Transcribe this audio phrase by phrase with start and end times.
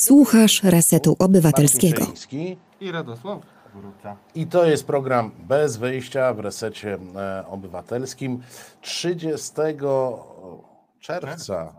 [0.00, 2.06] Słuchasz Resetu Obywatelskiego.
[2.80, 3.40] I Radosław
[3.74, 4.16] Wróca.
[4.34, 8.42] I to jest program bez wyjścia w resecie e, obywatelskim
[8.80, 9.52] 30
[11.00, 11.74] czerwca.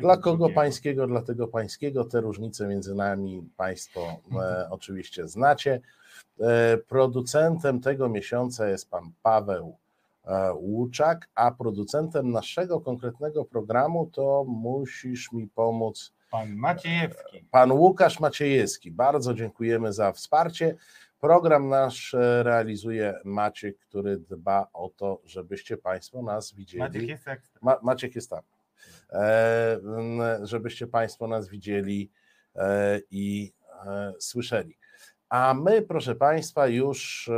[0.00, 2.04] Dla kogo pańskiego, dla tego pańskiego.
[2.04, 5.80] Te różnice między nami Państwo e, oczywiście znacie.
[6.40, 9.76] E, producentem tego miesiąca jest pan Paweł
[10.54, 17.46] Łuczak, a producentem naszego konkretnego programu to musisz mi pomóc Pan Maciejewski.
[17.50, 18.90] pan Łukasz Maciejewski.
[18.90, 20.76] Bardzo dziękujemy za wsparcie.
[21.20, 26.82] Program nasz e, realizuje Maciek, który dba o to, żebyście Państwo nas widzieli.
[26.82, 27.60] Maciek jest ekstra.
[27.62, 28.42] Ma, Maciek jest tam.
[29.12, 29.78] E,
[30.42, 32.10] żebyście Państwo nas widzieli
[32.54, 33.52] e, i
[33.86, 34.78] e, słyszeli.
[35.28, 37.32] A my, proszę Państwa, już e,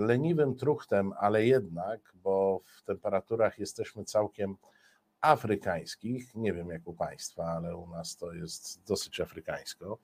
[0.00, 4.56] leniwym truchtem, ale jednak, bo w temperaturach jesteśmy całkiem
[5.20, 9.98] afrykańskich, nie wiem jak u Państwa, ale u nas to jest dosyć afrykańsko.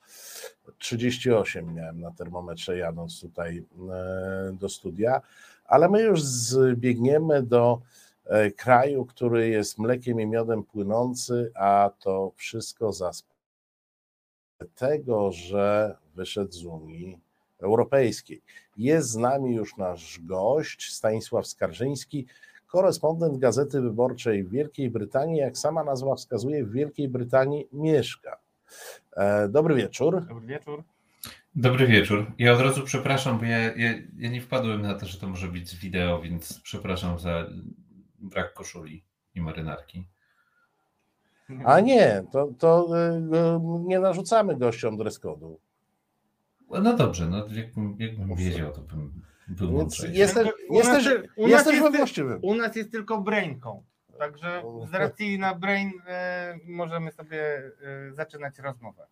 [0.78, 5.20] 38 miałem na termometrze jadąc tutaj e, do studia,
[5.64, 7.80] ale my już zbiegniemy do
[8.24, 13.10] e, kraju, który jest mlekiem i miodem płynący, a to wszystko za
[14.74, 17.18] tego, że wyszedł z Unii
[17.62, 18.42] Europejskiej.
[18.76, 22.26] Jest z nami już nasz gość, Stanisław Skarżyński,
[22.66, 25.38] korespondent Gazety Wyborczej w Wielkiej Brytanii.
[25.38, 28.38] Jak sama nazwa wskazuje, w Wielkiej Brytanii mieszka.
[29.16, 30.26] E, Dobry wieczór.
[30.26, 30.82] Dobry wieczór.
[31.54, 32.32] Dobry wieczór.
[32.38, 35.48] Ja od razu przepraszam, bo ja, ja, ja nie wpadłem na to, że to może
[35.48, 37.46] być z wideo, więc przepraszam za
[38.18, 40.04] brak koszuli i marynarki.
[41.64, 45.56] A nie, to, to e, e, nie narzucamy gościom dress code'u.
[46.72, 49.12] No dobrze, no jakbym, jakbym wiedział, to bym
[49.48, 50.16] był mądrzejszy.
[50.18, 51.06] jesteś, jesteś,
[51.36, 52.38] u nas jesteś jest- we właściwym.
[52.42, 53.82] U nas jest tylko brainką.
[54.18, 57.42] Także z racji na brain e, możemy sobie
[58.08, 59.06] e, zaczynać rozmowę.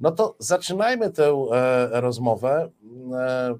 [0.00, 2.70] No to zaczynajmy tę e, rozmowę,
[3.18, 3.54] e,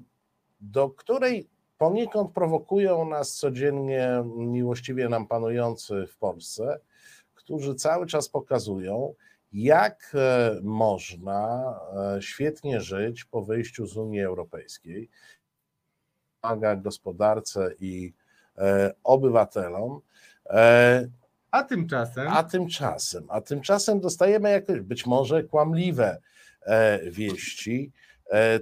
[0.61, 6.79] do której poniekąd prowokują nas codziennie miłościwie nam panujący w Polsce,
[7.33, 9.13] którzy cały czas pokazują,
[9.55, 11.73] jak e, można
[12.17, 15.09] e, świetnie żyć po wyjściu z Unii Europejskiej,
[16.41, 18.13] pomaga gospodarce i
[18.57, 20.01] e, obywatelom.
[21.51, 26.17] A tymczasem a tymczasem, a tymczasem dostajemy jakieś być może kłamliwe
[27.11, 27.91] wieści.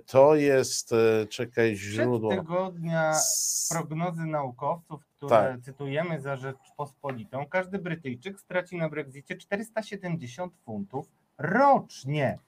[0.06, 0.92] To jest,
[1.30, 2.30] czekaj, przed źródło.
[2.30, 5.62] tygodnia S- prognozy naukowców, które Tak.
[5.62, 11.08] cytujemy za Rzeczpospolitą, każdy Brytyjczyk straci na Brexicie 470 funtów
[11.38, 12.40] rocznie.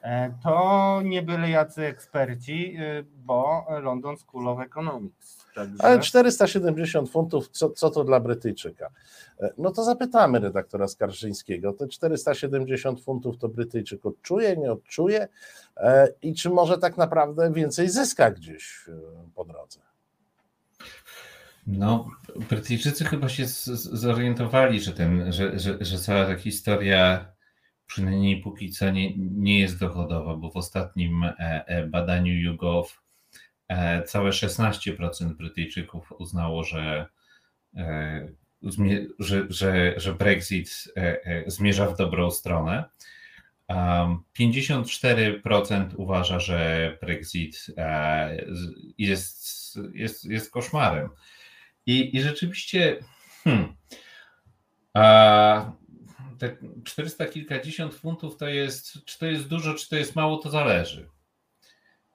[0.00, 5.46] E, To nie byle jacy eksperci, y, bo London School of Economics.
[5.54, 5.84] Także...
[5.84, 8.90] Ale 470 funtów, co, co to dla Brytyjczyka?
[9.40, 11.72] E, No to zapytamy redaktora Skarżyńskiego.
[11.72, 15.28] Te 470 funtów to Brytyjczyk odczuje, nie odczuje
[15.76, 18.84] E, i czy może tak naprawdę więcej zyska gdzieś
[19.34, 19.80] po drodze?
[21.68, 22.10] No,
[22.50, 27.32] Brytyjczycy chyba się z- z- zorientowali, że, ten, że, że, że cała ta historia
[27.86, 31.34] przynajmniej póki co nie, nie jest dochodowa, bo w ostatnim e,
[31.66, 32.88] e, badaniu YouGov
[33.68, 37.06] e, całe 16% Brytyjczyków uznało, że,
[39.18, 40.84] że, że, że Brexit
[41.46, 42.84] zmierza w dobrą stronę.
[43.68, 47.66] Um, 54% uważa, że Brexit
[48.98, 51.08] jest, jest, jest koszmarem.
[51.88, 52.96] I, i rzeczywiście,
[53.44, 53.76] hmm,
[54.94, 55.72] a,
[56.38, 60.50] te 400 kilkadziesiąt funtów to jest, czy to jest dużo, czy to jest mało, to
[60.50, 61.08] zależy.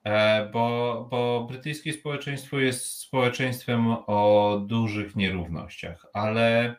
[0.03, 6.75] E, Bo, bo brytyjskie społeczeństwo jest społeczeństwem o dużych nierównościach, ale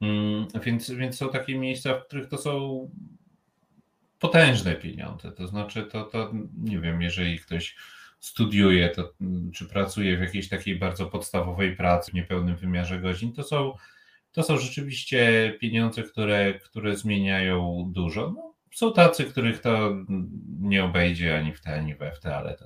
[0.00, 2.90] mm, więc, więc są takie miejsca, w których to są
[4.18, 5.32] potężne pieniądze.
[5.32, 7.76] To znaczy, to, to nie wiem, jeżeli ktoś
[8.20, 9.14] studiuje, to,
[9.54, 13.74] czy pracuje w jakiejś takiej bardzo podstawowej pracy w niepełnym wymiarze godzin, to są,
[14.32, 18.32] to są rzeczywiście pieniądze, które, które zmieniają dużo.
[18.36, 19.96] No, są tacy, których to
[20.60, 22.64] nie obejdzie ani w te, ani we w te, ale to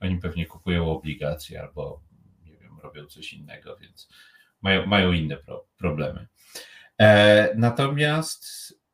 [0.00, 2.02] oni pewnie kupują obligacje albo
[2.44, 4.08] nie wiem, robią coś innego, więc
[4.62, 6.26] mają, mają inne pro, problemy.
[7.00, 8.44] E, natomiast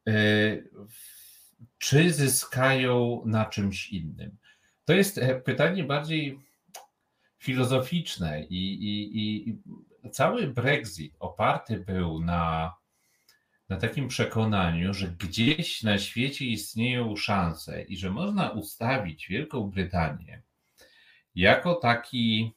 [0.09, 0.13] e,
[1.79, 4.37] czy zyskają na czymś innym?
[4.91, 6.41] To jest e, pytanie bardziej
[7.39, 12.75] filozoficzne i, i, i cały Brexit oparty był na,
[13.69, 20.43] na takim przekonaniu, że gdzieś na świecie istnieją szanse i że można ustawić Wielką Brytanię
[21.35, 22.53] jako taki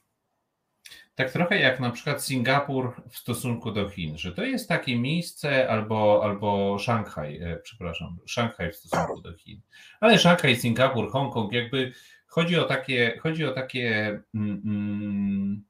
[1.14, 5.68] tak trochę jak na przykład Singapur w stosunku do Chin, że to jest takie miejsce
[5.68, 9.60] albo, albo Szanghaj, e, przepraszam, Szanghaj w stosunku do Chin.
[10.00, 11.92] Ale Szanghaj, Singapur, Hongkong, jakby
[12.34, 15.64] chodzi o takie, chodzi o takie, mm, mm,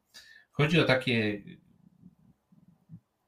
[0.53, 1.43] chodzi o takie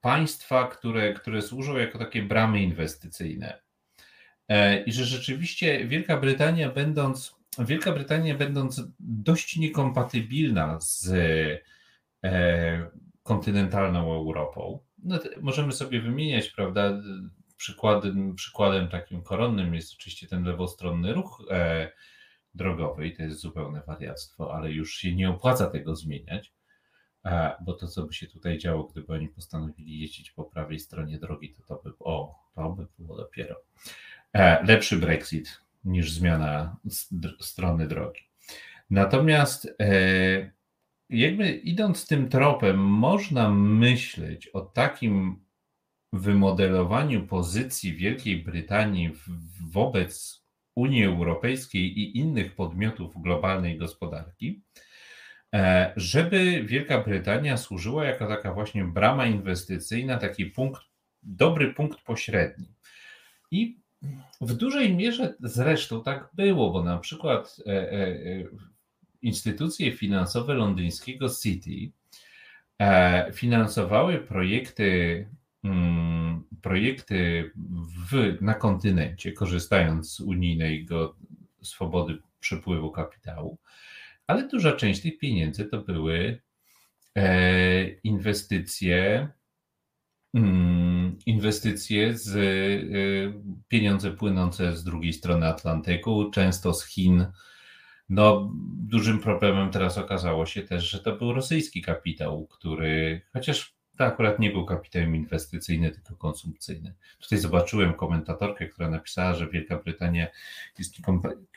[0.00, 3.62] państwa, które, które służą jako takie bramy inwestycyjne.
[4.48, 11.08] E, I że rzeczywiście Wielka Brytania, będąc, Wielka Brytania, będąc dość niekompatybilna z
[12.24, 12.90] e,
[13.22, 17.02] kontynentalną Europą, no możemy sobie wymieniać, prawda?
[17.56, 21.90] Przykładem, przykładem takim koronnym jest oczywiście ten lewostronny ruch e,
[22.56, 26.52] drogowy i to jest zupełne wariactwo, ale już się nie opłaca tego zmieniać.
[27.64, 31.54] Bo to, co by się tutaj działo, gdyby oni postanowili jeździć po prawej stronie drogi,
[31.54, 33.56] to to by, o, to by było dopiero
[34.32, 36.76] e, lepszy Brexit niż zmiana
[37.40, 38.20] strony drogi.
[38.90, 40.50] Natomiast e,
[41.10, 45.44] jakby idąc tym tropem, można myśleć o takim
[46.12, 49.12] wymodelowaniu pozycji Wielkiej Brytanii
[49.70, 50.42] wobec
[50.76, 54.62] Unii Europejskiej i innych podmiotów globalnej gospodarki,
[55.54, 60.82] E, żeby Wielka Brytania służyła jako taka właśnie brama inwestycyjna, taki punkt,
[61.22, 62.74] dobry punkt pośredni.
[63.50, 63.80] I
[64.40, 68.16] w dużej mierze zresztą tak było, bo na przykład e, e,
[69.22, 71.92] instytucje finansowe londyńskiego City
[73.32, 75.28] finansowały projekty,
[76.62, 77.50] projekty
[78.10, 81.16] w, na kontynencie, korzystając z unijnego
[81.62, 83.58] swobody przepływu kapitału
[84.26, 86.42] ale duża część tych pieniędzy to były
[87.16, 89.28] e, inwestycje,
[90.34, 92.40] mm, inwestycje z e,
[93.68, 97.26] pieniądze płynące z drugiej strony Atlantyku, często z Chin.
[98.08, 104.04] No, dużym problemem teraz okazało się też, że to był rosyjski kapitał, który, chociaż to
[104.04, 106.94] akurat nie był kapitałem inwestycyjny, tylko konsumpcyjny.
[107.20, 110.26] Tutaj zobaczyłem komentatorkę, która napisała, że Wielka Brytania
[110.78, 110.94] jest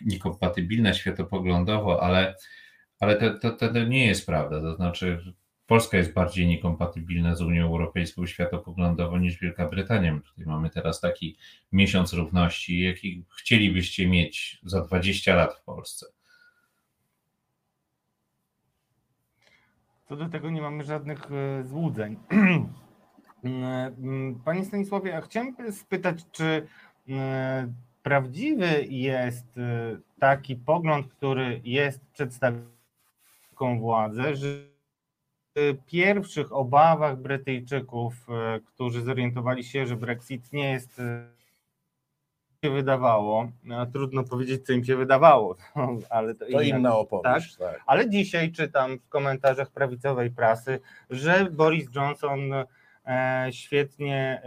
[0.02, 2.36] niekompatybilna światopoglądowo, ale
[3.00, 4.62] ale to, to, to nie jest prawda.
[4.62, 5.34] To znaczy,
[5.70, 10.20] Polska jest bardziej niekompatybilna z Unią Europejską światopoglądowo niż Wielka Brytania.
[10.26, 11.38] Tutaj mamy teraz taki
[11.72, 16.06] miesiąc równości, jaki chcielibyście mieć za 20 lat w Polsce.
[20.10, 22.18] Co do tego nie mamy żadnych e, złudzeń.
[24.46, 26.68] Panie Stanisławie, a chciałem spytać, czy
[27.10, 27.74] e,
[28.04, 32.66] prawdziwy jest e, taki pogląd, który jest przedstawiony
[33.80, 34.48] władzę, że
[35.56, 41.39] w pierwszych obawach Brytyjczyków, e, którzy zorientowali się, że Brexit nie jest e,
[42.66, 45.56] się wydawało, no, trudno powiedzieć, co im się wydawało,
[46.10, 47.56] ale to, to inna, inna opowieść.
[47.56, 47.72] Tak?
[47.72, 47.84] tak?
[47.86, 50.80] Ale dzisiaj czytam w komentarzach prawicowej prasy,
[51.10, 52.54] że Boris Johnson
[53.10, 54.42] E, świetnie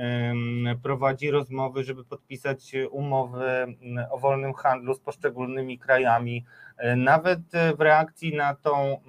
[0.82, 3.76] prowadzi rozmowy, żeby podpisać umowy
[4.10, 6.44] o wolnym handlu z poszczególnymi krajami.
[6.76, 7.40] E, nawet
[7.76, 9.00] w reakcji na tą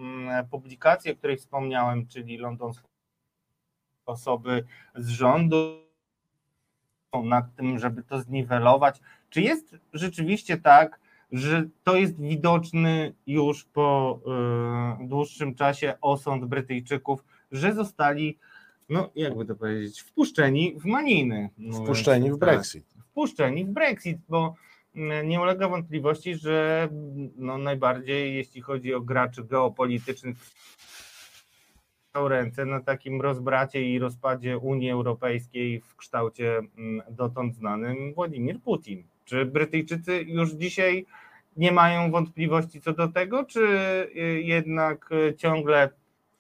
[0.52, 2.88] publikację, o której wspomniałem, czyli londonskie
[4.06, 4.64] osoby
[4.96, 5.82] z rządu,
[7.21, 9.01] nad tym, żeby to zniwelować.
[9.30, 11.00] Czy jest rzeczywiście tak,
[11.31, 14.19] że to jest widoczny już po
[15.01, 18.38] e, dłuższym czasie osąd Brytyjczyków, że zostali
[18.89, 21.50] no jakby to powiedzieć, wpuszczeni w maniny.
[21.83, 22.39] Wpuszczeni w tak.
[22.39, 22.86] Brexit.
[22.95, 24.56] Tak, wpuszczeni w Brexit, bo
[24.95, 26.90] mm, nie ulega wątpliwości, że
[27.35, 30.38] no najbardziej jeśli chodzi o graczy geopolitycznych
[32.16, 39.04] ręce na takim rozbracie i rozpadzie Unii Europejskiej w kształcie mm, dotąd znanym Władimir Putin.
[39.26, 41.06] Czy Brytyjczycy już dzisiaj
[41.58, 43.62] nie mają wątpliwości co do tego, czy
[44.16, 45.90] y, jednak y, ciągle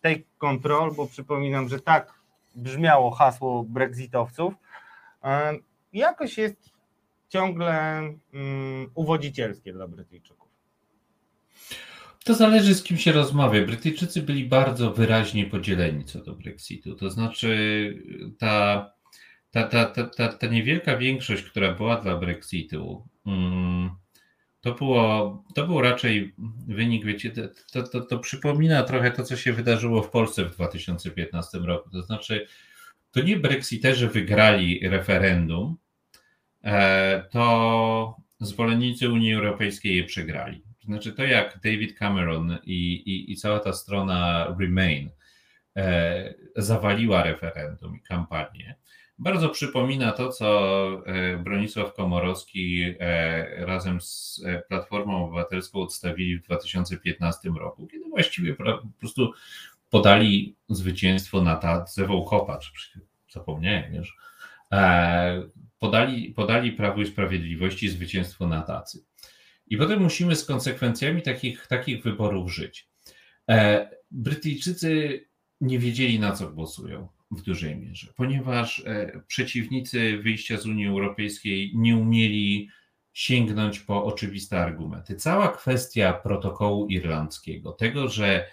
[0.01, 2.13] take control, bo przypominam, że tak
[2.55, 4.53] brzmiało hasło brexitowców,
[5.23, 5.53] e,
[5.93, 6.69] jakoś jest
[7.29, 8.01] ciągle
[8.33, 10.42] um, uwodzicielskie dla Brytyjczyków.
[12.23, 13.65] To zależy z kim się rozmawia.
[13.65, 16.95] Brytyjczycy byli bardzo wyraźnie podzieleni co do Brexitu.
[16.95, 18.03] To znaczy
[18.39, 18.89] ta,
[19.51, 23.89] ta, ta, ta, ta, ta niewielka większość, która była dla Brexitu, um,
[24.61, 26.33] to, było, to był raczej
[26.67, 27.31] wynik, wiecie,
[27.71, 31.89] to, to, to przypomina trochę to, co się wydarzyło w Polsce w 2015 roku.
[31.89, 32.47] To znaczy,
[33.11, 35.77] to nie Brexiterzy wygrali referendum,
[36.63, 40.72] e, to zwolennicy Unii Europejskiej je przegrali.
[40.83, 45.09] To znaczy, to jak David Cameron i, i, i cała ta strona Remain
[45.75, 48.75] e, zawaliła referendum i kampanię,
[49.19, 56.43] bardzo przypomina to, co e, Bronisław Komorowski e, razem z e, Platformą Obywatelską odstawili w
[56.43, 58.63] 2015 roku, kiedy właściwie po
[58.99, 59.33] prostu
[59.89, 62.99] podali zwycięstwo na tadze Wołkopa, czy
[63.29, 64.17] zapomniałem już,
[65.79, 69.03] podali, podali Prawu i Sprawiedliwości zwycięstwo na tacy.
[69.67, 72.89] I potem musimy z konsekwencjami takich, takich wyborów żyć.
[73.49, 75.21] E, Brytyjczycy
[75.61, 81.71] nie wiedzieli, na co głosują w dużej mierze, ponieważ e, przeciwnicy wyjścia z Unii Europejskiej
[81.75, 82.69] nie umieli
[83.13, 85.15] sięgnąć po oczywiste argumenty.
[85.15, 88.47] Cała kwestia protokołu irlandzkiego, tego, że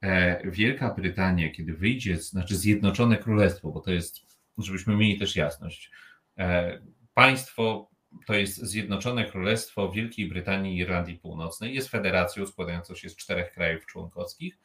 [0.00, 4.20] e, Wielka Brytania, kiedy wyjdzie, znaczy Zjednoczone Królestwo, bo to jest,
[4.58, 5.90] żebyśmy mieli też jasność,
[7.14, 7.90] państwo
[8.26, 11.74] to jest Zjednoczone Królestwo Wielkiej Brytanii i Irlandii Północnej.
[11.74, 14.58] Jest federacją składającą się z czterech krajów członkowskich,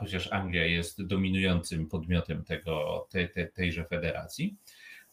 [0.00, 4.56] chociaż Anglia jest dominującym podmiotem tego, tej, tej, tejże federacji.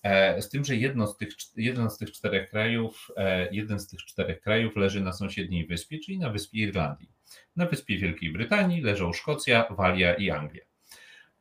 [0.04, 3.88] E, z tym, że jedno z tych, jeden z tych czterech krajów, e, jeden z
[3.88, 7.10] tych czterech krajów leży na sąsiedniej wyspie, czyli na wyspie Irlandii.
[7.56, 10.64] Na wyspie Wielkiej Brytanii leżą Szkocja, Walia i Anglia.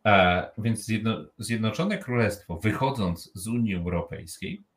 [0.07, 0.91] E, więc
[1.39, 4.72] Zjednoczone Królestwo, wychodząc z Unii Europejskiej, E,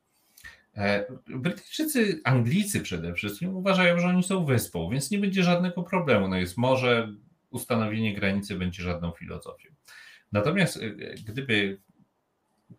[1.28, 6.28] Brytyjczycy, Anglicy przede wszystkim uważają, że oni są wyspą, więc nie będzie żadnego problemu.
[6.28, 7.14] No jest morze,
[7.50, 9.70] ustanowienie granicy będzie żadną filozofią.
[10.32, 10.90] Natomiast e,
[11.26, 11.82] gdyby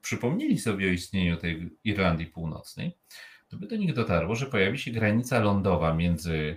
[0.02, 2.96] przypomnieli sobie o istnieniu tej Irlandii Północnej,
[3.48, 6.56] to by do nich dotarło, że pojawi się granica lądowa między,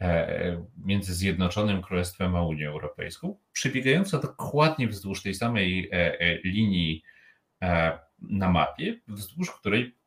[0.00, 5.90] e, między Zjednoczonym Królestwem a Unią Europejską, przebiegająca dokładnie wzdłuż tej samej
[6.44, 7.02] linii
[8.18, 9.99] na mapie, wzdłuż której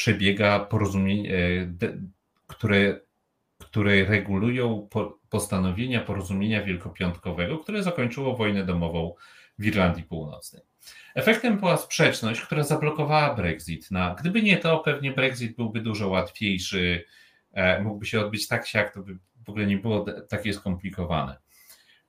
[0.00, 1.72] przebiega porozumienie,
[2.46, 3.00] które,
[3.58, 4.88] które regulują
[5.30, 9.14] postanowienia porozumienia wielkopiątkowego, które zakończyło wojnę domową
[9.58, 10.62] w Irlandii Północnej.
[11.14, 13.90] Efektem była sprzeczność, która zablokowała Brexit.
[13.90, 17.04] Na, gdyby nie to, pewnie Brexit byłby dużo łatwiejszy,
[17.52, 21.36] e, mógłby się odbyć tak siak, to by w ogóle nie było takie skomplikowane.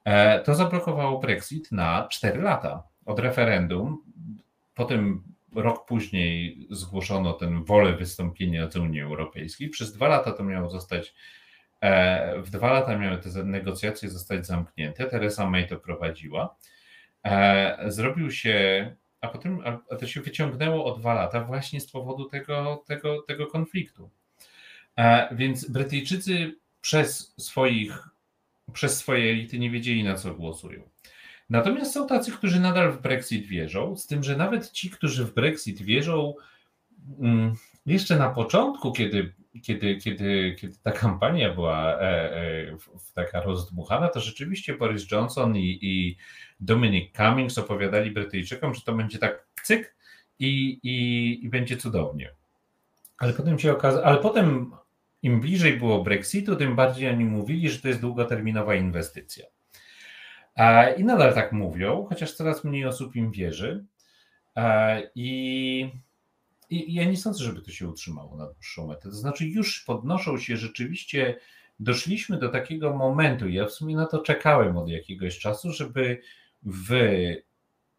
[0.03, 4.03] E, to zablokowało Brexit na 4 lata od referendum.
[4.75, 5.23] Potem
[5.55, 9.69] rok później zgłoszono tę wolę wystąpienia z Unii Europejskiej.
[9.69, 11.13] Przez dwa lata to miało zostać,
[11.81, 15.05] e, w dwa lata miały te negocjacje zostać zamknięte.
[15.05, 16.55] Teresa May to prowadziła.
[17.23, 19.59] E, zrobił się, a potem
[19.91, 24.09] a to się wyciągnęło o dwa lata właśnie z powodu tego, tego, tego konfliktu.
[24.97, 28.09] E, więc Brytyjczycy przez swoich,
[28.73, 30.89] przez swoje elity nie wiedzieli na co głosują.
[31.51, 35.33] Natomiast są tacy, którzy nadal w Brexit wierzą, z tym, że nawet ci, którzy w
[35.33, 36.33] Brexit wierzą,
[37.19, 37.55] mm,
[37.85, 42.77] jeszcze na początku, kiedy, kiedy, kiedy, kiedy ta kampania była e, e,
[43.13, 46.17] taka rozdmuchana, to rzeczywiście Boris Johnson i, i
[46.59, 49.95] Dominic Cummings opowiadali Brytyjczykom, że to będzie tak cyk
[50.39, 52.31] i, i, i będzie cudownie.
[53.17, 54.71] Ale potem się okazało, ale potem
[55.21, 59.45] im bliżej było Brexitu, tym bardziej oni mówili, że to jest długoterminowa inwestycja.
[60.97, 63.85] I nadal tak mówią, chociaż coraz mniej osób im wierzy.
[65.15, 65.91] I,
[66.69, 69.01] i ja nie sądzę, żeby to się utrzymało na dłuższą metę.
[69.01, 71.39] To znaczy, już podnoszą się rzeczywiście,
[71.79, 73.49] doszliśmy do takiego momentu.
[73.49, 76.21] Ja w sumie na to czekałem od jakiegoś czasu, żeby
[76.63, 76.93] w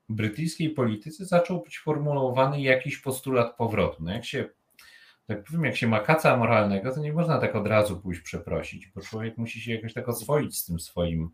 [0.08, 4.04] brytyjskiej polityce zaczął być formułowany jakiś postulat powrotu.
[4.04, 4.48] No jak się,
[5.26, 8.86] tak powiem, jak się ma kaca moralnego, to nie można tak od razu pójść przeprosić,
[8.86, 11.30] bo człowiek musi się jakoś tak oswoić z tym swoim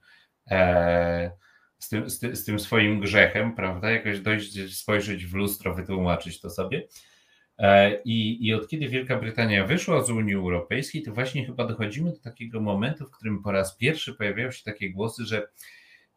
[1.78, 3.90] z tym, z, z tym swoim grzechem, prawda?
[3.90, 6.88] Jakoś dojść, spojrzeć w lustro, wytłumaczyć to sobie.
[7.58, 12.10] E, I, I od kiedy Wielka Brytania wyszła z Unii Europejskiej, to właśnie chyba dochodzimy
[12.10, 15.48] do takiego momentu, w którym po raz pierwszy pojawiają się takie głosy, że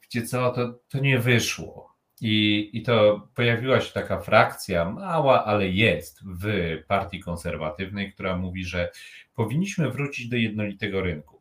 [0.04, 1.92] wiecie co, to, to nie wyszło.
[2.22, 8.66] I, I to pojawiła się taka frakcja, mała, ale jest w partii konserwatywnej, która mówi,
[8.66, 8.92] że
[9.36, 11.41] powinniśmy wrócić do jednolitego rynku.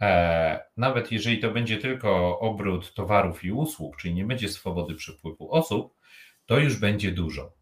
[0.00, 5.52] E, nawet jeżeli to będzie tylko obrót towarów i usług, czyli nie będzie swobody przepływu
[5.52, 5.94] osób,
[6.46, 7.52] to już będzie dużo.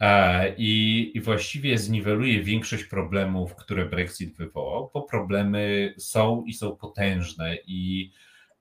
[0.00, 7.56] E, I, właściwie zniweluje większość problemów, które Brexit wywołał, bo problemy są i są potężne,
[7.66, 8.12] i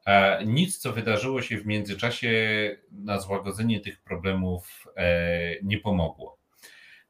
[0.05, 2.31] e, nic, co wydarzyło się w międzyczasie
[2.91, 4.87] na złagodzenie tych problemów,
[5.63, 6.39] nie pomogło.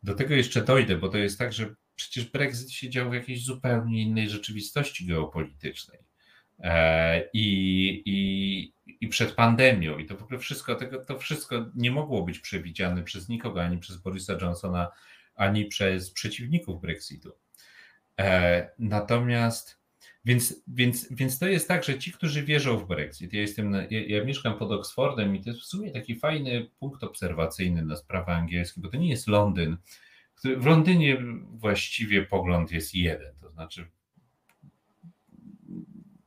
[0.04, 3.46] Do tego jeszcze dojdę, bo to jest tak, że przecież Brexit się dział w jakiejś
[3.46, 6.00] zupełnie innej rzeczywistości geopolitycznej.
[6.60, 11.92] E, I, i, i przed pandemią, i to w ogóle wszystko, tego, to wszystko nie
[11.92, 14.92] mogło być przewidziane przez nikogo, ani przez Borisa Johnsona,
[15.36, 17.32] ani przez przeciwników Brexitu.
[18.20, 19.80] E, natomiast,
[20.26, 24.06] więc, więc, więc to jest tak, że ci, którzy wierzą w Brexit, ja jestem, ja,
[24.08, 28.32] ja mieszkam pod Oxfordem i to jest w sumie taki fajny punkt obserwacyjny na sprawy
[28.32, 29.78] angielskie, bo to nie jest Londyn,
[30.44, 31.18] w Londynie
[31.52, 33.88] właściwie pogląd jest jeden, to znaczy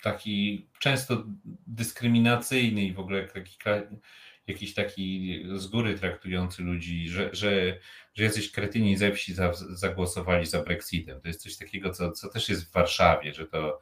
[0.02, 1.24] taki często
[1.66, 3.56] dyskryminacyjny i w ogóle taki,
[4.46, 7.78] jakiś taki z góry traktujący ludzi, że, że,
[8.14, 11.20] że jacyś kretyni ze wsi za, zagłosowali za Brexitem.
[11.20, 13.80] To jest coś takiego, co, co też jest w Warszawie, że to,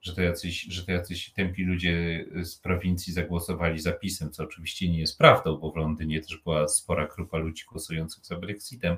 [0.00, 4.90] że to, jacyś, że to jacyś tępi ludzie z prowincji zagłosowali za PiSem, co oczywiście
[4.90, 8.96] nie jest prawdą, bo w Londynie też była spora grupa ludzi głosujących za Brexitem,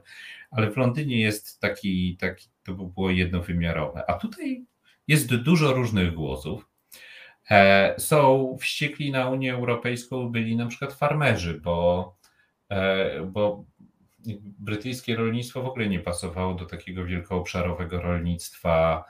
[0.51, 4.11] ale w Londynie jest taki, taki to by było jednowymiarowe.
[4.11, 4.65] A tutaj
[5.09, 6.69] jest dużo różnych głosów.
[7.51, 12.17] E, są wściekli na Unię Europejską, byli na przykład farmerzy, bo,
[12.69, 13.65] e, bo
[14.59, 19.05] brytyjskie rolnictwo w ogóle nie pasowało do takiego wielkoobszarowego rolnictwa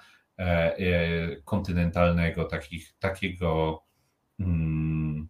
[1.44, 3.82] kontynentalnego, takich, takiego.
[4.38, 5.28] Hmm,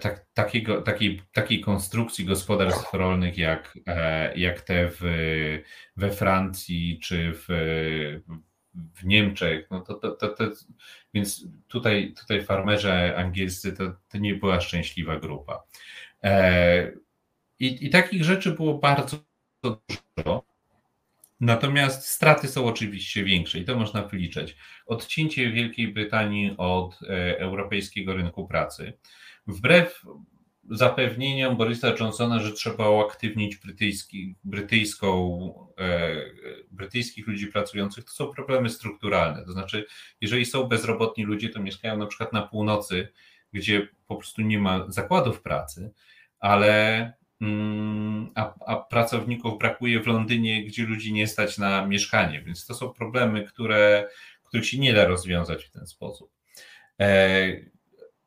[0.00, 3.78] tak, takiego, takiej, takiej konstrukcji gospodarstw rolnych jak,
[4.36, 5.00] jak te w,
[5.96, 7.46] we Francji czy w,
[8.74, 10.44] w Niemczech, no to, to, to, to,
[11.14, 15.62] więc tutaj, tutaj farmerzy angielscy to, to nie była szczęśliwa grupa.
[16.22, 16.92] E,
[17.58, 19.16] i, I takich rzeczy było bardzo
[19.62, 20.53] dużo.
[21.40, 24.56] Natomiast straty są oczywiście większe i to można wyliczać.
[24.86, 28.92] Odcięcie Wielkiej Brytanii od e, europejskiego rynku pracy.
[29.46, 30.04] Wbrew
[30.70, 35.38] zapewnieniom Borisa Johnsona, że trzeba uaktywnić brytyjski, brytyjską,
[35.78, 36.16] e,
[36.70, 39.44] brytyjskich ludzi pracujących, to są problemy strukturalne.
[39.44, 39.86] To znaczy,
[40.20, 43.08] jeżeli są bezrobotni ludzie, to mieszkają na przykład na północy,
[43.52, 45.92] gdzie po prostu nie ma zakładów pracy,
[46.38, 47.12] ale
[48.34, 52.92] a, a pracowników brakuje w Londynie, gdzie ludzi nie stać na mieszkanie, więc to są
[52.92, 54.08] problemy, które,
[54.44, 56.30] których się nie da rozwiązać w ten sposób.
[57.00, 57.46] E,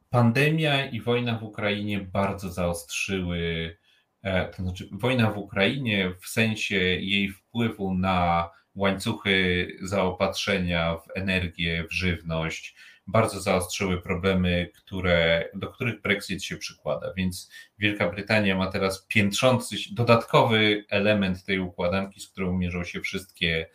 [0.10, 3.78] pandemia i wojna w Ukrainie bardzo zaostrzyły,
[4.24, 11.86] e, to znaczy wojna w Ukrainie w sensie jej wpływu na łańcuchy zaopatrzenia w energię,
[11.90, 12.76] w żywność,
[13.08, 17.14] bardzo zaostrzyły problemy, które, do których Brexit się przykłada.
[17.14, 23.70] Więc Wielka Brytania ma teraz piętrzący dodatkowy element tej układanki, z którą mierzą się wszystkie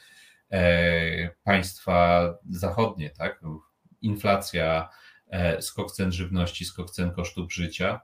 [0.51, 3.41] e, państwa zachodnie, tak?
[4.01, 4.89] Inflacja,
[5.33, 8.01] E, skok cen żywności, skok cen kosztów życia.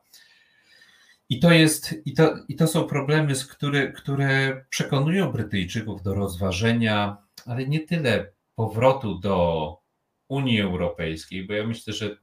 [1.28, 6.14] I to, jest, i to, i to są problemy, z które, które przekonują Brytyjczyków do
[6.14, 9.76] rozważenia, ale nie tyle powrotu do
[10.28, 12.16] Unii Europejskiej, bo ja myślę, że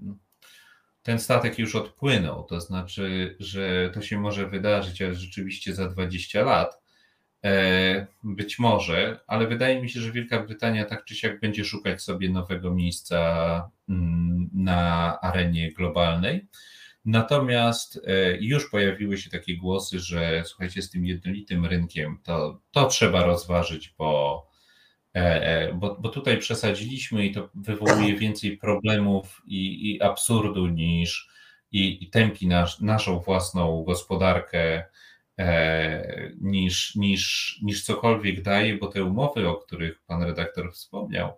[1.03, 6.43] ten statek już odpłynął, to znaczy, że to się może wydarzyć, ale rzeczywiście za 20
[6.43, 6.85] lat,
[7.45, 12.01] E, być może, ale wydaje mi się, że Wielka Brytania tak czy siak będzie szukać
[12.01, 16.47] sobie nowego miejsca mm, na arenie globalnej.
[17.05, 22.87] Natomiast e, już pojawiły się takie głosy, że słuchajcie, z tym jednolitym rynkiem to, to
[22.87, 24.47] trzeba rozważyć, bo,
[25.73, 31.29] bo, bo tutaj przesadziliśmy i to wywołuje więcej problemów i, i absurdu niż
[31.71, 34.83] i, i tępi nasz, naszą własną gospodarkę
[35.39, 41.33] E, niż, niż, niż cokolwiek daje, bo te umowy, o których pan redaktor wspomniał,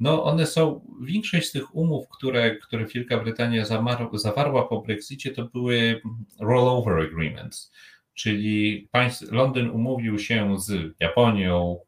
[0.00, 3.64] no one są, większość z tych umów, które, które Wielka Brytania
[4.12, 6.00] zawarła po Brexicie, to były
[6.40, 7.72] rollover agreements,
[8.14, 11.80] czyli państw, Londyn umówił się z Japonią,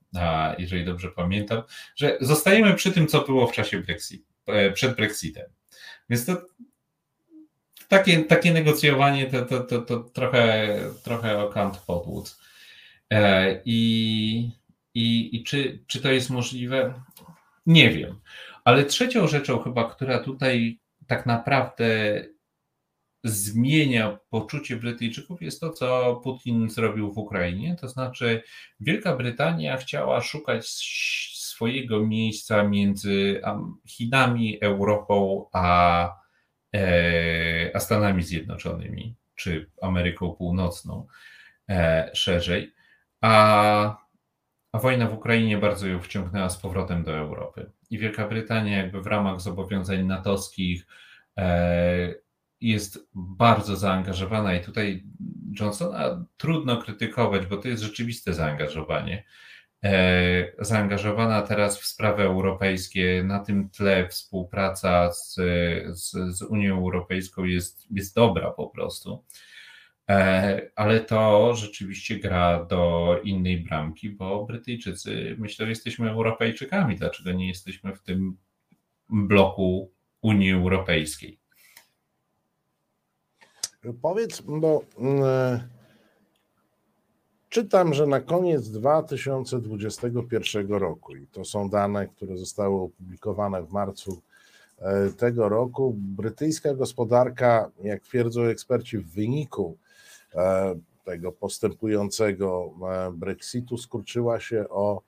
[0.59, 1.63] jeżeli dobrze pamiętam,
[1.97, 5.45] że zostajemy przy tym, co było w czasie Brexit, e, przed Brexitem.
[6.11, 6.37] Więc to
[7.89, 12.37] takie, takie negocjowanie to, to, to, to trochę, trochę o kant podłód.
[13.11, 14.51] E, I,
[14.95, 17.03] i, i czy, czy to jest możliwe?
[17.67, 18.21] Nie wiem.
[18.65, 21.87] Ale trzecią rzeczą chyba, która tutaj tak naprawdę
[23.29, 27.77] zmienia poczucie Brytyjczyków, jest to, co Putin zrobił w Ukrainie.
[27.81, 28.43] To znaczy,
[28.81, 33.41] Wielka Brytania chciała szukać swojego miejsca między
[33.87, 36.27] Chinami, Europą a
[36.77, 41.07] E, a Stanami Zjednoczonymi, czy Ameryką Północną
[41.69, 42.75] e, szerzej,
[43.21, 43.97] a,
[44.73, 47.71] a wojna w Ukrainie bardzo ją wciągnęła z powrotem do Europy.
[47.91, 50.87] I Wielka Brytania, jakby w ramach zobowiązań natowskich,
[51.39, 52.15] e,
[52.61, 55.05] jest bardzo zaangażowana, i tutaj
[55.61, 59.25] Johnsona trudno krytykować, bo to jest rzeczywiste zaangażowanie.
[59.85, 63.23] E, zaangażowana teraz w sprawy europejskie.
[63.25, 65.35] Na tym tle współpraca z,
[65.89, 69.25] z, z Unią Europejską jest, jest dobra po prostu.
[70.11, 76.97] E, ale to rzeczywiście gra do innej bramki, bo Brytyjczycy myślą, że jesteśmy Europejczykami.
[76.97, 78.37] Dlaczego nie jesteśmy w tym
[79.09, 79.93] bloku
[80.23, 81.46] Unii Europejskiej?
[83.93, 85.61] Powiedz, bo mm,
[87.49, 94.23] Czytam, że na koniec 2021 roku, i to są dane, które zostały opublikowane w marcu
[94.79, 99.77] e, tego roku brytyjska gospodarka, jak twierdzą eksperci, w wyniku
[100.35, 102.71] e, tego postępującego
[103.13, 105.03] Brexitu skurczyła się o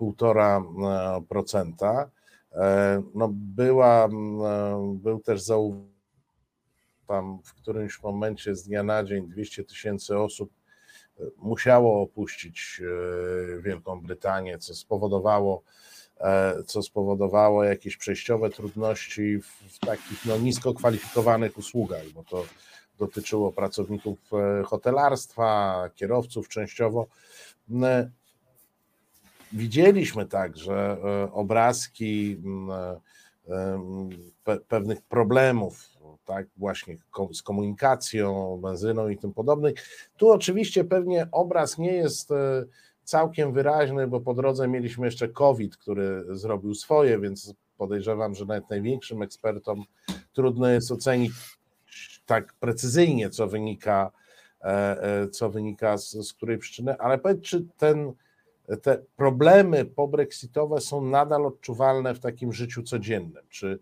[0.00, 2.06] 1,5%.
[3.14, 4.08] No była,
[4.94, 5.89] był też zauważony
[7.10, 10.50] tam w którymś momencie z dnia na dzień 200 tysięcy osób
[11.36, 12.80] musiało opuścić
[13.58, 15.62] e, Wielką Brytanię, co spowodowało,
[16.20, 22.44] e, co spowodowało jakieś przejściowe trudności w, takich no, nisko kwalifikowanych usługach, bo to
[22.98, 27.06] dotyczyło pracowników e, hotelarstwa, kierowców częściowo.
[29.52, 30.96] Widzieliśmy także
[31.32, 32.42] obrazki
[34.68, 35.88] pewnych problemów
[36.30, 36.96] tak, właśnie
[37.32, 39.74] z komunikacją, benzyną i tym podobnych.
[40.16, 42.64] Tu oczywiście pewnie obraz nie jest e,
[43.04, 48.70] całkiem wyraźny, bo po drodze mieliśmy jeszcze COVID, który zrobił swoje, więc podejrzewam, że nawet
[48.70, 49.84] największym ekspertom
[50.32, 51.32] trudno jest ocenić
[52.26, 54.10] tak precyzyjnie, co wynika,
[54.60, 54.66] e,
[55.02, 58.12] e, co wynika z, z której przyczyny, ale powiedz, czy ten,
[58.82, 63.42] te problemy pobrexitowe są nadal odczuwalne w takim życiu codziennym?
[63.48, 63.78] Czy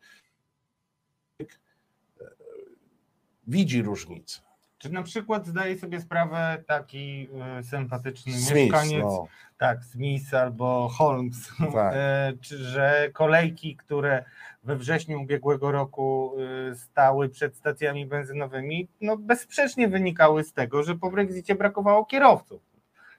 [3.48, 4.40] widzi różnicę.
[4.78, 7.28] Czy na przykład zdaje sobie sprawę taki
[7.60, 9.26] y, sympatyczny Smith, mieszkaniec, no.
[9.58, 11.94] tak, Smith albo Holmes, Tak.
[11.96, 14.24] e, czy, że kolejki, które
[14.62, 16.32] we wrześniu ubiegłego roku
[16.72, 22.62] y, stały przed stacjami benzynowymi, no bezsprzecznie wynikały z tego, że po Brexicie brakowało kierowców.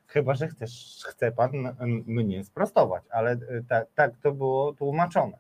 [0.07, 1.51] Chyba, że chcesz, chce pan
[2.05, 3.37] mnie sprostować, ale
[3.67, 5.37] tak, tak to było tłumaczone.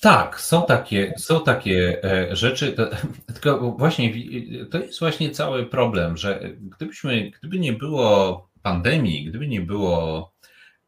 [0.00, 2.86] Tak, są takie, są takie e, rzeczy, to,
[3.34, 4.12] tylko właśnie
[4.70, 10.32] to jest właśnie cały problem, że gdybyśmy, gdyby nie było pandemii, gdyby nie było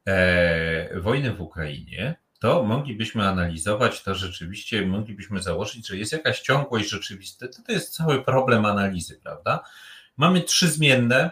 [0.06, 6.90] e, wojny w Ukrainie, to moglibyśmy analizować to rzeczywiście, moglibyśmy założyć, że jest jakaś ciągłość
[6.90, 7.48] rzeczywista.
[7.48, 9.64] To, to jest cały problem analizy, prawda?
[10.16, 11.30] Mamy trzy zmienne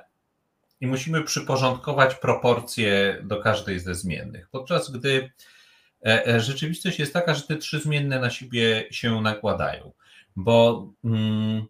[0.80, 4.48] i musimy przyporządkować proporcje do każdej ze zmiennych.
[4.48, 5.30] Podczas gdy
[6.36, 9.92] rzeczywistość jest taka, że te trzy zmienne na siebie się nakładają,
[10.36, 11.66] bo mm,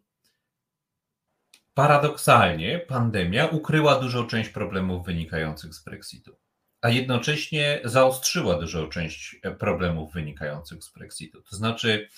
[1.74, 6.36] paradoksalnie pandemia ukryła dużą część problemów wynikających z Brexitu,
[6.80, 11.42] a jednocześnie zaostrzyła dużą część e, problemów wynikających z Brexitu.
[11.42, 12.08] To znaczy,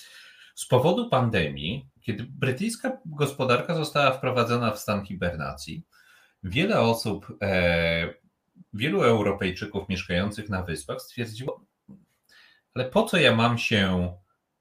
[0.54, 5.82] z powodu pandemii, kiedy brytyjska gospodarka została wprowadzona w stan hibernacji,
[6.42, 8.14] wiele osób, e,
[8.72, 11.67] wielu Europejczyków mieszkających na wyspach stwierdziło,
[12.78, 14.12] ale po co ja mam się,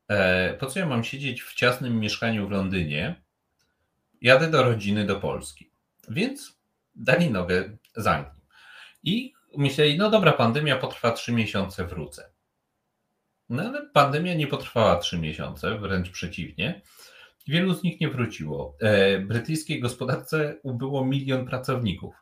[0.08, 3.22] e, po co ja mam siedzieć w ciasnym mieszkaniu w Londynie?
[4.22, 5.72] Jadę do rodziny do Polski.
[6.10, 6.60] Więc
[6.96, 8.42] dali nogę z Anglii.
[9.04, 12.30] I myśleli, no dobra, pandemia potrwa trzy miesiące, wrócę.
[13.50, 16.82] No ale pandemia nie potrwała trzy miesiące, wręcz przeciwnie.
[17.48, 18.78] Wielu z nich nie wróciło.
[18.82, 22.16] E, brytyjskiej gospodarce ubyło milion pracowników,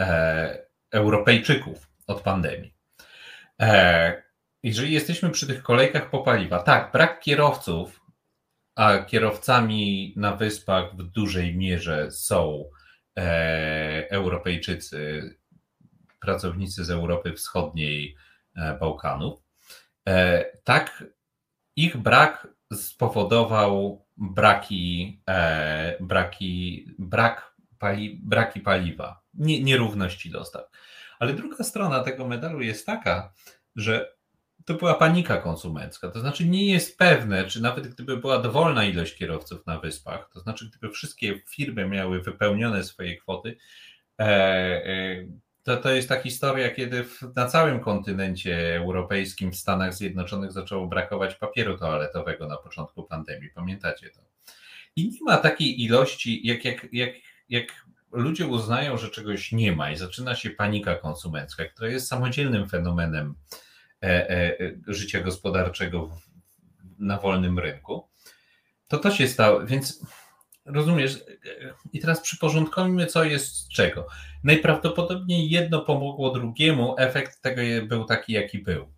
[0.00, 2.74] e, Europejczyków od pandemii.
[4.62, 8.00] Jeżeli jesteśmy przy tych kolejkach po paliwa, tak, brak kierowców,
[8.76, 12.70] a kierowcami na wyspach w dużej mierze są
[13.18, 15.30] e, Europejczycy,
[16.20, 18.16] pracownicy z Europy Wschodniej,
[18.56, 19.40] e, Bałkanów.
[20.08, 21.04] E, tak,
[21.76, 30.64] ich brak spowodował braki, e, braki, brak pali, braki paliwa, nie, nierówności dostaw.
[31.18, 33.32] Ale druga strona tego medalu jest taka,
[33.76, 34.17] że
[34.68, 36.08] to była panika konsumencka.
[36.08, 40.40] To znaczy nie jest pewne, czy nawet gdyby była dowolna ilość kierowców na wyspach, to
[40.40, 43.56] znaczy gdyby wszystkie firmy miały wypełnione swoje kwoty,
[44.18, 45.24] e, e,
[45.62, 47.04] to, to jest ta historia, kiedy
[47.36, 53.50] na całym kontynencie europejskim, w Stanach Zjednoczonych zaczęło brakować papieru toaletowego na początku pandemii.
[53.54, 54.20] Pamiętacie to?
[54.96, 57.14] I nie ma takiej ilości, jak, jak, jak,
[57.48, 57.66] jak
[58.12, 63.34] ludzie uznają, że czegoś nie ma i zaczyna się panika konsumencka, która jest samodzielnym fenomenem
[64.86, 66.10] życia gospodarczego
[66.98, 68.08] na wolnym rynku,
[68.88, 70.06] to to się stało, więc
[70.64, 71.24] rozumiesz,
[71.92, 74.06] i teraz przyporządkujmy, co jest z czego.
[74.44, 78.92] Najprawdopodobniej jedno pomogło drugiemu, efekt tego był taki, jaki był.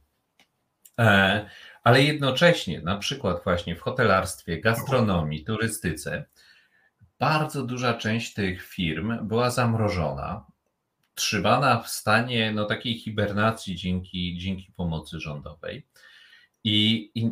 [0.99, 1.47] E,
[1.85, 6.25] ale jednocześnie, na przykład właśnie w hotelarstwie, gastronomii, turystyce,
[7.19, 10.47] bardzo duża część tych firm była zamrożona,
[11.21, 15.87] trzymana w stanie no, takiej hibernacji dzięki, dzięki pomocy rządowej.
[16.65, 17.31] I, i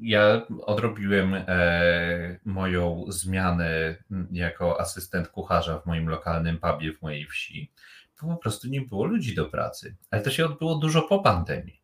[0.00, 3.96] ja odrobiłem e, moją zmianę
[4.32, 7.72] jako asystent kucharza w moim lokalnym pubie w mojej wsi.
[8.20, 9.96] Po prostu nie było ludzi do pracy.
[10.10, 11.82] Ale to się odbyło dużo po pandemii.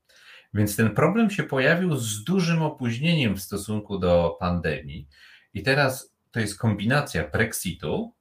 [0.55, 5.09] Więc ten problem się pojawił z dużym opóźnieniem w stosunku do pandemii.
[5.55, 8.15] I teraz to jest kombinacja Brexitu,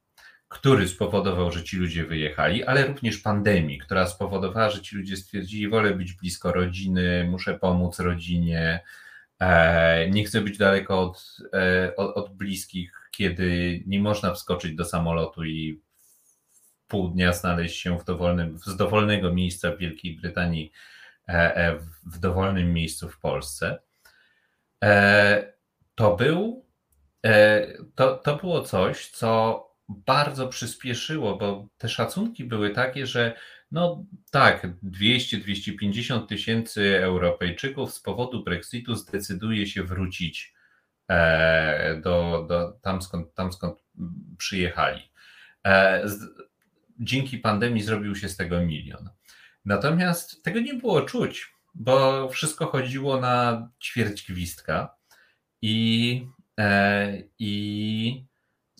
[0.50, 5.68] który spowodował, że ci ludzie wyjechali, ale również pandemii, która spowodowała, że ci ludzie stwierdzili,
[5.68, 8.80] wolę być blisko rodziny, muszę pomóc rodzinie,
[9.40, 14.84] e, nie chcę być daleko od, e, od, od bliskich, kiedy nie można wskoczyć do
[14.84, 15.80] samolotu i
[16.82, 20.72] w pół dnia znaleźć się w dowolnym, z dowolnego miejsca w Wielkiej Brytanii
[21.28, 23.78] e, w dowolnym miejscu w Polsce.
[25.94, 26.66] To był
[27.94, 33.34] to, to było coś, co bardzo przyspieszyło, bo te szacunki były takie, że
[33.70, 40.54] no tak, 200-250 tysięcy Europejczyków z powodu Brexitu zdecyduje się wrócić
[41.08, 43.78] e, do, do tam, skąd, tam, skąd
[44.38, 45.02] przyjechali.
[45.66, 46.06] E,
[46.98, 49.10] dzięki pandemii zrobił się z tego milion.
[49.64, 54.96] Natomiast tego nie było czuć, bo wszystko chodziło na ćwierć gwizdka
[55.62, 56.26] i,
[56.60, 58.29] e, i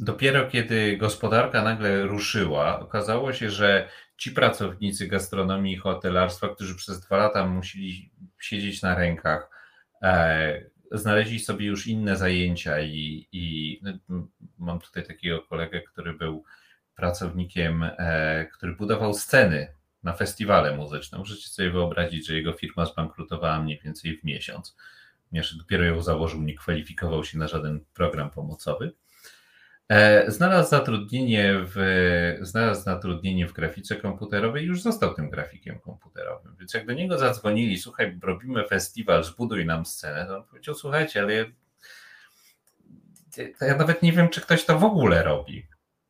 [0.03, 7.01] Dopiero kiedy gospodarka nagle ruszyła, okazało się, że ci pracownicy gastronomii i hotelarstwa, którzy przez
[7.01, 9.51] dwa lata musieli siedzieć na rękach,
[10.03, 16.45] e, znaleźli sobie już inne zajęcia i, i no, mam tutaj takiego kolegę, który był
[16.97, 21.19] pracownikiem, e, który budował sceny na festiwale muzyczne.
[21.19, 24.77] Możecie sobie wyobrazić, że jego firma zbankrutowała mniej więcej w miesiąc,
[25.29, 28.93] ponieważ dopiero ją założył, nie kwalifikował się na żaden program pomocowy.
[29.91, 31.77] E, znalazł zatrudnienie w,
[32.41, 36.57] znalazł zatrudnienie w grafice komputerowej i już został tym grafikiem komputerowym.
[36.59, 41.23] Więc jak do niego zadzwonili, słuchaj, robimy festiwal, zbuduj nam scenę, to on powiedział, słuchajcie,
[41.23, 41.45] ale ja,
[43.61, 45.67] ja nawet nie wiem, czy ktoś to w ogóle robi.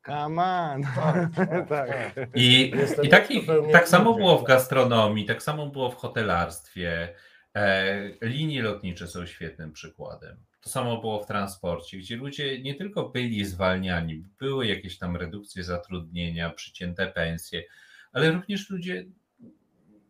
[0.06, 0.82] Come on.
[0.82, 1.28] Tak,
[1.68, 2.14] tak.
[2.34, 7.14] I, i taki, tak samo było w gastronomii, tak samo było w hotelarstwie.
[7.54, 10.36] E, linie lotnicze są świetnym przykładem.
[10.60, 15.64] To samo było w transporcie, gdzie ludzie nie tylko byli zwalniani, były jakieś tam redukcje
[15.64, 17.62] zatrudnienia, przycięte pensje,
[18.12, 19.06] ale również ludzie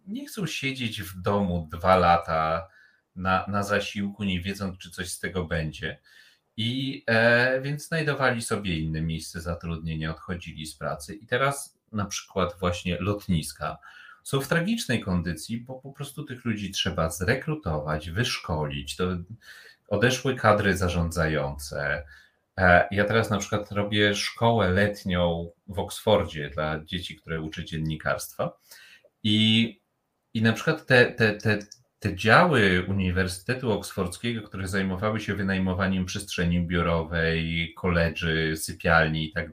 [0.07, 2.69] nie chcą siedzieć w domu dwa lata
[3.17, 5.99] na, na zasiłku, nie wiedząc, czy coś z tego będzie.
[6.57, 11.15] I e, więc znajdowali sobie inne miejsce zatrudnienia, odchodzili z pracy.
[11.15, 13.79] I teraz na przykład właśnie lotniska
[14.25, 18.97] są w tragicznej kondycji, bo po prostu tych ludzi trzeba zrekrutować, wyszkolić.
[18.97, 19.05] To
[19.91, 22.05] odeszły kadry zarządzające.
[22.59, 28.53] E, ja teraz na przykład robię szkołę letnią w Oksfordzie dla dzieci, które uczy dziennikarstwa.
[29.23, 29.81] I,
[30.35, 31.59] i na przykład te, te, te,
[31.99, 39.53] te działy Uniwersytetu Oksfordzkiego, które zajmowały się wynajmowaniem przestrzeni biurowej, koledży, sypialni i tak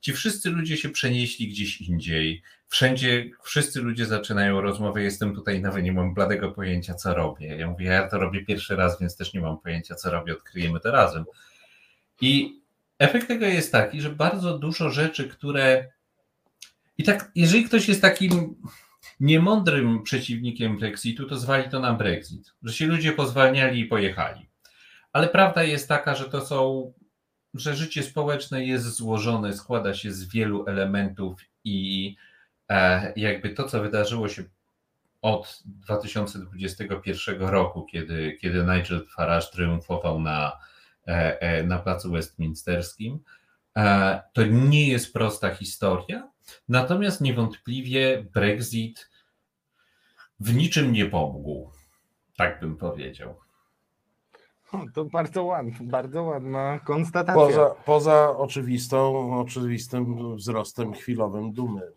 [0.00, 2.42] ci wszyscy ludzie się przenieśli gdzieś indziej.
[2.68, 7.56] Wszędzie, wszyscy ludzie zaczynają rozmowę, jestem tutaj nowy, nie mam bladego pojęcia, co robię.
[7.56, 10.80] Ja mówię, ja to robię pierwszy raz, więc też nie mam pojęcia, co robię, odkryjemy
[10.80, 11.24] to razem.
[12.20, 12.60] I
[12.98, 15.92] efekt tego jest taki, że bardzo dużo rzeczy, które.
[16.98, 18.54] I tak, jeżeli ktoś jest takim
[19.20, 24.48] niemądrym przeciwnikiem Brexitu, to zwali to na Brexit, że się ludzie pozwalniali i pojechali.
[25.12, 26.92] Ale prawda jest taka, że to są
[27.54, 32.16] że życie społeczne jest złożone, składa się z wielu elementów i
[32.68, 34.44] e, jakby to, co wydarzyło się
[35.22, 40.52] od 2021 roku, kiedy, kiedy Nigel Farage triumfował na,
[41.06, 43.18] e, e, na placu westminsterskim,
[44.32, 46.30] to nie jest prosta historia,
[46.68, 49.10] natomiast niewątpliwie Brexit
[50.40, 51.70] w niczym nie pomógł,
[52.36, 53.47] tak bym powiedział.
[54.94, 57.46] To bardzo ładna, bardzo ładna konstatacja.
[57.46, 61.92] Poza, poza oczywistą, oczywistym wzrostem chwilowym dumy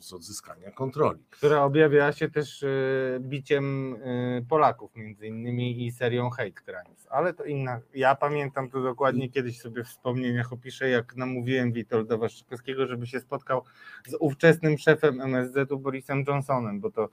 [0.00, 1.20] z odzyskania kontroli.
[1.30, 7.06] Która objawia się też y, biciem y, Polaków między innymi i serią Hate Crimes.
[7.10, 7.80] Ale to inna.
[7.94, 13.20] Ja pamiętam to dokładnie kiedyś sobie w wspomnieniach opiszę, jak namówiłem Witolda Waszczykowskiego, żeby się
[13.20, 13.64] spotkał
[14.06, 17.08] z ówczesnym szefem MSZ-u Borisem Johnsonem, bo to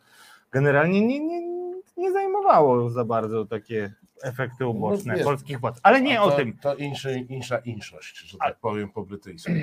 [0.51, 1.41] generalnie nie, nie,
[1.97, 5.79] nie zajmowało za bardzo takie efekty no uboczne no, polskich władz.
[5.83, 6.57] Ale nie to, o tym.
[6.57, 9.51] To insza, insza inszość, że tak powiem po brytyjsku.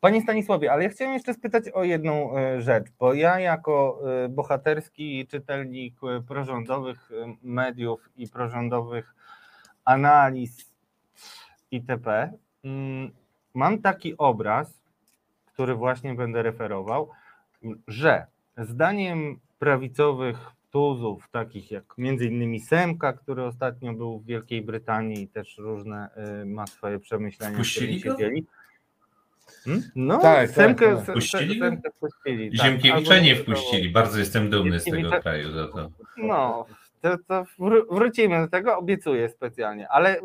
[0.00, 4.28] Panie Stanisławie, ale ja chciałem jeszcze spytać o jedną e, rzecz, bo ja jako e,
[4.28, 7.10] bohaterski czytelnik e, prorządowych
[7.42, 9.14] mediów i prorządowych
[9.84, 10.70] analiz
[11.70, 12.32] itp.
[12.64, 13.10] Mm,
[13.54, 14.80] mam taki obraz,
[15.46, 17.10] który właśnie będę referował,
[17.88, 18.26] że
[18.58, 25.28] zdaniem prawicowych tuzów, takich jak między innymi Semka, który ostatnio był w Wielkiej Brytanii i
[25.28, 26.08] też różne
[26.42, 27.56] y, ma swoje przemyślenia.
[27.56, 28.16] Puścili go?
[29.64, 29.82] Hmm?
[29.96, 31.14] No, tak, Semkę, tak, tak.
[31.14, 31.58] Puścili?
[31.58, 32.58] Semkę puścili.
[32.58, 32.66] Tak.
[32.66, 33.90] Ziemkiewicza nie wpuścili.
[33.90, 35.90] Bardzo jestem dumny z tego kraju za to.
[36.16, 36.66] No,
[37.00, 40.22] to, to wró- wrócimy do tego, obiecuję specjalnie, ale y,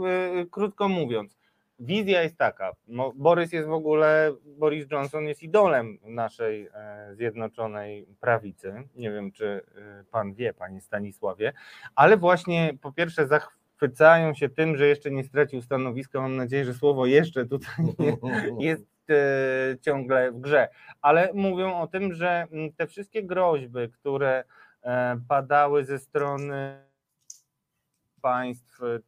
[0.51, 1.37] krótko mówiąc,
[1.81, 8.07] wizja jest taka, Mo- Borys jest w ogóle, Boris Johnson jest idolem naszej e, zjednoczonej
[8.19, 11.53] prawicy, nie wiem czy y, pan wie, panie Stanisławie,
[11.95, 16.73] ale właśnie po pierwsze zachwycają się tym, że jeszcze nie stracił stanowiska, mam nadzieję, że
[16.73, 17.75] słowo jeszcze tutaj
[18.59, 20.67] jest e, ciągle w grze,
[21.01, 24.43] ale mówią o tym, że te wszystkie groźby, które
[24.83, 26.91] e, padały ze strony
[28.21, 28.99] państw e,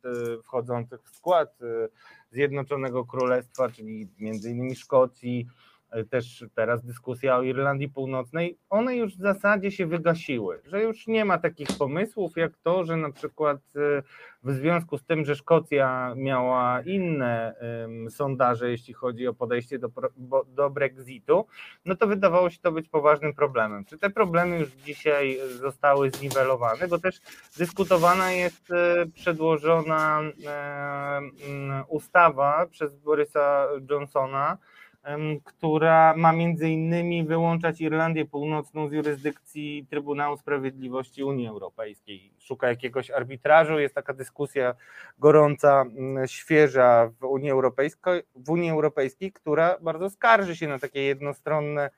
[0.43, 1.87] wchodzących w skład e,
[2.33, 5.47] Zjednoczonego Królestwa, czyli między innymi Szkocji,
[6.09, 11.25] też teraz dyskusja o Irlandii Północnej, one już w zasadzie się wygasiły, że już nie
[11.25, 14.03] ma takich pomysłów jak to, że na przykład e,
[14.43, 17.55] w związku z tym, że Szkocja miała inne
[18.09, 19.89] sondaże, jeśli chodzi o podejście do,
[20.47, 21.45] do Brexitu,
[21.85, 23.85] no to wydawało się to być poważnym problemem.
[23.85, 26.87] Czy te problemy już dzisiaj zostały zniwelowane?
[26.87, 27.21] Bo też
[27.57, 34.57] dyskutowana jest e, przedłożona e, ustawa przez Borysa Johnsona,
[35.43, 42.33] która ma między innymi wyłączać Irlandię Północną z jurysdykcji Trybunału Sprawiedliwości Unii Europejskiej.
[42.39, 44.75] Szuka jakiegoś arbitrażu, jest taka dyskusja
[45.19, 51.01] gorąca, mm, świeża w Unii Europejskiej, w Unii Europejskiej, która bardzo skarży się na takie
[51.01, 51.89] jednostronne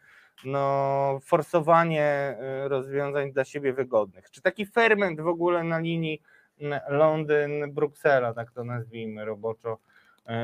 [0.46, 4.32] no, forsowanie y, rozwiązań dla siebie wygodnych.
[4.32, 6.22] Czy taki ferment w ogóle na linii
[6.62, 9.78] mm, Londyn-Bruksela, tak to nazwijmy roboczo,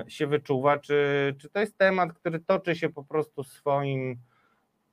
[0.07, 0.77] się wyczuwa?
[0.79, 4.17] Czy, czy to jest temat, który toczy się po prostu swoim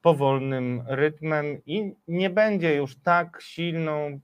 [0.03, 4.21] powolnym rytmem i nie będzie już tak silną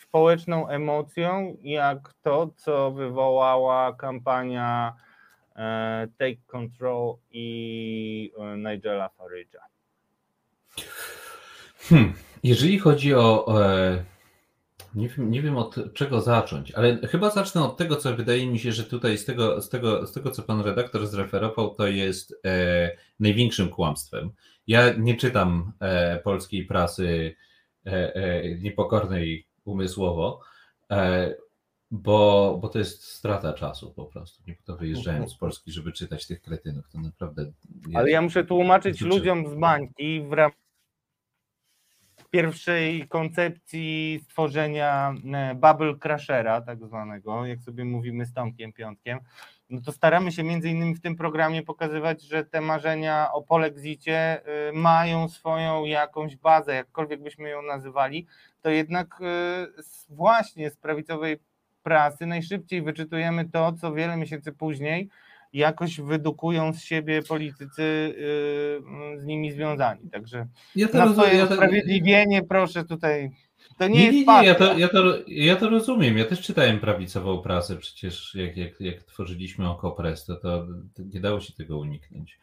[0.00, 4.92] społeczną emocją, jak to, co wywołała kampania
[5.56, 9.64] e, Take Control i e, Nigela Farage'a?
[11.78, 12.12] Hmm.
[12.42, 13.46] Jeżeli chodzi o.
[13.64, 14.15] E,
[14.96, 18.58] nie, wiem, nie wiem od czego zacząć, ale chyba zacznę od tego, co wydaje mi
[18.58, 22.40] się, że tutaj z tego, z tego, z tego co pan redaktor zreferował, to jest
[22.46, 24.30] e, największym kłamstwem.
[24.66, 27.34] Ja nie czytam e, polskiej prasy
[27.86, 30.40] e, e, niepokornej umysłowo,
[30.90, 31.34] e,
[31.90, 34.42] bo, bo to jest strata czasu po prostu.
[34.46, 36.88] Nie po to wyjeżdżałem z Polski, żeby czytać tych kretynów.
[36.88, 37.52] To naprawdę.
[37.94, 40.65] Ale ja muszę tłumaczyć ludziom z bańki w ramach
[42.36, 49.18] pierwszej koncepcji stworzenia e, Bubble Crashera, tak zwanego, jak sobie mówimy z Tomkiem Piątkiem,
[49.70, 54.40] no to staramy się między innymi w tym programie pokazywać, że te marzenia o polexicie
[54.68, 58.26] y, mają swoją jakąś bazę, jakkolwiek byśmy ją nazywali,
[58.62, 59.18] to jednak
[59.78, 61.38] z- właśnie z prawicowej
[61.82, 65.08] prasy najszybciej wyczytujemy to, co wiele miesięcy później
[65.52, 70.10] jakoś wydukują z siebie politycy y, z nimi związani.
[70.10, 71.26] Także Ja to na rozumiem.
[71.26, 73.30] swoje Ja to, usprawiedliwienie proszę tutaj.
[73.78, 76.18] To nie, Nie, jest nie, nie, ja to, ja, to, ja to rozumiem.
[76.18, 80.66] Ja też czytałem prawicową prasę, przecież jak, jak, jak tworzyliśmy Okopres, to, to
[81.14, 82.38] nie dało się tego uniknąć.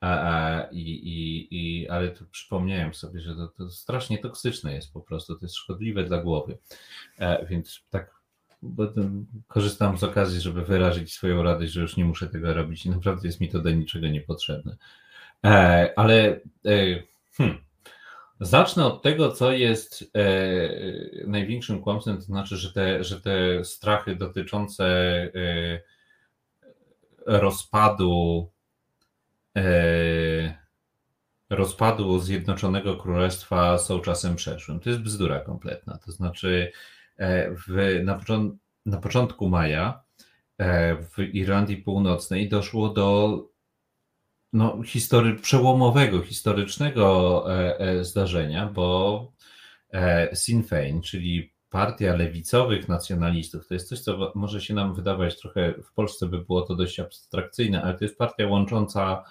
[0.00, 4.92] A, a, i, i, i, ale tu przypomniałem sobie, że to, to strasznie toksyczne jest
[4.92, 6.58] po prostu, to jest szkodliwe dla głowy.
[7.18, 8.19] E, więc tak
[9.48, 13.28] korzystam z okazji, żeby wyrazić swoją radość, że już nie muszę tego robić i naprawdę
[13.28, 14.76] jest mi to do niczego niepotrzebne.
[15.44, 17.58] E, ale e, hmm,
[18.40, 24.16] Zacznę od tego, co jest e, największym kłamstwem, to znaczy, że te, że te strachy
[24.16, 25.80] dotyczące e,
[27.26, 28.50] rozpadu
[29.56, 30.60] e,
[31.50, 34.80] rozpadu Zjednoczonego Królestwa są czasem przeszłym.
[34.80, 35.98] To jest bzdura kompletna.
[35.98, 36.72] To znaczy,
[37.20, 38.20] w, na,
[38.86, 40.02] na początku maja
[40.58, 43.38] e, w Irlandii Północnej doszło do
[44.52, 49.32] no, history, przełomowego, historycznego e, e, zdarzenia, bo
[49.92, 55.40] e, Sinn Féin, czyli partia lewicowych nacjonalistów, to jest coś, co może się nam wydawać
[55.40, 59.24] trochę, w Polsce by było to dość abstrakcyjne, ale to jest partia łącząca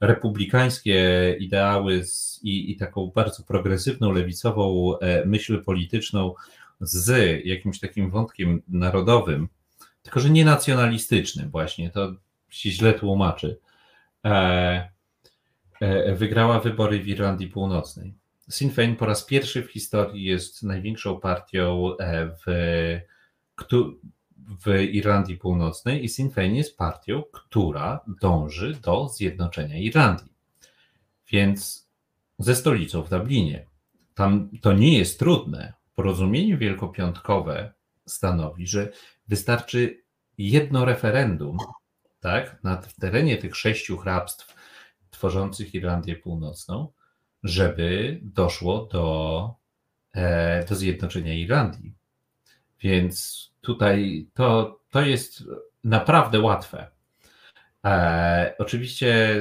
[0.00, 6.34] republikańskie ideały z, i, i taką bardzo progresywną, lewicową e, myśl polityczną
[6.80, 9.48] z jakimś takim wątkiem narodowym,
[10.02, 12.12] tylko że nie nacjonalistycznym właśnie, to
[12.48, 13.58] się źle tłumaczy
[14.24, 14.90] e,
[15.80, 18.14] e, wygrała wybory w Irlandii Północnej.
[18.50, 22.44] Sinn Féin po raz pierwszy w historii jest największą partią e, w,
[24.66, 30.32] w Irlandii Północnej i Sinn Féin jest partią, która dąży do zjednoczenia Irlandii.
[31.30, 31.88] Więc
[32.38, 33.66] ze stolicą w Dublinie.
[34.14, 35.72] Tam to nie jest trudne.
[35.94, 37.72] Porozumienie wielkopiątkowe
[38.06, 38.92] stanowi, że
[39.28, 40.02] wystarczy
[40.38, 41.58] jedno referendum
[42.20, 44.54] tak, na terenie tych sześciu hrabstw
[45.10, 46.92] tworzących Irlandię Północną,
[47.42, 49.54] żeby doszło do
[50.12, 51.94] e, do zjednoczenia Irlandii.
[52.80, 55.44] Więc tutaj to, to jest
[55.84, 56.86] naprawdę łatwe.
[57.84, 59.38] E, oczywiście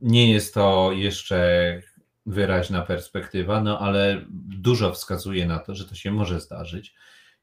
[0.00, 1.80] nie jest to jeszcze
[2.26, 4.24] wyraźna perspektywa, no ale
[4.58, 6.94] dużo wskazuje na to, że to się może zdarzyć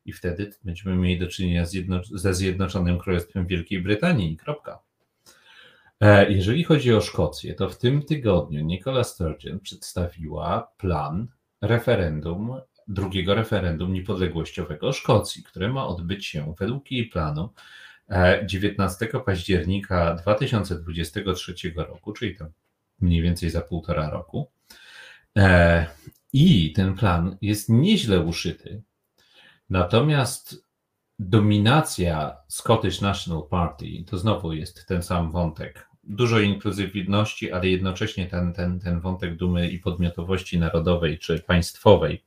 [0.06, 1.66] i wtedy będziemy mieli do czynienia
[2.12, 4.38] ze Zjednoczonym Królestwem Wielkiej Brytanii.
[4.38, 4.80] Kropka.
[6.02, 11.28] E, jeżeli chodzi o Szkocję, to w tym tygodniu Nicola Sturgeon przedstawiła plan
[11.62, 17.50] referendum, drugiego referendum niepodległościowego Szkocji, które ma odbyć się według jej planu
[18.46, 22.46] 19 października 2023 roku, czyli to
[23.02, 24.48] mniej więcej za półtora roku.
[25.38, 25.86] E,
[26.34, 28.84] I ten plan jest nieźle uszyty.
[29.70, 30.70] Natomiast
[31.20, 35.90] dominacja Scottish National Party to znowu jest ten sam wątek.
[36.04, 42.26] Dużo inkluzywności, ale jednocześnie ten, ten, ten wątek dumy i podmiotowości narodowej czy państwowej,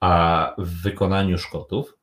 [0.00, 1.98] a w wykonaniu Szkotów.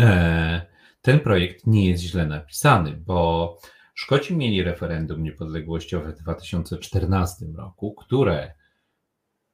[0.00, 0.66] E,
[1.02, 3.58] ten projekt nie jest źle napisany, bo
[3.94, 8.54] Szkoci mieli referendum niepodległościowe w 2014 roku, które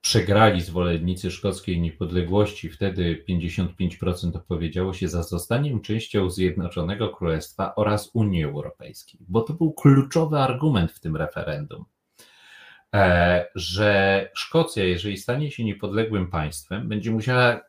[0.07, 2.71] przegrali zwolennicy szkockiej niepodległości.
[2.71, 9.73] Wtedy 55% opowiedziało się za zostaniem częścią Zjednoczonego Królestwa oraz Unii Europejskiej, bo to był
[9.73, 11.85] kluczowy argument w tym referendum,
[12.95, 17.61] e, że Szkocja, jeżeli stanie się niepodległym państwem, będzie musiała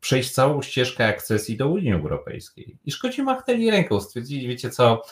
[0.00, 2.78] przejść całą ścieżkę akcesji do Unii Europejskiej.
[2.84, 5.02] I Szkoci machnęli ręką, stwierdzili, wiecie co,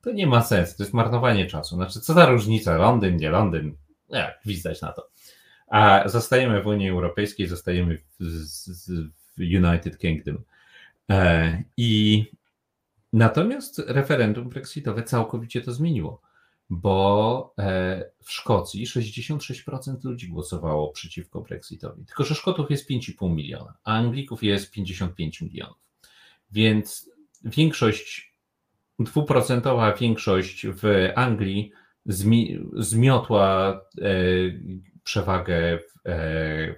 [0.00, 1.76] to nie ma sensu, to jest marnowanie czasu.
[1.76, 3.76] Znaczy, co za różnica, Londyn, nie Londyn,
[4.08, 5.13] jak gwizdać na to.
[5.66, 8.24] A zostajemy w Unii Europejskiej, zostajemy w,
[9.38, 10.38] United Kingdom.
[11.10, 12.24] E, I
[13.12, 16.20] natomiast referendum brexitowe całkowicie to zmieniło,
[16.70, 22.04] bo e, w Szkocji 66% ludzi głosowało przeciwko Brexitowi.
[22.04, 25.76] Tylko, że Szkotów jest 5,5 miliona, a Anglików jest 55 milionów.
[26.52, 27.10] Więc
[27.44, 28.34] większość,
[28.98, 31.72] dwuprocentowa większość w Anglii
[32.06, 34.08] zmi, zmiotła e,
[35.04, 36.74] przewagę e,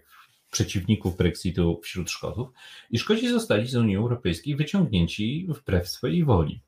[0.51, 2.49] przeciwników Brexitu wśród Szkotów
[2.91, 6.61] i Szkoci zostali z Unii Europejskiej wyciągnięci wbrew swojej woli.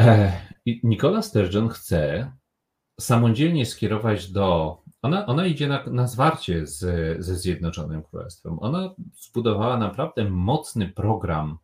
[0.00, 0.32] E,
[0.82, 2.32] Nicola Sturgeon chce
[3.00, 4.78] samodzielnie skierować do.
[5.02, 6.78] Ona, ona idzie na, na zwarcie z,
[7.24, 8.58] ze Zjednoczonym Królestwem.
[8.58, 11.58] Ona zbudowała naprawdę mocny program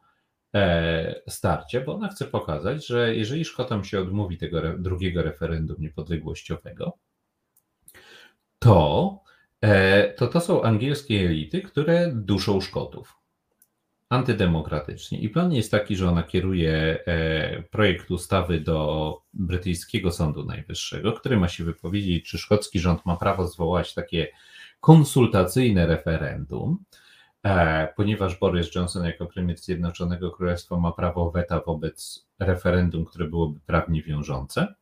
[0.55, 5.77] e, starcia, bo ona chce pokazać, że jeżeli Szkotom się odmówi tego re, drugiego referendum
[5.79, 6.99] niepodległościowego,
[8.59, 9.21] to,
[9.61, 13.19] e, to to są angielskie elity, które duszą Szkotów
[14.09, 15.19] antydemokratycznie.
[15.19, 21.37] I plan jest taki, że ona kieruje e, projekt ustawy do brytyjskiego Sądu Najwyższego, który
[21.37, 24.29] ma się wypowiedzieć, czy szkocki rząd ma prawo zwołać takie
[24.81, 26.79] konsultacyjne referendum,
[27.45, 33.61] e, ponieważ Boris Johnson jako premier Zjednoczonego Królestwa ma prawo weta wobec referendum, które byłoby
[33.67, 34.75] prawnie wiążące.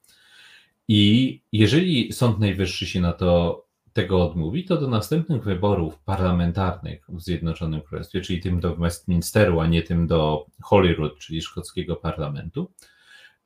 [0.88, 3.65] I jeżeli Sąd Najwyższy się na to
[3.96, 9.66] tego odmówi, to do następnych wyborów parlamentarnych w Zjednoczonym Królestwie, czyli tym do Westminsteru, a
[9.66, 12.72] nie tym do Holyrood, czyli szkockiego parlamentu,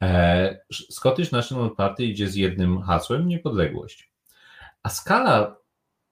[0.02, 4.12] e, Scottish National Party idzie z jednym hasłem niepodległość.
[4.82, 5.56] A skala,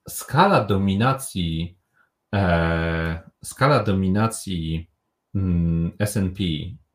[0.09, 1.77] skala dominacji
[2.35, 4.89] e, skala dominacji
[5.35, 6.43] mm, SNP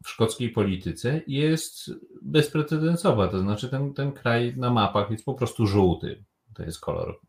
[0.05, 1.91] w szkockiej polityce jest
[2.23, 3.29] bezprecedensowa.
[3.29, 6.25] To znaczy ten, ten kraj na mapach jest po prostu żółty.
[6.55, 7.21] To jest kolor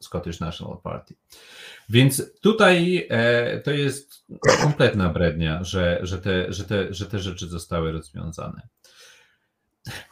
[0.00, 1.14] Scottish National Party.
[1.88, 4.26] Więc tutaj e, to jest
[4.62, 8.68] kompletna brednia, że, że, te, że, te, że te rzeczy zostały rozwiązane.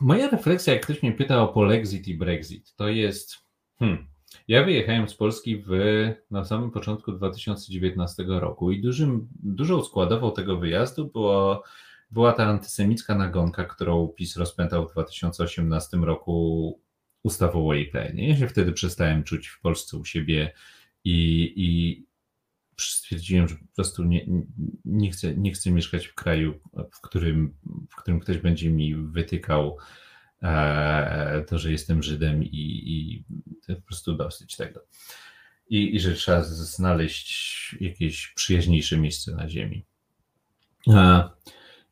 [0.00, 3.36] Moja refleksja, jak ktoś mnie pyta o polexit i brexit, to jest.
[3.78, 4.06] Hmm,
[4.48, 5.70] ja wyjechałem z Polski w,
[6.30, 11.62] na samym początku 2019 roku i dużym, dużą składową tego wyjazdu było,
[12.10, 16.80] była ta antysemicka nagonka, którą PiS rozpętał w 2018 roku
[17.24, 18.14] ustawą Wayplay.
[18.16, 20.52] Ja się wtedy przestałem czuć w Polsce u siebie
[21.04, 22.06] i, i
[22.80, 24.26] stwierdziłem, że po prostu nie,
[24.84, 26.60] nie, chcę, nie chcę mieszkać w kraju,
[26.92, 27.54] w którym,
[27.90, 29.78] w którym ktoś będzie mi wytykał
[30.42, 33.24] e, to, że jestem Żydem i, i
[33.74, 34.80] po prostu dosyć tego.
[35.68, 39.84] I, I że trzeba znaleźć jakieś przyjaźniejsze miejsce na ziemi.
[40.88, 41.28] E,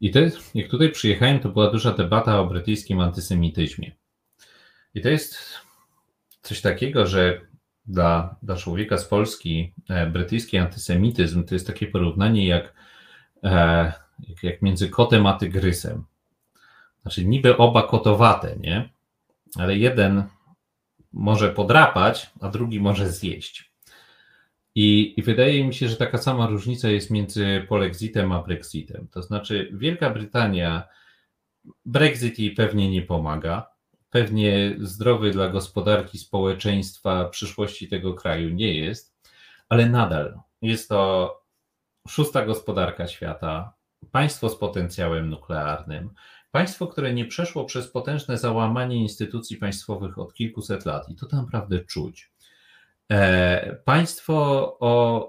[0.01, 0.21] I to,
[0.55, 4.02] jak tutaj przyjechałem, to była duża debata o brytyjskim antysemityzmie.
[4.95, 5.39] I to jest
[6.43, 7.41] coś takiego, że
[7.87, 12.75] dla, dla człowieka z Polski e, brytyjski antysemityzm to jest takie porównanie jak,
[13.45, 13.93] e,
[14.43, 16.05] jak, między kotem a tygrysem.
[17.03, 18.89] Znaczy niby oba kotowate, nie?
[19.59, 20.25] Ale jeden
[21.13, 23.73] może podrapać, a drugi może zjeść.
[24.75, 29.09] I, I, wydaje mi się, że taka sama różnica jest między polexitem a Brexitem.
[29.11, 30.89] To znaczy, Wielka Brytania,
[31.87, 33.72] Brexit jej pewnie nie pomaga.
[34.13, 39.15] Pewnie zdrowy dla gospodarki, społeczeństwa, przyszłości tego kraju nie jest,
[39.69, 41.43] ale nadal jest to
[42.09, 43.75] szósta gospodarka świata,
[44.11, 46.11] państwo z potencjałem nuklearnym,
[46.51, 51.85] państwo, które nie przeszło przez potężne załamanie instytucji państwowych od kilkuset lat i to naprawdę
[51.85, 52.33] czuć.
[53.11, 54.37] E, państwo
[54.81, 55.27] o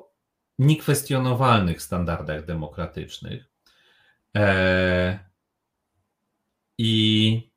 [0.60, 3.50] niekwestionowalnych standardach demokratycznych.
[4.38, 5.20] E,
[6.78, 7.53] I,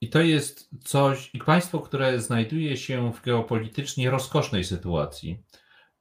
[0.00, 5.42] I to jest coś, i państwo, które znajduje się w geopolitycznie rozkosznej sytuacji,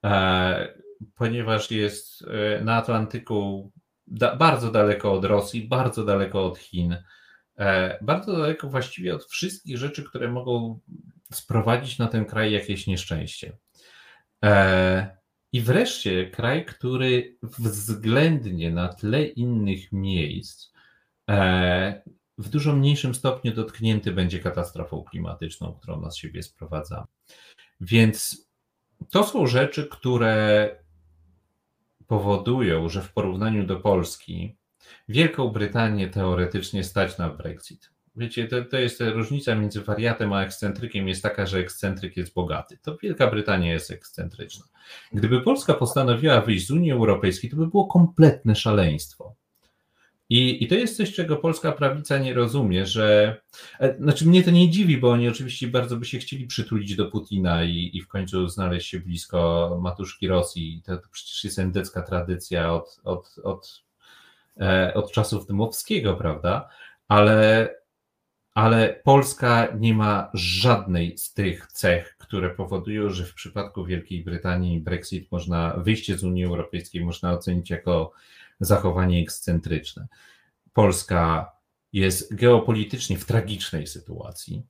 [0.03, 0.73] e,
[1.15, 2.25] ponieważ jest
[2.61, 3.71] na Atlantyku
[4.07, 6.97] da, bardzo daleko od Rosji, bardzo daleko od Chin,
[8.01, 10.79] bardzo daleko właściwie od wszystkich rzeczy, które mogą
[11.33, 13.57] sprowadzić na ten kraj jakieś nieszczęście.
[14.43, 15.17] E,
[15.51, 20.71] I wreszcie kraj, który względnie na tle innych miejsc
[21.29, 22.03] e,
[22.37, 27.07] w dużo mniejszym stopniu dotknięty będzie katastrofą klimatyczną, którą na siebie sprowadza.
[27.81, 28.47] Więc
[29.11, 30.69] to są rzeczy, które
[32.07, 34.57] powodują, że w porównaniu do Polski
[35.09, 37.93] Wielką Brytanię teoretycznie stać na Brexit.
[38.15, 42.77] Wiecie, to, to jest różnica między wariatem a ekscentrykiem jest taka, że ekscentryk jest bogaty.
[42.81, 44.65] To Wielka Brytania jest ekscentryczna.
[45.13, 49.35] Gdyby Polska postanowiła wyjść z Unii Europejskiej, to by było kompletne szaleństwo.
[50.29, 53.37] I, I to jest coś, czego polska prawica nie rozumie, że.
[53.79, 57.05] E, znaczy, mnie to nie dziwi, bo oni oczywiście bardzo by się chcieli przytulić do
[57.05, 60.81] Putina i, i w końcu znaleźć się blisko matuszki Rosji.
[60.85, 63.83] To, to przecież jest endecka tradycja od, od, od,
[64.59, 66.69] e, od czasów Dmowskiego, prawda?
[67.07, 67.69] Ale
[68.53, 74.79] ale Polska nie ma żadnej z tych cech, które powodują, że w przypadku Wielkiej Brytanii
[74.79, 78.11] Brexit można, wyjście z Unii Europejskiej można ocenić jako
[78.65, 80.07] zachowanie ekscentryczne.
[80.73, 81.51] Polska
[81.93, 84.63] jest geopolitycznie w tragicznej sytuacji.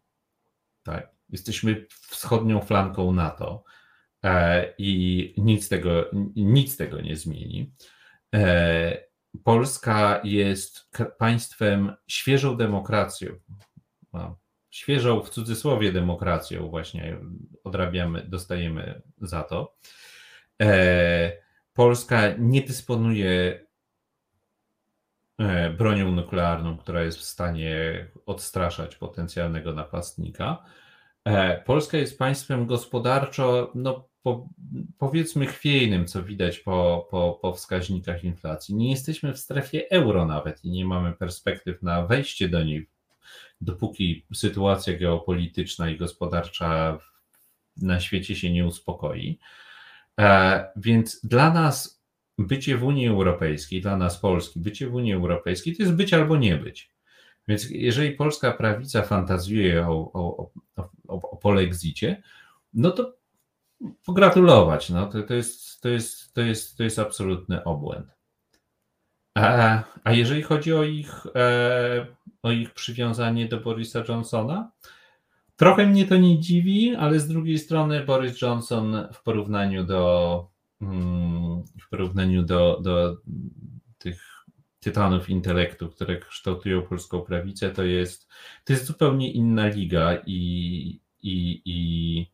[0.84, 1.12] Tak?
[1.30, 3.64] Jesteśmy wschodnią flanką NATO
[4.24, 7.74] e, i nic tego, nic tego nie zmieni.
[8.36, 9.14] E,
[9.44, 13.30] Polska jest państwem świeżą demokracją,
[14.70, 17.18] świeżą w cudzysłowie demokracją właśnie
[17.64, 19.76] odrabiamy, dostajemy za to.
[20.62, 21.32] E,
[21.74, 23.63] Polska nie dysponuje
[25.78, 30.66] bronią nuklearną, która jest w stanie odstraszać potencjalnego napastnika.
[31.26, 34.50] E, Polska jest państwem gospodarczo, no po,
[34.98, 38.76] powiedzmy chwiejnym, co widać po, po, po wskaźnikach inflacji.
[38.76, 42.90] Nie jesteśmy w strefie euro nawet i nie mamy perspektyw na wejście do niej
[43.62, 46.98] dopóki sytuacja geopolityczna i gospodarcza
[47.78, 49.40] na świecie się nie uspokoi.
[50.20, 52.03] E, więc dla nas
[52.38, 56.38] bycie w Unii Europejskiej, dla nas Polski, bycie w Unii Europejskiej to jest być albo
[56.38, 56.92] nie być.
[57.48, 60.52] Więc jeżeli polska prawica fantazjuje o, o,
[61.08, 62.24] o, o polexicie,
[62.74, 63.14] no to
[64.06, 64.90] pogratulować.
[64.90, 68.08] No, to, to, jest, to, jest, to, jest, to jest absolutny obłęd.
[69.38, 72.08] A, a jeżeli chodzi o ich, e,
[72.44, 74.72] o ich przywiązanie do Borisa Johnsona,
[75.56, 80.53] trochę mnie to nie dziwi, ale z drugiej strony Boris Johnson w porównaniu do
[81.82, 83.18] w porównaniu do, do
[83.98, 84.34] tych
[84.80, 88.28] tytanów intelektu, które kształtują polską prawicę, to jest,
[88.64, 92.32] to jest zupełnie inna liga i, i, i,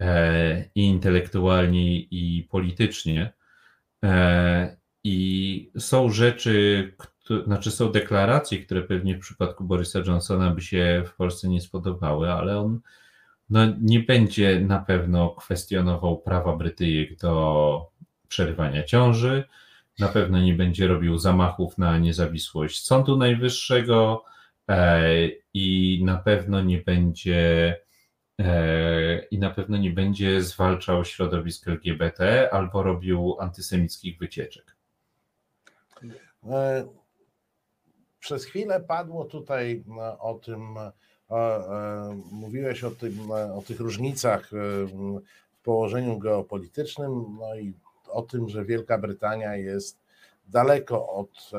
[0.00, 3.32] e, i intelektualnie, i politycznie.
[4.04, 6.92] E, i są rzeczy,
[7.44, 12.32] znaczy są deklaracje, które pewnie w przypadku Borysa Johnsona by się w Polsce nie spodobały,
[12.32, 12.80] ale on
[13.50, 17.90] no, nie będzie na pewno kwestionował prawa Brytyjek do
[18.28, 19.44] przerywania ciąży,
[19.98, 24.24] na pewno nie będzie robił zamachów na niezawisłość Sądu Najwyższego
[24.70, 25.08] e,
[25.54, 27.76] i na pewno nie będzie
[28.40, 34.76] e, i na pewno nie będzie zwalczał środowisk LGBT albo robił antysemickich wycieczek.
[36.50, 36.86] E,
[38.18, 39.84] przez chwilę padło tutaj
[40.18, 40.76] o tym,
[42.32, 45.20] mówiłeś o, tym, o tych różnicach w
[45.62, 47.74] położeniu geopolitycznym, no i
[48.08, 49.98] o tym, że Wielka Brytania jest
[50.48, 51.50] daleko od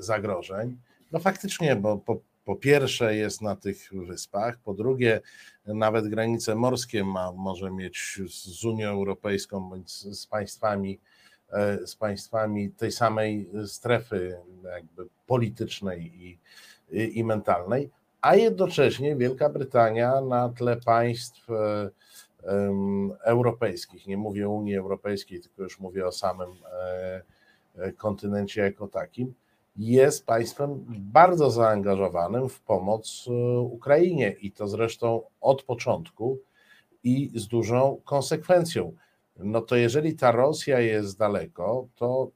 [0.00, 0.78] zagrożeń.
[1.12, 5.20] No faktycznie, bo po, po pierwsze jest na tych wyspach, po drugie
[5.66, 10.98] nawet granice morskie ma, może mieć z Unią Europejską bądź z państwami
[11.52, 16.38] E, z państwami tej samej strefy jakby politycznej i,
[16.90, 17.90] i, i mentalnej,
[18.22, 21.90] a jednocześnie Wielka Brytania na tle państw e,
[23.24, 27.22] europejskich, nie mówię Unii Europejskiej, tylko już mówię o samym e,
[27.76, 29.34] e, kontynencie jako takim,
[29.76, 33.28] jest państwem bardzo zaangażowanym w pomoc
[33.60, 36.38] Ukrainie i to zresztą od początku
[37.04, 38.92] i z dużą konsekwencją.
[39.36, 42.30] No to jeżeli ta Rosja jest daleko, to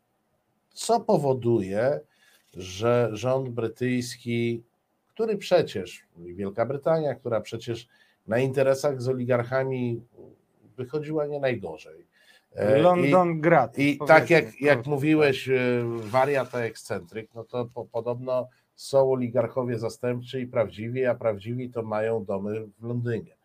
[0.72, 2.00] co powoduje,
[2.54, 4.62] że rząd brytyjski,
[5.16, 7.88] który przecież, Wielka Brytania, która przecież
[8.26, 10.02] na interesach z oligarchami
[10.76, 12.06] wychodziła nie najgorzej.
[12.56, 13.78] E, i- London Grad.
[13.78, 15.54] i tak jak, jak mówiłeś, e,
[15.84, 21.82] wariat a ekscentryk, no to po, podobno są oligarchowie zastępczy i prawdziwi, a prawdziwi to
[21.82, 23.36] mają domy w Londynie,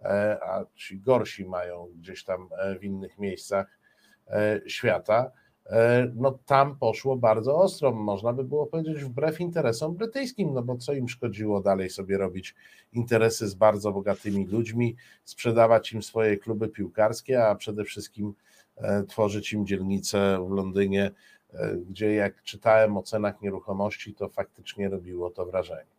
[0.00, 3.78] E, a ci gorsi mają gdzieś tam e, w innych miejscach
[4.26, 5.30] e, świata.
[5.68, 10.76] E, No tam poszło bardzo ostro, można by było powiedzieć wbrew interesom brytyjskim, no bo
[10.76, 12.54] co im szkodziło dalej sobie robić
[12.92, 18.34] interesy z bardzo bogatymi ludźmi, sprzedawać im swoje kluby piłkarskie, a przede wszystkim
[18.76, 21.10] e, tworzyć im dzielnice w Londynie,
[21.52, 25.98] e, gdzie jak czytałem o cenach nieruchomości, to faktycznie robiło to wrażenie.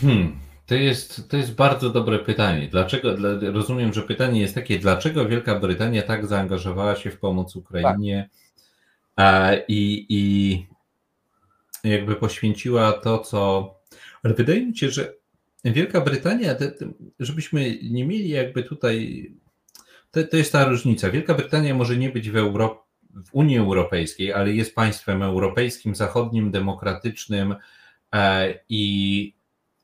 [0.00, 2.68] Hmm, to jest, to jest bardzo dobre pytanie.
[2.68, 7.56] Dlaczego, dla, rozumiem, że pytanie jest takie, dlaczego Wielka Brytania tak zaangażowała się w pomoc
[7.56, 8.28] Ukrainie
[9.18, 10.66] e, i, i
[11.84, 13.74] jakby poświęciła to, co.
[14.22, 15.12] Ale wydaje mi się, że
[15.64, 19.26] Wielka Brytania, te, te, żebyśmy nie mieli jakby tutaj.
[20.10, 21.10] To, to jest ta różnica.
[21.10, 22.86] Wielka Brytania może nie być w, Euro,
[23.26, 27.54] w Unii Europejskiej, ale jest państwem europejskim, zachodnim, demokratycznym
[28.12, 29.34] e, i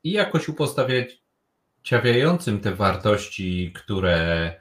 [0.03, 4.53] i jakoś upostawiającym te wartości, które,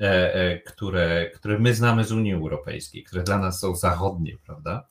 [0.00, 4.88] e, e, które, które my znamy z Unii Europejskiej, które dla nas są zachodnie, prawda?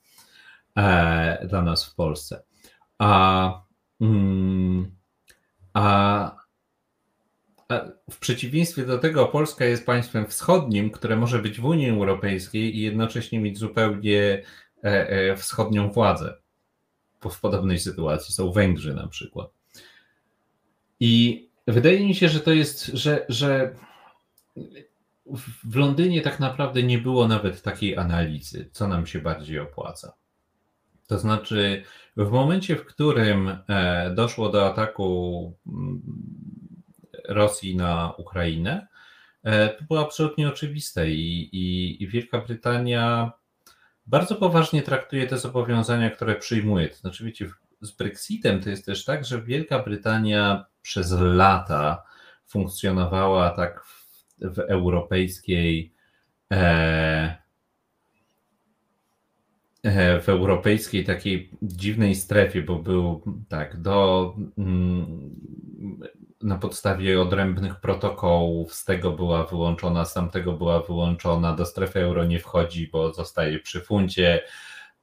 [0.76, 2.42] E, Dla nas w Polsce.
[2.98, 3.62] A,
[4.00, 4.96] mm,
[5.74, 6.36] a,
[7.68, 12.76] a w przeciwieństwie do tego Polska jest państwem wschodnim, które może być w Unii Europejskiej
[12.76, 14.42] i jednocześnie mieć zupełnie
[15.36, 16.34] wschodnią władzę.
[17.30, 19.55] W podobnej sytuacji są Węgrzy na przykład.
[21.00, 23.74] I wydaje mi się, że to jest, że, że
[25.64, 30.12] w Londynie tak naprawdę nie było nawet takiej analizy, co nam się bardziej opłaca.
[31.06, 31.82] To znaczy,
[32.16, 36.02] w momencie, w którym e, doszło do ataku mm,
[37.28, 38.86] Rosji na Ukrainę,
[39.44, 43.32] e, to było absolutnie oczywiste i, i, i Wielka Brytania
[44.06, 46.88] bardzo poważnie traktuje te zobowiązania, które przyjmuje.
[46.88, 52.02] To znaczy, wiecie, z Brexitem to jest też tak, że Wielka Brytania przez lata
[52.46, 54.18] funkcjonowała tak w,
[54.54, 55.92] w europejskiej
[56.52, 57.38] e,
[59.82, 65.30] e, w europejskiej takiej dziwnej strefie, bo był tak do mm,
[66.42, 72.24] na podstawie odrębnych protokołów z tego była wyłączona, z tamtego była wyłączona, do strefy euro
[72.24, 74.42] nie wchodzi, bo zostaje przy funcie.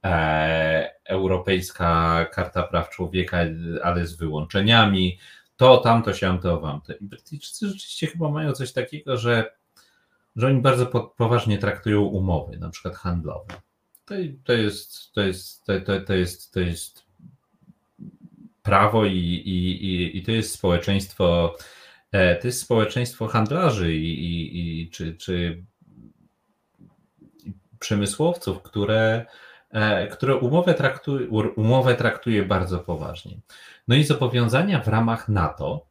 [0.04, 3.38] E, Europejska Karta Praw Człowieka,
[3.82, 5.18] ale z wyłączeniami.
[5.56, 6.92] To, tamto, siamto, wamto.
[6.92, 9.52] I Brytyjczycy rzeczywiście chyba mają coś takiego, że,
[10.36, 13.54] że oni bardzo po, poważnie traktują umowy, na przykład handlowe.
[14.04, 17.04] To, to, jest, to, jest, to, to, to, jest, to jest
[18.62, 21.56] prawo i, i, i, i to jest społeczeństwo,
[22.12, 25.64] e, to jest społeczeństwo handlarzy i, i, i czy, czy
[27.78, 29.26] przemysłowców, które,
[29.70, 33.40] e, które umowę, traktuje, umowę traktuje bardzo poważnie.
[33.88, 35.86] No i zobowiązania w ramach NATO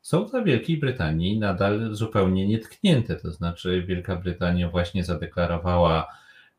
[0.00, 3.16] są dla Wielkiej Brytanii nadal zupełnie nietknięte.
[3.16, 6.06] To znaczy, Wielka Brytania właśnie zadeklarowała,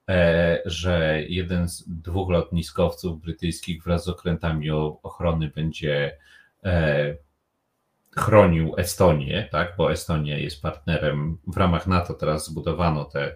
[0.09, 4.71] e, że jeden z dwóch lotniskowców brytyjskich wraz z okrętami
[5.03, 6.17] ochrony będzie
[6.63, 7.15] e,
[8.15, 9.73] chronił Estonię, tak?
[9.77, 12.13] bo Estonia jest partnerem w ramach NATO.
[12.13, 13.35] Teraz zbudowano te,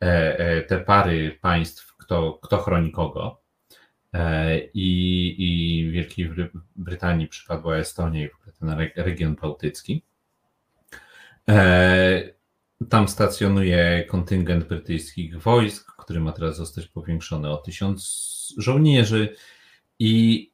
[0.00, 3.41] e, te pary państw, kto, kto chroni kogo.
[4.14, 10.02] E, I, I Wielkiej Bry- Brytanii przypadła Estonia i w ogóle ten re- region bałtycki.
[11.48, 12.22] E,
[12.88, 19.36] Tam stacjonuje kontyngent brytyjskich wojsk, który ma teraz zostać powiększony o tysiąc żołnierzy.
[19.98, 20.50] I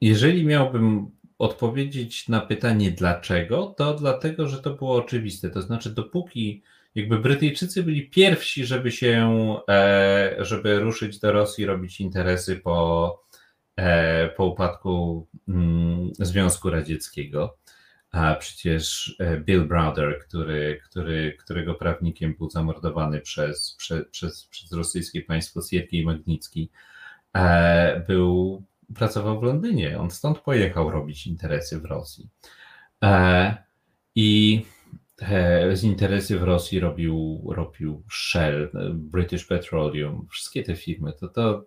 [0.00, 5.50] jeżeli miałbym odpowiedzieć na pytanie dlaczego, to dlatego, że to było oczywiste.
[5.50, 6.62] To znaczy, dopóki
[6.94, 13.20] jakby Brytyjczycy byli pierwsi, żeby się, e, żeby ruszyć do Rosji, robić interesy po,
[13.76, 17.58] e, po upadku mm, Związku Radzieckiego.
[18.10, 24.72] A przecież e, Bill Browder, który, który, którego prawnikiem był zamordowany przez, prze, przez, przez
[24.72, 26.70] rosyjskie państwo Siergiej Magnicki,
[28.06, 28.62] był,
[28.94, 29.98] pracował w Londynie.
[29.98, 32.28] On stąd pojechał robić interesy w Rosji.
[34.14, 34.64] I
[35.72, 41.12] z interesy w Rosji robił, robił Shell, British Petroleum, wszystkie te firmy.
[41.12, 41.64] To, to,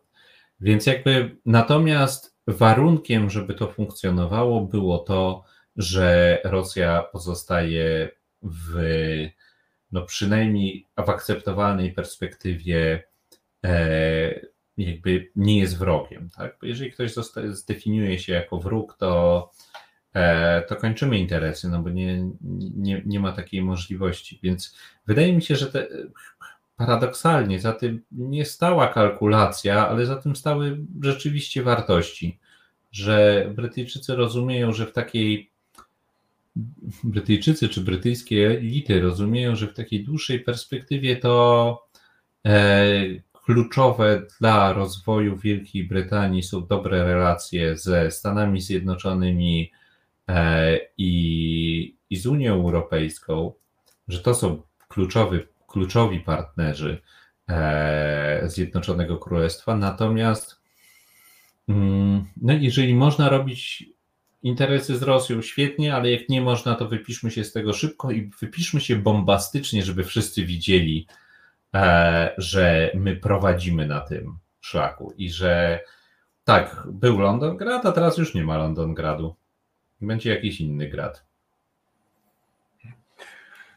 [0.59, 5.43] więc jakby natomiast warunkiem, żeby to funkcjonowało, było to,
[5.75, 8.09] że Rosja pozostaje
[8.41, 8.79] w
[9.91, 13.03] no przynajmniej w akceptowalnej perspektywie
[13.65, 16.29] e, jakby nie jest wrogiem.
[16.29, 16.57] Tak?
[16.61, 17.13] Bo jeżeli ktoś
[17.49, 19.51] zdefiniuje się jako wróg, to,
[20.67, 22.29] to kończymy interesy, no bo nie,
[22.77, 24.39] nie, nie ma takiej możliwości.
[24.43, 24.75] Więc
[25.07, 25.87] wydaje mi się, że te,
[26.77, 32.39] paradoksalnie za tym nie stała kalkulacja, ale za tym stały rzeczywiście wartości,
[32.91, 35.51] że Brytyjczycy rozumieją, że w takiej
[37.03, 41.87] Brytyjczycy czy brytyjskie elity rozumieją, że w takiej dłuższej perspektywie to
[42.45, 42.93] e,
[43.45, 49.80] kluczowe dla rozwoju Wielkiej Brytanii są dobre relacje ze Stanami Zjednoczonymi e,
[50.97, 53.53] i, i z Unią Europejską,
[54.07, 57.01] że to są kluczowy, kluczowi partnerzy
[57.49, 59.75] e, Zjednoczonego Królestwa.
[59.75, 60.61] Natomiast
[61.67, 63.85] mm, no, jeżeli można robić
[64.43, 68.31] interesy z Rosją świetnie, ale jak nie można, to wypiszmy się z tego szybko i
[68.41, 71.07] wypiszmy się bombastycznie, żeby wszyscy widzieli,
[71.75, 75.79] e, że my prowadzimy na tym szlaku i że
[76.43, 79.35] tak, był Londongrad, a teraz już nie ma Londongradu.
[80.01, 81.31] Będzie jakiś inny grad.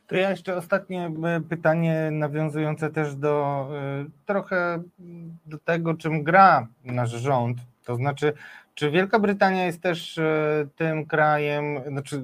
[0.06, 4.82] To ja jeszcze ostatnie e, pytanie nawiązujące też do e, trochę
[5.46, 7.58] do tego, czym gra nasz rząd.
[7.84, 8.32] To znaczy,
[8.74, 12.22] czy Wielka Brytania jest też e, tym krajem, znaczy,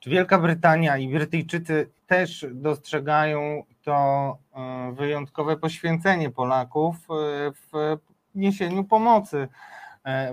[0.00, 4.38] czy Wielka Brytania i Brytyjczycy też dostrzegają to
[4.92, 6.96] wyjątkowe poświęcenie Polaków
[7.72, 7.96] w
[8.34, 9.48] niesieniu pomocy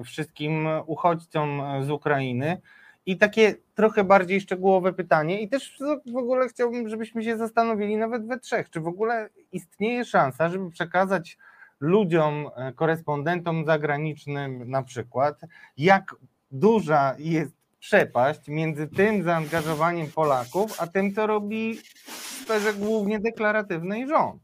[0.03, 2.61] wszystkim uchodźcom z Ukrainy?
[3.05, 8.27] I takie trochę bardziej szczegółowe pytanie, i też w ogóle chciałbym, żebyśmy się zastanowili nawet
[8.27, 11.37] we trzech, czy w ogóle istnieje szansa, żeby przekazać
[11.79, 15.41] ludziom, e, korespondentom zagranicznym na przykład,
[15.77, 16.15] jak
[16.51, 24.07] duża jest przepaść między tym zaangażowaniem Polaków, a tym, co robi w sferze głównie deklaratywnej
[24.07, 24.41] rząd.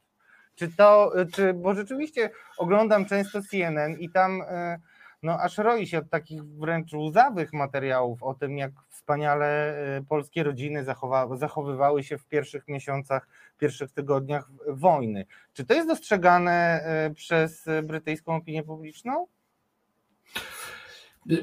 [0.55, 4.79] Czy to, czy, bo rzeczywiście oglądam często CNN i tam e,
[5.23, 10.43] no aż roi się od takich wręcz łzawych materiałów o tym, jak wspaniale e, polskie
[10.43, 10.85] rodziny
[11.33, 15.25] zachowywały się w pierwszych miesiącach, pierwszych tygodniach wojny.
[15.53, 19.27] Czy to jest dostrzegane e, przez brytyjską opinię publiczną?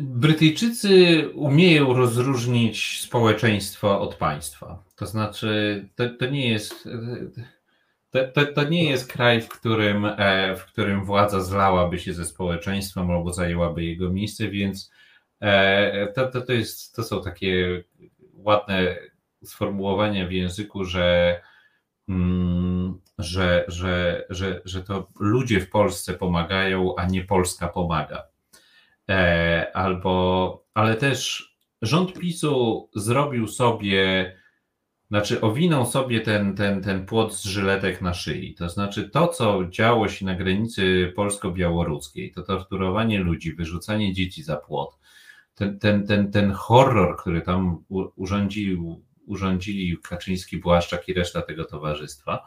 [0.01, 4.83] Brytyjczycy umieją rozróżnić społeczeństwo od państwa.
[4.97, 6.89] To znaczy, to, to nie jest
[8.17, 12.25] to, to, to, nie jest kraj, w którym, e, w którym władza zlałaby się ze
[12.25, 14.91] społeczeństwem albo zajęłaby jego miejsce, więc
[15.41, 17.83] e, to, to, to, jest, to są takie
[18.33, 18.97] ładne
[19.45, 21.41] sformułowania w języku, że,
[22.09, 28.23] mm, że, że, że, że to ludzie w Polsce pomagają, a nie Polska pomaga.
[29.11, 31.53] E, albo, ale też
[31.83, 34.33] rząd PiSu zrobił sobie
[35.09, 38.55] znaczy, owinął sobie ten, ten, ten płot z żyletek na szyi.
[38.55, 44.57] To znaczy, to, co działo się na granicy polsko-białoruskiej, to torturowanie ludzi, wyrzucanie dzieci za
[44.57, 44.99] płot,
[45.55, 47.85] ten, ten, ten, ten horror, który tam
[48.17, 52.47] urządził, urządzili Kaczyński, Błaszczak i reszta tego towarzystwa,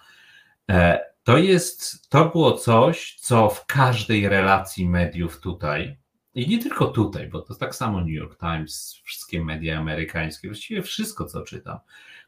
[0.70, 5.97] e, to jest, to było coś, co w każdej relacji mediów tutaj,
[6.36, 10.82] i nie tylko tutaj, bo to tak samo New York Times, wszystkie media amerykańskie, właściwie
[10.82, 11.80] wszystko, co czytam,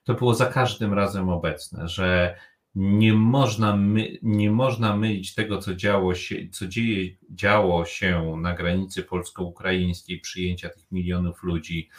[0.04, 2.36] to było za każdym razem obecne, że
[2.76, 8.54] nie można, my, nie można mylić tego, co działo się, co dzieje, działo się na
[8.54, 11.90] granicy polsko-ukraińskiej, przyjęcia tych milionów ludzi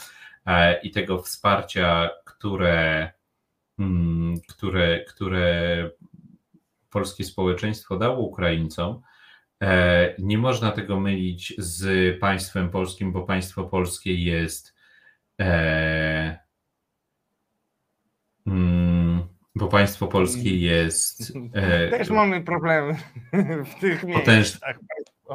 [0.47, 3.13] e, i tego wsparcia, które,
[3.79, 5.91] mm, które, które
[6.91, 9.03] polskie społeczeństwo dało Ukraińcom.
[9.63, 14.75] E, nie można tego mylić z państwem polskim, bo państwo polskie jest
[15.41, 16.39] e,
[18.47, 19.23] Mm,
[19.55, 21.33] bo państwo polskie jest.
[21.55, 22.97] E, Też mamy problemy
[23.65, 24.79] w tych miejscach.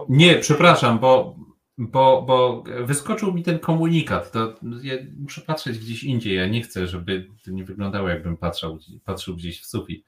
[0.09, 1.35] Nie, przepraszam, bo,
[1.77, 4.31] bo, bo wyskoczył mi ten komunikat.
[4.31, 6.35] To ja muszę patrzeć gdzieś indziej.
[6.35, 10.05] Ja nie chcę, żeby to nie wyglądało, jakbym patrzył, patrzył gdzieś w sufit.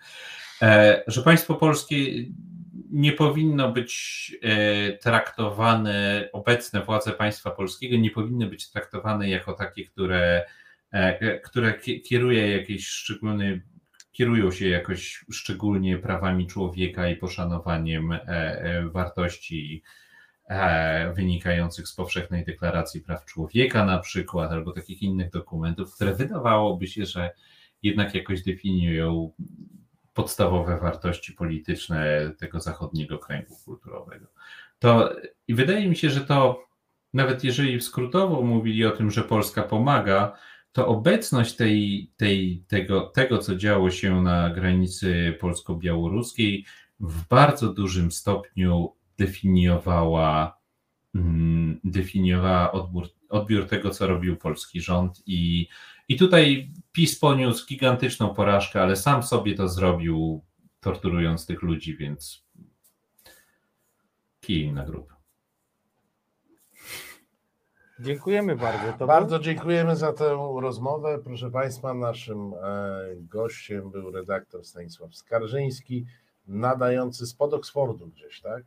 [0.62, 1.96] E, że państwo polskie
[2.92, 9.86] nie powinno być e, traktowane, obecne władze państwa polskiego nie powinny być traktowane jako takie,
[9.86, 10.46] które
[11.44, 11.74] które
[12.04, 13.62] kieruje jakiś szczególny,
[14.12, 19.84] kierują się jakoś szczególnie prawami człowieka i poszanowaniem e, e, wartości
[20.50, 26.88] e, wynikających z powszechnej deklaracji praw człowieka, na przykład, albo takich innych dokumentów, które wydawałoby
[26.88, 27.32] się, że
[27.84, 29.32] jednak jakoś definiują
[30.14, 34.28] podstawowe wartości polityczne tego zachodniego kręgu kulturowego.
[34.80, 35.16] To
[35.48, 36.64] i wydaje mi się, że to
[37.14, 40.38] nawet jeżeli skrótowo mówili o tym, że Polska pomaga,
[40.80, 46.66] to obecność tej, tej, tego, tego, co działo się na granicy polsko-białoruskiej,
[47.00, 50.58] w bardzo dużym stopniu definiowała,
[51.16, 55.24] mm, definiowała odbiór, odbiór tego, co robił polski rząd.
[55.26, 55.68] I,
[56.08, 60.44] I tutaj PiS poniósł gigantyczną porażkę, ale sam sobie to zrobił,
[60.80, 62.46] torturując tych ludzi, więc
[64.42, 65.19] kij na grób.
[68.00, 68.94] Dziękujemy bardzo.
[69.00, 71.20] To Bardzo dziękujemy za tę rozmowę.
[71.24, 76.06] Proszę Państwa, naszym e, gościem był redaktor Stanisław Skarżyński,
[76.48, 78.64] nadający spod Oksfordu gdzieś, tak?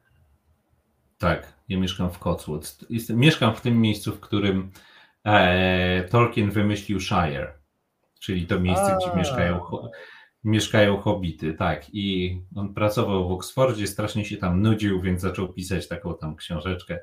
[1.18, 2.78] Tak, ja mieszkam w Cotswold.
[2.90, 4.70] Jestem, mieszkam w tym miejscu, w którym
[5.24, 7.52] e, Tolkien wymyślił Shire,
[8.20, 8.98] czyli to miejsce, A.
[8.98, 9.60] gdzie mieszkają,
[10.44, 11.54] mieszkają hobbity.
[11.54, 16.36] Tak, i on pracował w Oksfordzie, strasznie się tam nudził, więc zaczął pisać taką tam
[16.36, 17.00] książeczkę.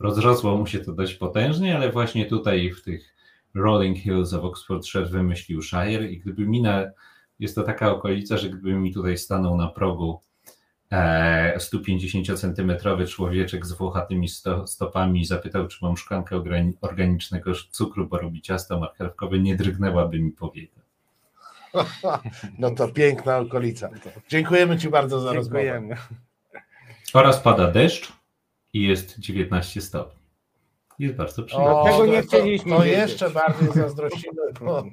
[0.00, 3.14] Rozrosło mu się to dość potężnie, ale właśnie tutaj w tych
[3.54, 6.84] Rolling Hills of Oxfordshire wymyślił Shire i gdyby mi na,
[7.38, 10.20] jest to taka okolica, że gdyby mi tutaj stanął na progu
[10.92, 18.08] e, 150-centymetrowy człowieczek z włochatymi sto, stopami i zapytał, czy mam szklankę organi- organicznego cukru,
[18.08, 20.80] bo robi ciasto marchewkowe, nie drgnęłaby mi powieka.
[22.58, 23.90] No to piękna okolica.
[24.28, 25.64] Dziękujemy Ci bardzo za rozmowę.
[25.64, 25.96] Dziękujemy.
[27.14, 28.12] Oraz pada deszcz
[28.72, 30.22] i jest 19 stopni.
[30.98, 31.70] Jest bardzo przyjemnie.
[31.70, 32.98] O, Tego to- nie to- chcieliśmy To wiedzieć.
[32.98, 34.84] jeszcze bardziej zazdrościmy, bo,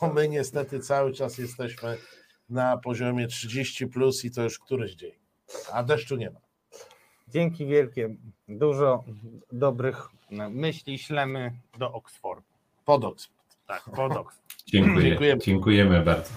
[0.00, 1.96] bo my niestety cały czas jesteśmy
[2.50, 5.12] na poziomie 30 plus i to już któryś dzień,
[5.72, 6.40] a deszczu nie ma.
[7.28, 8.14] Dzięki wielkie.
[8.48, 9.04] Dużo
[9.52, 10.08] dobrych
[10.50, 12.42] myśli ślemy do Oksfordu.
[12.84, 13.38] Pod Oksford.
[13.66, 14.48] Tak, pod Oksford.
[14.66, 15.08] Dziękuję.
[15.08, 15.40] Dziękujemy.
[15.42, 16.30] Dziękujemy bardzo.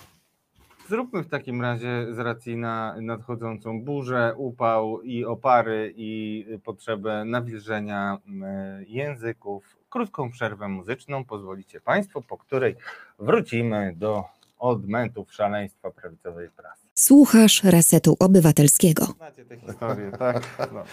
[0.92, 8.18] Zróbmy w takim razie z racji na nadchodzącą burzę, upał i opary i potrzebę nawilżenia
[8.28, 11.26] mm, języków krótką przerwę muzyczną.
[11.26, 12.76] Pozwolicie Państwo, po której
[13.20, 14.24] wrócimy do
[14.60, 16.88] odmentów szaleństwa prawicowej prasy.
[16.96, 19.06] Słuchasz Resetu Obywatelskiego.
[19.06, 20.44] Znacie tę historię, tak?
[20.74, 20.84] No.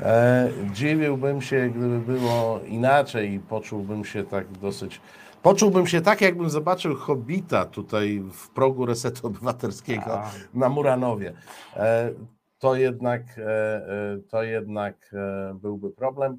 [0.00, 5.00] E, dziwiłbym się, gdyby było inaczej i poczułbym się tak dosyć.
[5.42, 11.32] Poczułbym się tak, jakbym zobaczył Hobbita tutaj w progu Resetu Obywatelskiego A, na Muranowie.
[11.76, 12.12] E,
[12.58, 15.14] to jednak, e, e, to jednak
[15.54, 16.38] byłby problem.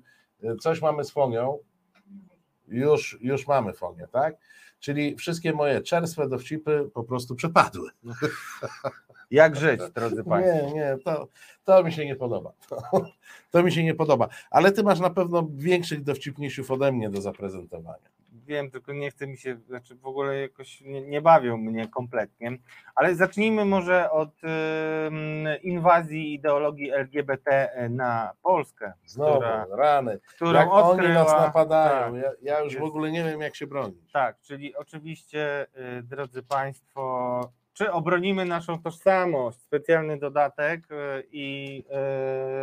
[0.60, 1.58] Coś mamy z Fonią.
[2.68, 4.36] Już, już mamy Fonię, tak?
[4.80, 7.90] Czyli wszystkie moje czerstwe dowcipy po prostu przepadły.
[9.32, 10.68] Jak żyć, drodzy Państwo?
[10.68, 11.28] Nie, nie, to,
[11.64, 12.54] to mi się nie podoba.
[12.70, 12.82] To,
[13.52, 14.28] to mi się nie podoba.
[14.52, 18.10] Ale ty masz na pewno większych dowcipniejszych ode mnie do zaprezentowania.
[18.50, 22.58] Wiem, tylko nie chce mi się, znaczy w ogóle jakoś nie, nie bawią mnie kompletnie.
[22.96, 30.20] Ale zacznijmy może od ym, inwazji ideologii LGBT na Polskę, Znowu, która, rany.
[30.36, 31.14] którą Jak oni odkryła.
[31.14, 32.14] nas napadają.
[32.14, 32.86] Tak, Ja, ja już w Jest.
[32.88, 34.12] ogóle nie wiem, jak się bronić.
[34.12, 35.68] tak, czyli oczywiście,
[36.00, 37.42] y, drodzy Państwo,
[37.74, 39.58] czy obronimy naszą tożsamość?
[39.62, 41.80] Specjalny dodatek y, i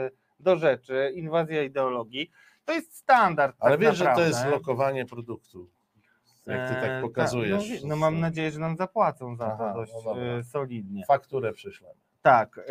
[0.07, 0.11] y,
[0.41, 2.31] do rzeczy, inwazja ideologii.
[2.67, 3.57] To jest standard.
[3.61, 4.29] Ale tak wiesz, że to naprawdę.
[4.29, 5.71] jest lokowanie produktu.
[6.47, 7.69] Jak ty tak pokazujesz.
[7.69, 10.23] Tak, no, no mam nadzieję, że nam zapłacą za Aha, to dość no dobra.
[10.23, 11.05] e, solidnie.
[11.07, 11.93] Fakturę przyszłem.
[12.23, 12.63] Tak, e,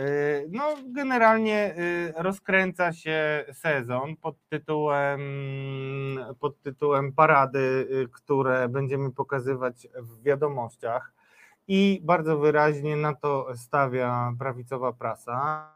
[0.49, 5.19] no generalnie e, rozkręca się sezon pod tytułem,
[6.39, 11.13] pod tytułem parady, które będziemy pokazywać w wiadomościach
[11.67, 15.74] i bardzo wyraźnie na to stawia prawicowa prasa.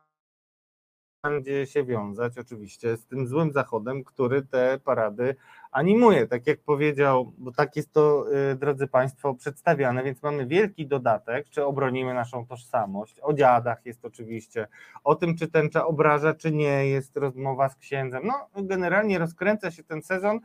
[1.24, 5.36] Będzie się wiązać oczywiście z tym złym zachodem, który te parady
[5.72, 10.88] animuje, tak jak powiedział, bo tak jest to, y, drodzy Państwo, przedstawiane, więc mamy wielki
[10.88, 14.68] dodatek, czy obronimy naszą tożsamość, o dziadach jest oczywiście,
[15.04, 18.24] o tym, czy tęcza obraża, czy nie, jest rozmowa z księdzem.
[18.26, 20.40] No, generalnie rozkręca się ten sezon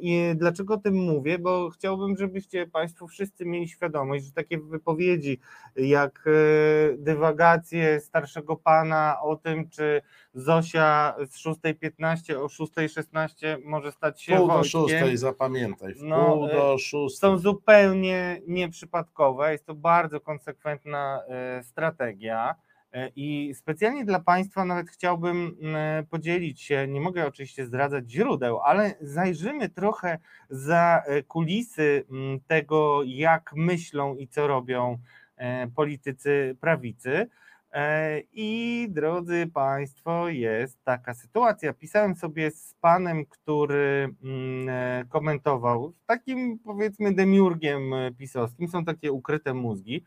[0.00, 5.38] i dlaczego o tym mówię, bo chciałbym, żebyście Państwo wszyscy mieli świadomość, że takie wypowiedzi
[5.76, 10.02] jak e, dywagacje starszego pana o tym, czy
[10.34, 15.94] Zosia z 6.15 o 6.16 może stać się Pół do Wojtkiem, szóstej, zapamiętaj.
[15.94, 17.18] W No, pół e, do szóstej.
[17.30, 19.52] są zupełnie nieprzypadkowe.
[19.52, 22.54] Jest to bardzo konsekwentna e, strategia.
[22.94, 28.60] E, I specjalnie dla Państwa nawet chciałbym m, podzielić się, nie mogę oczywiście zdradzać źródeł,
[28.60, 30.18] ale zajrzymy trochę
[30.50, 34.98] za e, kulisy m, tego, jak myślą i co robią
[35.36, 37.28] e, politycy prawicy.
[37.72, 41.72] E, I drodzy Państwo, jest taka sytuacja.
[41.72, 49.12] Pisałem sobie z panem, który mm, e, komentował, takim powiedzmy demiurgiem e, pisowskim, są takie
[49.12, 50.04] ukryte mózgi.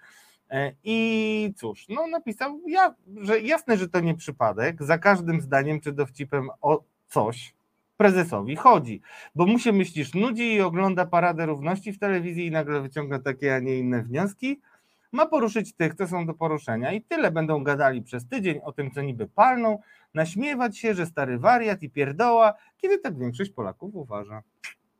[0.49, 5.81] E, I cóż, no napisał, ja, że jasne, że to nie przypadek, za każdym zdaniem
[5.81, 7.53] czy dowcipem o coś
[7.97, 9.01] prezesowi chodzi,
[9.35, 13.55] bo mu się myślisz nudzi i ogląda paradę równości w telewizji i nagle wyciąga takie,
[13.55, 14.61] a nie inne wnioski,
[15.11, 18.91] ma poruszyć tych, co są do poruszenia i tyle będą gadali przez tydzień o tym,
[18.91, 19.79] co niby palną,
[20.13, 24.43] naśmiewać się, że stary wariat i pierdoła, kiedy tak większość Polaków uważa.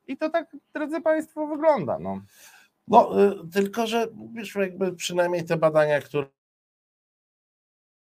[0.07, 1.99] I to tak, drodzy Państwo, wygląda.
[1.99, 2.21] No.
[2.87, 6.27] No, y, tylko że wiesz, jakby przynajmniej te badania, które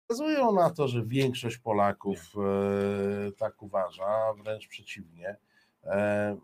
[0.10, 5.36] wskazują na to, że większość Polaków e, tak uważa, wręcz przeciwnie.
[5.84, 6.38] E,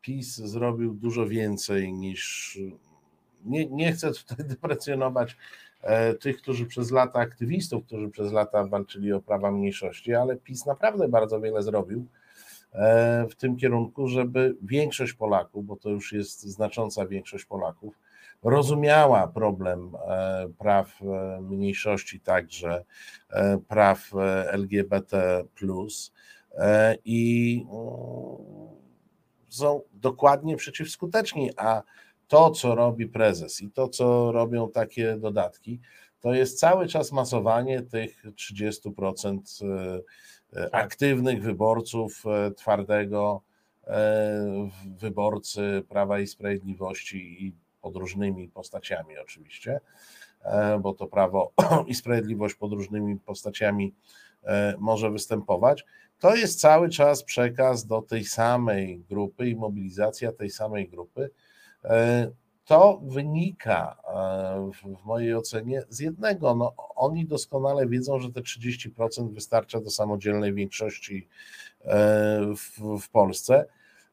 [0.00, 2.58] PiS zrobił dużo więcej niż.
[3.44, 5.36] Nie, nie chcę tutaj deprecjonować
[5.82, 10.66] e, tych, którzy przez lata, aktywistów, którzy przez lata walczyli o prawa mniejszości, ale PiS
[10.66, 12.06] naprawdę bardzo wiele zrobił
[13.30, 17.98] w tym kierunku, żeby większość Polaków, bo to już jest znacząca większość Polaków,
[18.44, 22.84] rozumiała problem e, praw e, mniejszości, także
[23.30, 24.10] e, praw
[24.46, 25.44] LGBT,
[27.04, 28.74] i mm,
[29.48, 31.82] są dokładnie przeciwskuteczni, a
[32.28, 35.80] to, co robi prezes i to, co robią takie dodatki,
[36.20, 39.40] to jest cały czas masowanie tych 30%
[40.72, 42.24] aktywnych wyborców
[42.56, 43.42] twardego
[44.86, 47.52] wyborcy Prawa i Sprawiedliwości i
[47.84, 49.80] pod różnymi postaciami oczywiście,
[50.42, 51.52] e, bo to prawo
[51.86, 53.94] i sprawiedliwość pod różnymi postaciami
[54.44, 55.84] e, może występować.
[56.18, 61.30] To jest cały czas przekaz do tej samej grupy i mobilizacja tej samej grupy.
[62.64, 63.96] E, to wynika
[65.00, 66.54] w mojej ocenie z jednego.
[66.54, 71.28] No, oni doskonale wiedzą, że te 30% wystarcza do samodzielnej większości
[72.56, 73.66] w, w Polsce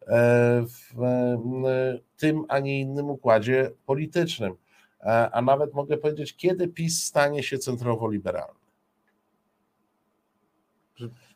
[0.08, 4.56] E, w tym, a nie innym układzie politycznym.
[5.02, 8.62] E, a nawet mogę powiedzieć, kiedy PiS stanie się centrowo-liberalny.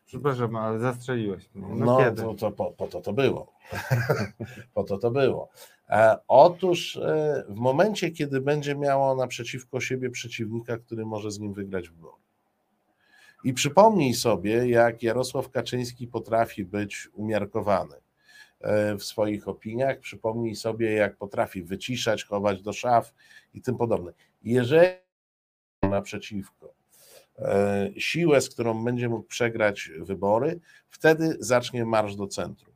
[0.06, 1.50] Przepraszam, ale zastrzeliłeś.
[1.56, 2.22] No, no kiedy?
[2.22, 3.54] To, to, po, po to to było.
[4.74, 5.50] po to to było.
[5.90, 11.54] E, otóż e, w momencie, kiedy będzie miało naprzeciwko siebie przeciwnika, który może z nim
[11.54, 12.24] wygrać wybory.
[13.44, 17.96] I przypomnij sobie, jak Jarosław Kaczyński potrafi być umiarkowany
[18.66, 20.00] E, w swoich opiniach.
[20.00, 23.14] Przypomnij sobie, jak potrafi wyciszać, chować do szaf
[23.54, 24.14] i tym podobne.
[24.44, 24.88] Jeżeli
[25.82, 26.76] naprzeciwko
[27.98, 30.60] siłę, z którą będzie mógł przegrać wybory,
[30.90, 32.76] wtedy zacznie marsz do centrum.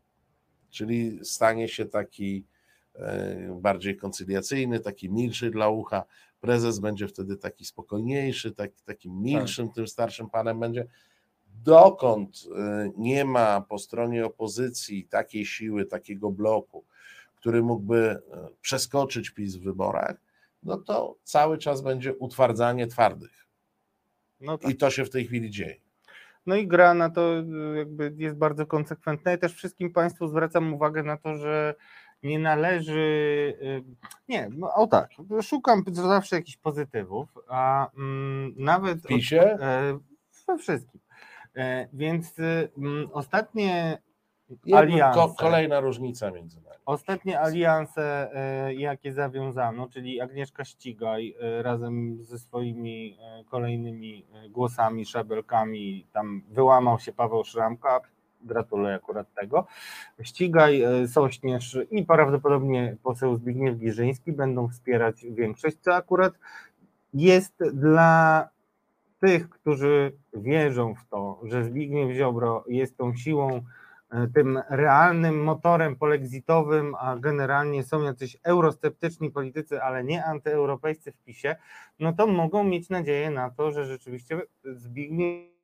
[0.69, 2.45] Czyli stanie się taki
[3.61, 6.03] bardziej koncyliacyjny, taki milszy dla ucha.
[6.41, 9.75] Prezes będzie wtedy taki spokojniejszy, taki, takim milszym, tak.
[9.75, 10.85] tym starszym panem będzie
[11.63, 16.85] dokąd y, nie ma po stronie opozycji takiej siły, takiego bloku,
[17.35, 18.19] który mógłby y,
[18.61, 20.15] przeskoczyć PiS w wyborach,
[20.63, 23.47] no to cały czas będzie utwardzanie twardych.
[24.41, 24.71] No tak.
[24.71, 25.75] I to się w tej chwili dzieje.
[26.45, 27.43] No i gra na to
[27.75, 31.75] jakby jest bardzo konsekwentna i też wszystkim Państwu zwracam uwagę na to, że
[32.23, 33.83] nie należy,
[34.27, 35.09] nie, no, o tak,
[35.41, 38.99] szukam zawsze jakichś pozytywów, a mm, nawet...
[38.99, 39.41] W PiSie?
[39.41, 39.99] E,
[40.47, 41.01] we wszystkim.
[41.55, 43.97] E, więc y, mm, ostatnie
[44.73, 45.35] alianse.
[45.39, 46.75] Kolejna różnica między nami.
[46.85, 53.17] Ostatnie alianse, e, jakie zawiązano, czyli Agnieszka Ścigaj razem ze swoimi
[53.49, 58.01] kolejnymi głosami, szabelkami, tam wyłamał się Paweł Szramka,
[58.41, 59.67] gratuluję akurat tego.
[60.21, 66.33] Ścigaj, Sośnierz i prawdopodobnie poseł Zbigniew Giżyński będą wspierać większość, co akurat
[67.13, 68.49] jest dla
[69.19, 73.61] tych, którzy wierzą w to, że Zbigniew Ziobro jest tą siłą,
[74.11, 81.23] e, tym realnym motorem polexitowym, a generalnie są jacyś eurosceptyczni politycy, ale nie antyeuropejscy w
[81.23, 81.55] PiSie,
[81.99, 85.58] no to mogą mieć nadzieję na to, że rzeczywiście Zbigniew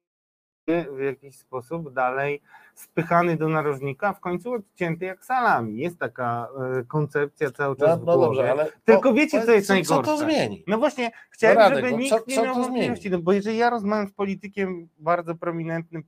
[0.68, 2.41] w jakiś sposób dalej
[2.76, 5.78] spychany do narożnika, a w końcu odcięty jak salami.
[5.78, 6.47] Jest taka
[6.80, 10.03] e, koncepcja cały czas no, no dobrze, ale Tylko to, wiecie, co jest co, najgorsze?
[10.03, 10.63] Co to zmieni?
[10.68, 14.07] No właśnie, chciałem, Radek, żeby nikt co, nie miał wątpliwości, no bo jeżeli ja rozmawiam
[14.07, 16.03] z politykiem bardzo prominentnym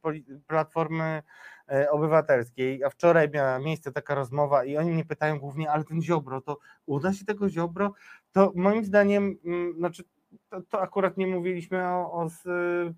[0.47, 1.21] Platformy
[1.71, 6.01] e, Obywatelskiej, a wczoraj miała miejsce taka rozmowa i oni mnie pytają głównie, ale ten
[6.01, 7.93] Ziobro, to uda się tego Ziobro?
[8.31, 10.03] To moim zdaniem, mm, znaczy
[10.49, 12.29] to, to akurat nie mówiliśmy o, o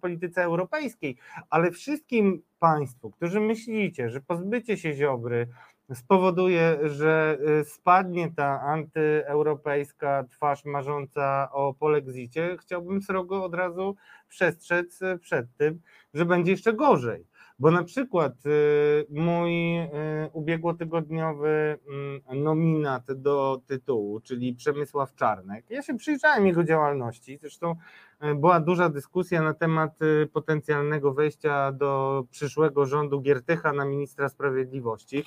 [0.01, 1.17] polityce europejskiej,
[1.49, 5.47] ale wszystkim Państwu, którzy myślicie, że pozbycie się Ziobry
[5.93, 13.95] spowoduje, że y, spadnie ta antyeuropejska twarz marząca o polexicie, chciałbym srogo od razu
[14.27, 15.81] przestrzec y, przed tym,
[16.13, 17.28] że będzie jeszcze gorzej.
[17.59, 19.87] Bo na przykład y, mój y,
[20.33, 27.75] ubiegłotygodniowy mm, nominat do tytułu, czyli Przemysław Czarnek, ja się przyjrzałem jego działalności, zresztą
[28.23, 29.99] y, była duża dyskusja na temat
[30.33, 35.23] potencjalnego wejścia do przyszłego rządu Giertycha na ministra sprawiedliwości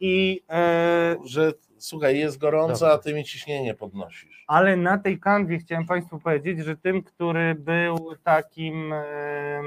[0.00, 2.94] i e, Że słuchaj, jest gorąco, Dobra.
[2.94, 4.44] a ty mi ciśnienie podnosisz.
[4.46, 9.64] ale na tej kanwie chciałem Państwu powiedzieć, że tym, który był takim em,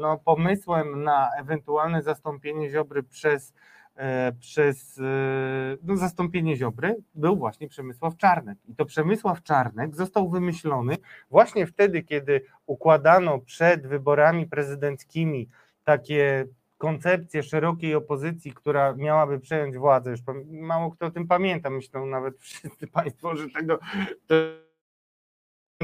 [0.00, 3.52] no, pomysłem na ewentualne zastąpienie Ziobry przez,
[3.96, 5.02] e, przez e,
[5.82, 8.58] no, zastąpienie Ziobry, był właśnie Przemysław Czarnek.
[8.68, 10.96] I to Przemysław Czarnek został wymyślony
[11.30, 15.48] właśnie wtedy, kiedy układano przed wyborami prezydenckimi
[15.84, 16.46] takie
[16.82, 20.10] koncepcje szerokiej opozycji, która miałaby przejąć władzę.
[20.10, 20.20] Już
[20.50, 21.70] mało kto o tym pamięta.
[21.70, 23.78] Myślą nawet wszyscy Państwo, że tego
[24.26, 24.34] to,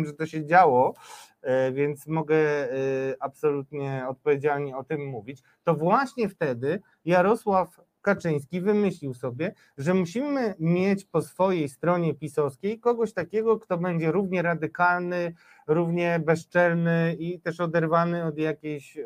[0.05, 0.95] że to się działo,
[1.43, 2.77] e, więc mogę e,
[3.21, 5.43] absolutnie odpowiedzialnie o tym mówić.
[5.65, 13.13] To właśnie wtedy Jarosław Kaczyński wymyślił sobie, że musimy mieć po swojej stronie pisowskiej kogoś
[13.13, 15.35] takiego, kto będzie równie radykalny,
[15.67, 19.05] równie bezczelny i też oderwany od jakiejś e,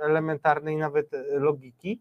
[0.00, 2.00] elementarnej nawet logiki.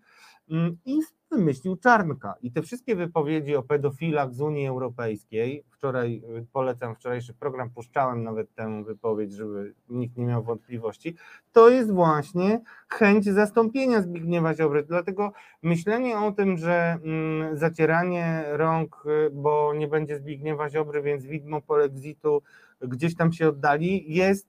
[0.50, 1.00] Mm, I
[1.36, 2.36] wymyślił Czarnka.
[2.42, 8.24] I te wszystkie wypowiedzi o pedofilach z Unii Europejskiej, wczoraj y, polecam wczorajszy program, puszczałem
[8.24, 11.16] nawet tę wypowiedź, żeby nikt nie miał wątpliwości,
[11.52, 14.84] to jest właśnie chęć zastąpienia Zbigniewa Ziobry.
[14.84, 15.32] Dlatego
[15.62, 21.62] myślenie o tym, że mm, zacieranie rąk, y, bo nie będzie Zbigniewa Ziobry, więc widmo
[21.62, 22.42] polexitu
[22.82, 24.48] gdzieś tam się oddali, jest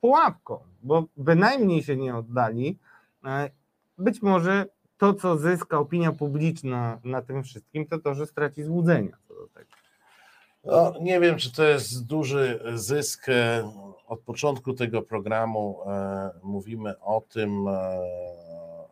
[0.00, 2.78] pułapką, bo bynajmniej się nie oddali.
[3.24, 3.50] E,
[3.98, 4.66] Być może
[4.98, 9.48] to, co zyska opinia publiczna na tym wszystkim, to to, że straci złudzenia co do
[9.48, 9.70] tego.
[10.64, 13.28] No, nie wiem, czy to jest duży zysk.
[13.28, 13.70] E,
[14.06, 18.00] Od początku tego programu e, mówimy o tym, e,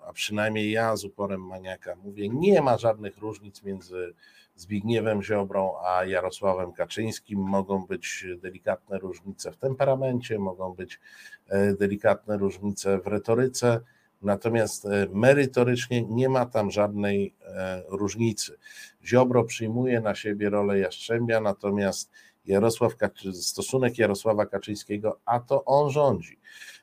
[0.07, 4.14] a przynajmniej ja z uporem maniaka mówię, nie ma żadnych różnic między
[4.55, 7.40] Zbigniewem Ziobrą a Jarosławem Kaczyńskim.
[7.40, 11.00] Mogą być delikatne różnice w temperamencie, mogą być
[11.48, 13.80] e, delikatne różnice w retoryce,
[14.22, 18.58] natomiast e, merytorycznie nie ma tam żadnej e, różnicy.
[19.04, 22.10] Ziobro przyjmuje na siebie rolę Jastrzębia, natomiast
[22.44, 26.38] Jarosław Kaczy, stosunek Jarosława Kaczyńskiego, a to on rządzi.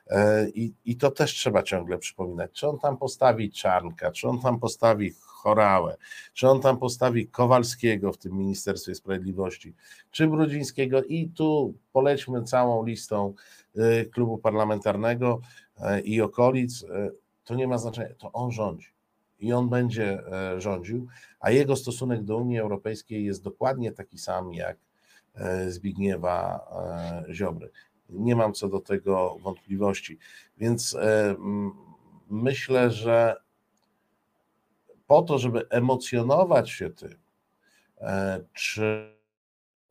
[0.06, 2.50] E, I, I to też trzeba ciągle przypominać.
[2.52, 5.96] Czy on tam postawi Czarnka, czy on tam postawi Chorałę,
[6.32, 9.74] czy on tam postawi Kowalskiego w tym Ministerstwie Sprawiedliwości,
[10.10, 13.34] czy Brudzińskiego i tu polećmy całą listą
[14.12, 15.40] klubu parlamentarnego
[16.04, 16.84] i okolic,
[17.44, 18.88] to nie ma znaczenia, to on rządzi
[19.40, 21.06] i on będzie e, rządził,
[21.40, 24.76] a jego stosunek do Unii Europejskiej jest dokładnie taki sam jak
[25.34, 26.66] e, Zbigniewa
[27.28, 27.70] e, Ziobry.
[28.08, 30.18] Nie mam co do tego wątpliwości.
[30.58, 30.96] Więc
[32.30, 33.36] myślę, że
[35.06, 37.14] po to, żeby emocjonować się tym,
[38.52, 39.16] czy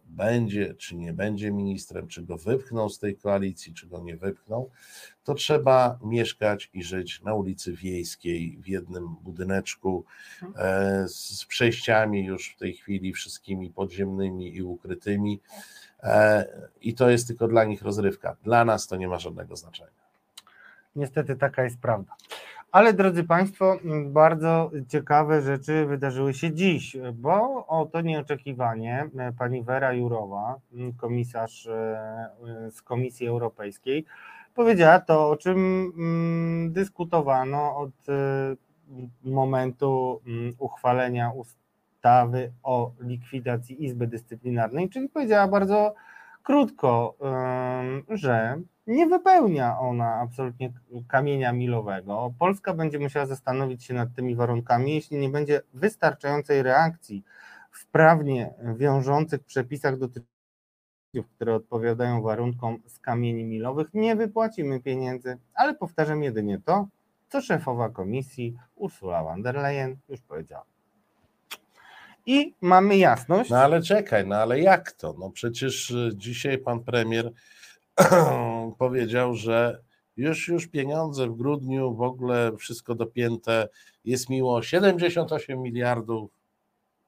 [0.09, 4.69] będzie, czy nie będzie ministrem, czy go wypchną z tej koalicji, czy go nie wypchną,
[5.23, 10.05] to trzeba mieszkać i żyć na ulicy Wiejskiej w jednym budyneczku
[10.55, 15.39] e, z przejściami już w tej chwili wszystkimi podziemnymi i ukrytymi.
[16.03, 16.47] E,
[16.81, 18.35] I to jest tylko dla nich rozrywka.
[18.43, 19.99] Dla nas to nie ma żadnego znaczenia.
[20.95, 22.15] Niestety taka jest prawda.
[22.71, 29.63] Ale drodzy Państwo, m, bardzo ciekawe rzeczy wydarzyły się dziś, bo oto nieoczekiwanie e, pani
[29.63, 31.71] Wera Jurowa, m, komisarz e,
[32.67, 34.05] e, z Komisji Europejskiej,
[34.55, 35.57] powiedziała to, o czym
[35.97, 37.91] mm, dyskutowano od
[39.23, 45.93] momentu mm, uchwalenia ustawy o likwidacji Izby Dyscyplinarnej, czyli powiedziała bardzo
[46.43, 47.15] krótko,
[48.09, 50.71] że nie wypełnia ona absolutnie
[51.07, 52.33] kamienia milowego.
[52.39, 57.23] Polska będzie musiała zastanowić się nad tymi warunkami, jeśli nie będzie wystarczającej reakcji
[57.71, 60.29] w prawnie wiążących przepisach dotyczących,
[61.35, 66.87] które odpowiadają warunkom z kamieni milowych, nie wypłacimy pieniędzy, ale powtarzam jedynie to,
[67.29, 70.65] co szefowa komisji Ursula von der Leyen już powiedziała.
[72.25, 73.49] I mamy jasność.
[73.49, 75.15] No ale czekaj, no ale jak to?
[75.19, 77.31] No przecież y, dzisiaj pan premier
[78.77, 79.81] powiedział, że
[80.17, 83.67] już, już pieniądze w grudniu, w ogóle wszystko dopięte,
[84.05, 86.31] jest miło 78 miliardów.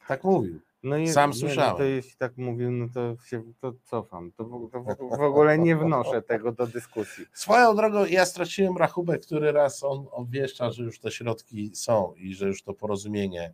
[0.08, 0.60] Tak mówił.
[0.84, 1.72] No i, Sam nie, słyszałem.
[1.72, 4.32] No to jeśli tak mówił, no to się to cofam.
[4.32, 7.26] To, w- to w- w ogóle nie wnoszę tego do dyskusji.
[7.34, 12.34] Swoją drogą, ja straciłem rachubę, który raz on obwieszcza, że już te środki są i
[12.34, 13.54] że już to porozumienie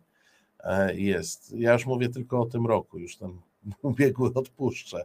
[0.60, 1.52] e, jest.
[1.56, 3.38] Ja już mówię tylko o tym roku, już ten
[3.82, 5.04] ubiegły odpuszczę.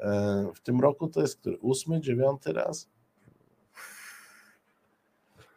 [0.00, 1.58] E, W tym roku to jest który?
[1.58, 2.88] Ósmy, dziewiąty raz?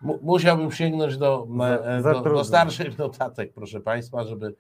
[0.02, 1.48] Mu- Musiałbym sięgnąć do,
[1.84, 4.56] e, do, do starszych notatek, proszę Państwa, żeby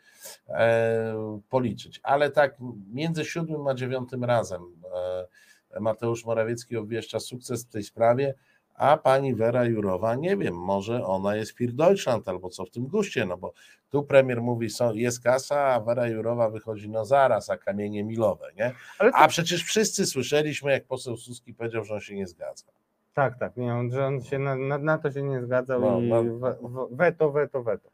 [0.47, 1.99] e, policzyć.
[2.03, 2.55] Ale tak
[2.93, 4.61] między siódmym a dziewiątym razem
[5.73, 8.33] e, Mateusz Morawiecki obwieszcza sukces w tej sprawie,
[8.79, 12.87] a pani Wera Jurowa, nie wiem, może ona jest für Deutschland albo co w tym
[12.87, 13.53] guście, no bo
[13.89, 18.45] tu premier mówi, są, jest kasa, a Wera Jurowa wychodzi, no zaraz, a kamienie milowe,
[18.57, 18.71] nie?
[18.99, 22.65] Ale to, A przecież wszyscy słyszeliśmy, jak poseł Suski powiedział, że on się nie zgadza.
[23.13, 25.99] tak, tak, nie, on, że on się na, na, na to się nie zgadzał No,
[25.99, 26.23] i no.
[26.23, 26.39] we-
[26.69, 27.89] we- weto, weto, weto.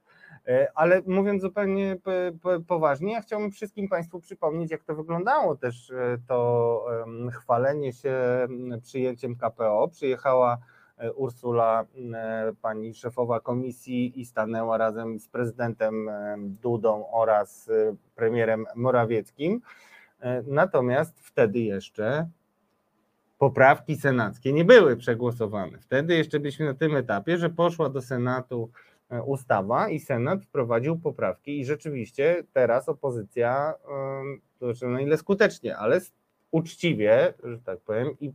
[0.48, 5.56] E, Ale mówiąc zupełnie po- po- poważnie, ja chciałbym wszystkim Państwu przypomnieć, jak to wyglądało
[5.56, 6.86] też e, to
[7.32, 8.14] chwalenie się
[8.84, 9.88] przyjęciem KPO.
[9.88, 10.58] Przyjechała
[11.16, 18.66] Ursula, e, pani szefowa komisji i stanęła razem z prezydentem em, Dudą oraz e, premierem
[18.76, 19.62] Morawieckim.
[20.20, 22.30] E, Natomiast wtedy jeszcze
[23.38, 25.78] poprawki senackie nie były przegłosowane.
[25.80, 28.70] Wtedy jeszcze byliśmy na tym etapie, że poszła do Senatu
[29.10, 33.74] e, ustawa i Senat wprowadził poprawki i rzeczywiście teraz opozycja,
[34.60, 36.02] to znaczy no ile skutecznie, ale
[36.52, 38.32] uczciwie, że tak powiem, i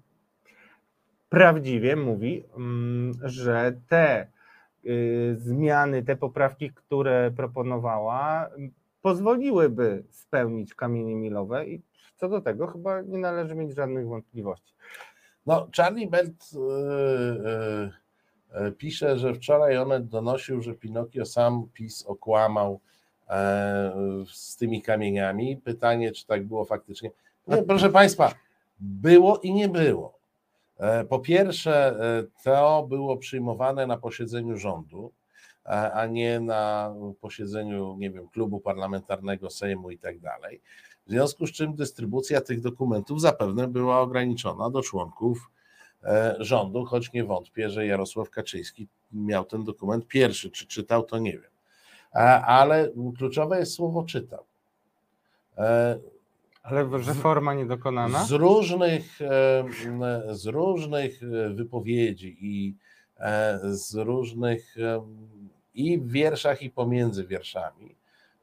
[1.31, 4.27] prawdziwie mówi, mm, że te
[4.85, 8.71] y, zmiany, te poprawki, które proponowała, m,
[9.03, 11.83] pozwoliłyby spełnić kamienie milowe i
[12.17, 14.75] co do tego chyba nie należy mieć żadnych wątpliwości.
[15.47, 17.91] No, Charlie Belt e,
[18.51, 22.81] e, pisze, że wczoraj Onet donosił, że Pinokio sam PiS okłamał
[23.29, 23.93] e,
[24.33, 25.57] z tymi kamieniami.
[25.57, 27.11] Pytanie, czy tak było faktycznie.
[27.49, 28.35] Nie, proszę Państwa,
[28.81, 30.20] było i nie było.
[30.81, 35.13] E, Po pierwsze, e, to było przyjmowane na posiedzeniu rządu,
[35.95, 40.61] a nie na posiedzeniu, nie wiem, klubu parlamentarnego Sejmu i tak dalej.
[41.07, 45.51] W związku z czym dystrybucja tych dokumentów zapewne była ograniczona do członków
[46.05, 50.51] e, rządu, choć nie wątpię, że Jarosław Kaczyński miał ten dokument pierwszy.
[50.51, 51.51] Czy czytał, to nie wiem.
[52.47, 52.89] Ale
[53.19, 54.45] kluczowe jest słowo czytał.
[56.65, 58.25] E, Ale że forma niedokonana?
[58.25, 60.03] z różnych, e, m,
[60.37, 62.77] z różnych e, wypowiedzi i
[63.19, 65.03] e, z różnych e,
[65.75, 67.97] i w wierszach, i pomiędzy wierszami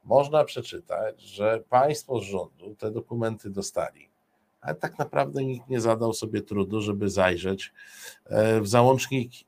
[0.04, 4.10] można przeczytać, że państwo z rządu te dokumenty dostali,
[4.62, 7.74] ale tak naprawdę nikt nie zadał sobie trudu, żeby zajrzeć
[8.26, 9.46] e, w załączniki.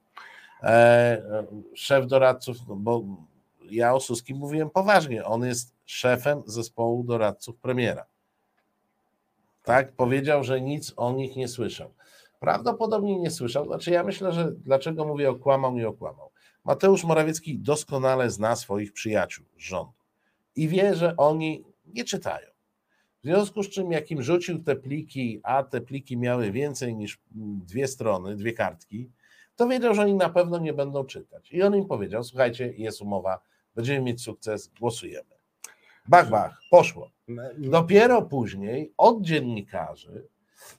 [0.63, 3.03] E, e, Szef doradców, no bo
[3.69, 8.05] ja o Suskim mówiłem poważnie, on jest szefem zespołu doradców premiera.
[9.63, 11.93] Tak, powiedział, że nic o nich nie słyszał.
[12.39, 13.65] Prawdopodobnie nie słyszał.
[13.65, 16.31] Znaczy, ja myślę, że dlaczego mówię okłamał, nie okłamał.
[16.63, 19.93] Mateusz Morawiecki doskonale zna swoich przyjaciół z rządu
[20.55, 22.47] i wie, że oni nie czytają.
[23.21, 27.19] W związku z czym, jak im rzucił te pliki, a te pliki miały więcej niż
[27.65, 29.09] dwie strony, dwie kartki,
[29.55, 31.51] to wiedział, że oni na pewno nie będą czytać.
[31.51, 33.39] I on im powiedział: Słuchajcie, jest umowa,
[33.75, 35.38] będziemy mieć sukces, głosujemy.
[36.09, 37.11] Bach, bach, poszło.
[37.57, 40.27] Dopiero później od dziennikarzy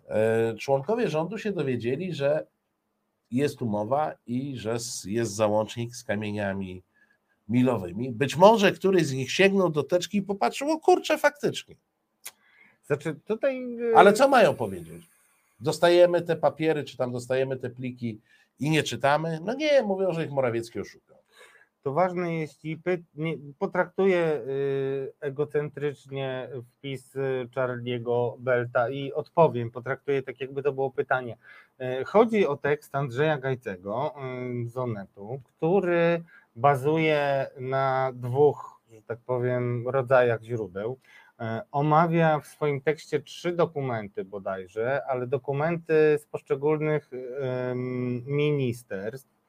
[0.09, 2.47] e, członkowie rządu się dowiedzieli, że
[3.31, 6.83] jest umowa i że jest załącznik z kamieniami
[7.49, 8.13] milowymi.
[8.13, 11.75] Być może któryś z nich sięgnął do teczki i popatrzył, o kurczę, faktycznie.
[12.87, 13.79] Znaczy tutaj.
[13.81, 15.03] y, Ale co mają powiedzieć?
[15.61, 18.21] Dostajemy te papiery, czy tam dostajemy te pliki
[18.59, 19.41] i nie czytamy?
[19.45, 21.20] No nie, mówią, że ich Morawiecki oszukał.
[21.83, 22.77] To ważne jest i
[24.47, 31.37] y, egocentrycznie wpis y, Charlie'ego Belta i odpowiem, potraktuję tak jakby to było pytanie.
[32.01, 34.15] Y, chodzi o tekst Andrzeja Gajcego
[34.65, 36.23] z Onetu, który
[36.57, 40.99] bazuje na dwóch, że tak powiem, rodzajach źródeł.
[41.73, 47.11] Omawia w swoim tekście trzy dokumenty bodajże, ale dokumenty z poszczególnych
[48.27, 49.40] ministerstw.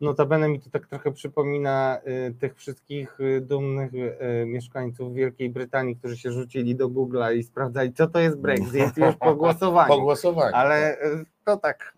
[0.00, 5.96] Notabene mi to tak trochę przypomina y, tych wszystkich y, dumnych y, mieszkańców Wielkiej Brytanii,
[5.96, 9.88] którzy się rzucili do Google'a i sprawdzali, co to jest Brexit już po głosowaniu.
[9.88, 10.54] Po głosowaniu.
[10.54, 11.96] Ale y, to tak,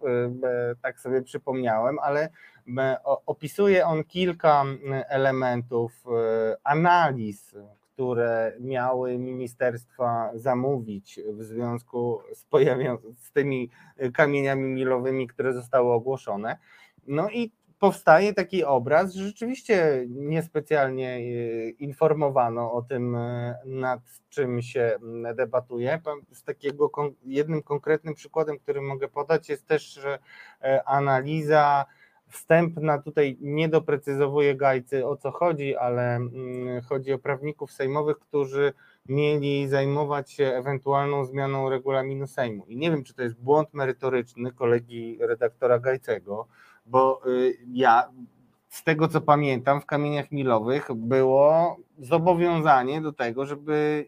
[0.82, 2.28] tak sobie przypomniałem, ale
[3.26, 4.64] opisuje on kilka
[5.08, 6.04] elementów
[6.64, 7.54] analiz,
[7.92, 13.70] które miały ministerstwa zamówić w związku z, pojawią, z tymi
[14.14, 16.58] kamieniami milowymi, które zostały ogłoszone.
[17.08, 24.62] No i powstaje taki obraz, że rzeczywiście niespecjalnie y, informowano o tym, y, nad czym
[24.62, 24.98] się
[25.34, 26.00] debatuje.
[26.32, 26.90] Z takiego
[27.24, 30.00] jednym konkretnym przykładem, który mogę podać, jest też
[30.62, 31.86] e, analiza
[32.28, 38.72] wstępna, tutaj nie doprecyzowuję Gajcy o co chodzi, ale mm, chodzi o prawników sejmowych, którzy
[39.08, 42.66] mieli zajmować się ewentualną zmianą regulaminu Sejmu.
[42.66, 46.46] I nie wiem, czy to jest błąd merytoryczny kolegi redaktora Gajcego,
[46.86, 48.10] bo y, ja
[48.68, 54.06] z tego co pamiętam, w kamieniach milowych było zobowiązanie do tego, żeby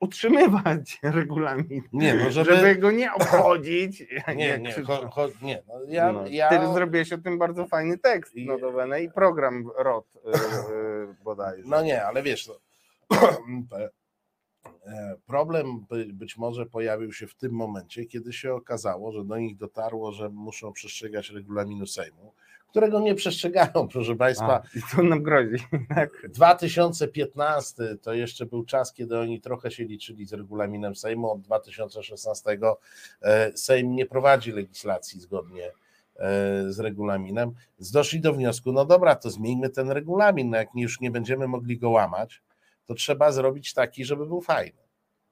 [0.00, 1.82] utrzymywać regulamin.
[1.92, 4.04] Nie, no żeby- żeby go nie obchodzić.
[4.36, 7.98] Nie, nie, cho, cho, nie no ja, No, ja, Ty zrobiłeś o tym bardzo fajny
[7.98, 10.18] tekst I- notabene i program ROT y,
[10.72, 11.62] y, bodajże.
[11.66, 12.54] No nie, ale wiesz, no,
[15.26, 19.56] problem by, być może pojawił się w tym momencie, kiedy się okazało, że do nich
[19.56, 22.32] dotarło, że muszą przestrzegać regulaminu Sejmu,
[22.70, 24.62] którego nie przestrzegają, proszę Państwa.
[24.62, 25.64] A, I co nam grozi?
[25.94, 26.10] Tak.
[26.28, 31.30] 2015 to jeszcze był czas, kiedy oni trochę się liczyli z regulaminem Sejmu.
[31.30, 32.58] Od 2016
[33.22, 35.66] e, Sejm nie prowadzi legislacji zgodnie
[36.16, 37.52] e, z regulaminem.
[37.92, 40.50] Doszli do wniosku, no dobra, to zmieńmy ten regulamin.
[40.50, 42.42] No jak już nie będziemy mogli go łamać,
[42.90, 44.78] to trzeba zrobić taki, żeby był fajny.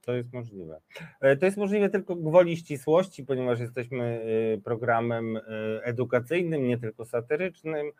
[0.01, 0.81] To jest możliwe.
[1.21, 4.21] E, To jest możliwe tylko gwoli ścisłości, ponieważ jesteśmy
[4.55, 5.41] e, programem e,
[5.85, 7.91] edukacyjnym, nie tylko satyrycznym.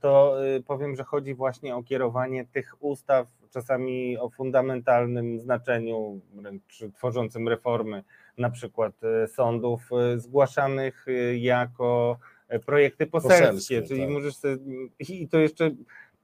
[0.00, 7.48] To powiem, że chodzi właśnie o kierowanie tych ustaw, czasami o fundamentalnym znaczeniu, wręcz tworzącym
[7.48, 8.04] reformy,
[8.38, 8.94] na przykład
[9.26, 12.18] sądów, zgłaszanych jako
[12.66, 14.10] projekty poselskie, Poselskie, czyli tak.
[14.10, 14.56] możesz sobie,
[14.98, 15.70] i to jeszcze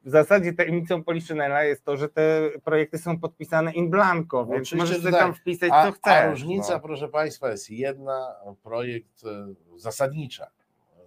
[0.08, 5.02] w zasadzie tajemnicą Poliszynela jest to, że te projekty są podpisane in blanco, więc możesz
[5.02, 5.12] tak.
[5.12, 6.12] tam wpisać A, co chcesz.
[6.12, 6.80] a różnica, no.
[6.80, 10.50] proszę Państwa, jest jedna, projekt e, zasadnicza.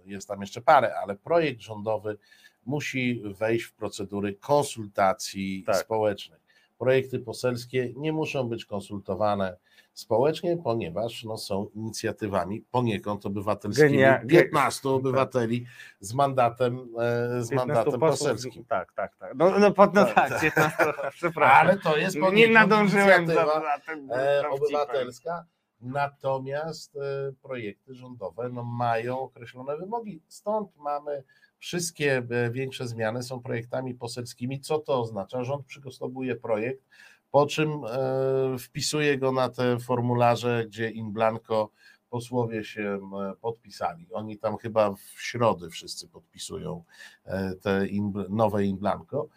[0.04, 2.18] Jest tam jeszcze parę, ale projekt rządowy
[2.66, 5.76] musi wejść w procedury konsultacji Tak.
[5.76, 6.41] społecznych.
[6.82, 9.56] Projekty poselskie nie muszą być konsultowane
[9.92, 13.98] społecznie, ponieważ no, są inicjatywami poniekąd obywatelskimi.
[13.98, 15.66] Genia- ge- 15 obywateli
[16.00, 18.64] z mandatem, e, z 15 mandatem poselskim.
[18.64, 19.34] Tak, tak, tak.
[19.34, 20.40] No, no, pod, no Tak, tak, tak.
[20.40, 20.76] 15,
[21.10, 21.66] przepraszam.
[21.66, 23.72] Ale to jest nie nadążyłem za, za
[24.16, 25.44] e, obywatelska,
[25.80, 30.22] natomiast e, projekty rządowe no, mają określone wymogi.
[30.28, 31.22] Stąd mamy
[31.62, 34.60] wszystkie e, większe zmiany są projektami poselskimi.
[34.60, 35.44] Co to oznacza?
[35.44, 36.84] Rząd przygotowuje projekt,
[37.30, 41.70] po czym e, wpisuje go na te formularze, gdzie in blanco
[42.10, 43.00] posłowie się
[43.40, 44.06] podpisali.
[44.12, 46.84] Oni tam chyba w środę wszyscy podpisują
[47.24, 49.28] e, te in, nowe in blanco.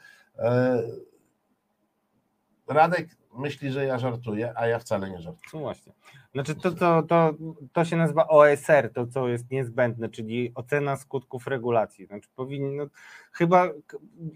[2.68, 5.50] Radek myśli, że ja żartuję, a ja wcale nie żartuję.
[5.54, 5.94] No właśnie.
[6.34, 7.34] Znaczy to, to, to,
[7.74, 12.06] to się nazywa OSR, to co jest niezbędne, czyli ocena skutków regulacji.
[12.06, 12.86] Znaczy powinno,
[13.32, 13.70] chyba,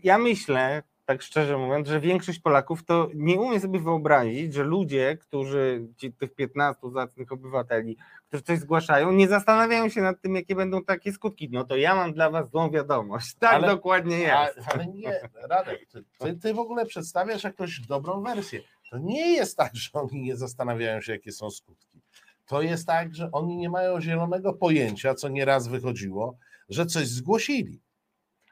[0.03, 5.17] ja myślę, tak szczerze mówiąc, że większość Polaków to nie umie sobie wyobrazić, że ludzie,
[5.17, 7.97] którzy, ci, tych 15 zacnych obywateli,
[8.27, 11.49] którzy coś zgłaszają, nie zastanawiają się nad tym, jakie będą takie skutki.
[11.51, 13.35] No to ja mam dla was złą wiadomość.
[13.35, 14.59] Tak Ale- dokładnie jest.
[14.73, 18.61] ale nie, Radek, ty, ty, ty w ogóle przedstawiasz jakąś dobrą wersję.
[18.89, 22.01] To nie jest tak, że oni nie zastanawiają się, jakie są skutki.
[22.45, 26.37] To jest tak, że oni nie mają zielonego pojęcia, co nieraz wychodziło,
[26.69, 27.79] że coś zgłosili.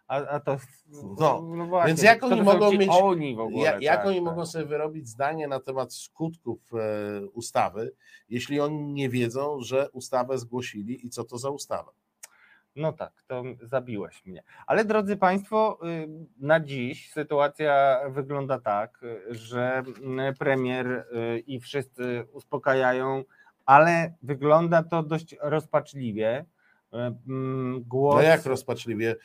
[0.07, 0.57] A, a to.
[1.19, 4.25] No, właśnie, więc jak oni mogą mieć- Oni ogóle, Ja, jak tak, oni tak.
[4.25, 7.91] mogą sobie wyrobić zdanie na temat skutków e, ustawy,
[8.29, 11.91] jeśli oni nie wiedzą, że ustawę zgłosili i co to za ustawa?
[12.77, 14.43] No tak, to zabiłeś mnie.
[14.67, 16.07] Ale drodzy Państwo, y,
[16.39, 23.23] na dziś sytuacja wygląda tak, że mm, premier y, i wszyscy uspokajają,
[23.65, 26.45] ale wygląda to dość rozpaczliwie.
[26.93, 26.97] Y,
[27.27, 28.15] mm, Głos.
[28.15, 29.15] No jak rozpaczliwie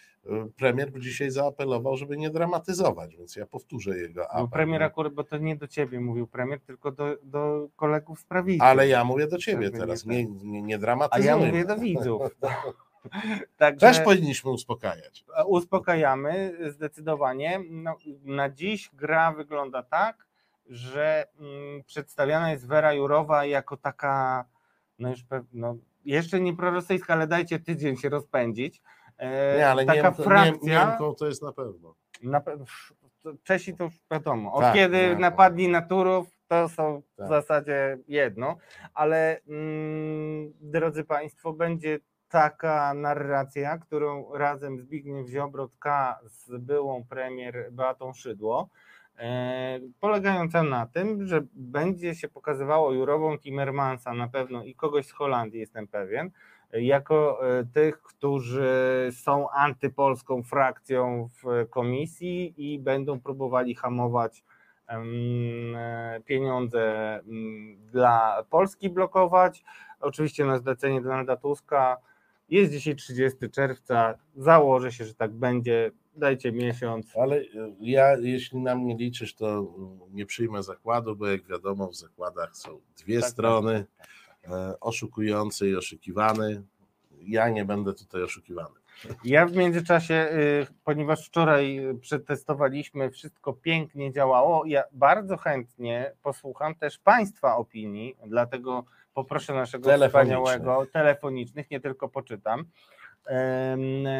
[0.56, 4.48] premier dzisiaj zaapelował, żeby nie dramatyzować, więc ja powtórzę jego Bo apel.
[4.48, 4.86] premier no.
[4.86, 8.64] akurat, bo to nie do ciebie mówił premier, tylko do, do kolegów z prawicy.
[8.64, 10.12] Ale ja mówię do ciebie nie teraz, tak.
[10.12, 11.26] nie, nie, nie A dramatyzujmy.
[11.26, 12.22] ja mówię do widzów.
[13.56, 13.86] Także...
[13.86, 15.24] Też powinniśmy uspokajać.
[15.46, 17.60] Uspokajamy zdecydowanie.
[17.70, 20.26] No, na dziś gra wygląda tak,
[20.66, 24.44] że mm, przedstawiana jest Wera Jurowa jako taka,
[24.98, 28.82] no już pew- no, jeszcze nie prorosyjska, ale dajcie tydzień się rozpędzić.
[29.18, 30.86] E, Nie, ale taka frakcja.
[30.88, 31.94] Niemką to jest na pewno.
[32.22, 32.64] Na, pe-
[33.42, 34.52] Czesi to już wiadomo.
[34.52, 35.20] Od Tak, kiedy no.
[35.20, 37.26] napadli na Turów, to są Tak.
[37.26, 38.56] w zasadzie jedno,
[38.94, 41.98] ale mm, drodzy Państwo, będzie
[42.32, 48.68] taka narracja, którą razem Zbigniew Ziobro tka z byłą premier Beatą Szydło,
[49.18, 55.12] e, polegająca na tym, że będzie się pokazywało Jurową Timmermansa na pewno i kogoś z
[55.12, 56.30] Holandii, jestem pewien,
[56.72, 64.44] jako e, tych, którzy są antypolską frakcją w komisji i będą próbowali hamować
[64.88, 65.00] e,
[66.24, 67.20] pieniądze
[67.92, 69.64] dla Polski blokować.
[70.00, 71.96] Oczywiście na zlecenie Donalda Tuska
[72.52, 75.90] Jest dzisiaj 30 czerwca, założę się, że tak będzie.
[76.16, 77.16] Dajcie miesiąc.
[77.16, 77.42] Ale
[77.80, 79.74] ja, jeśli na mnie liczysz, to
[80.10, 83.86] nie przyjmę zakładu, bo jak wiadomo, w zakładach są dwie Tak, strony,
[84.44, 86.62] e, oszukujący i oszukiwany.
[87.20, 88.74] Ja nie będę tutaj oszukiwany.
[89.24, 96.98] Ja w międzyczasie, y, ponieważ wczoraj przetestowaliśmy, wszystko pięknie działało, ja bardzo chętnie posłucham też
[96.98, 98.84] Państwa opinii, dlatego
[99.14, 102.64] poproszę naszego wspaniałego, telefonicznych, nie tylko poczytam,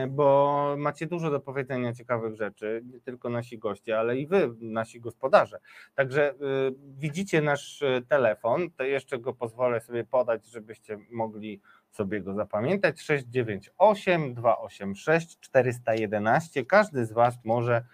[0.08, 5.00] bo macie dużo do powiedzenia ciekawych rzeczy, nie tylko nasi goście, ale i Wy, nasi
[5.00, 5.58] gospodarze.
[5.94, 6.36] Także y,
[6.98, 11.60] widzicie nasz y, telefon, to jeszcze go pozwolę sobie podać, żebyście mogli
[11.90, 13.00] sobie go zapamiętać.
[13.00, 16.64] 698 286 411.
[16.64, 17.84] Każdy z Was może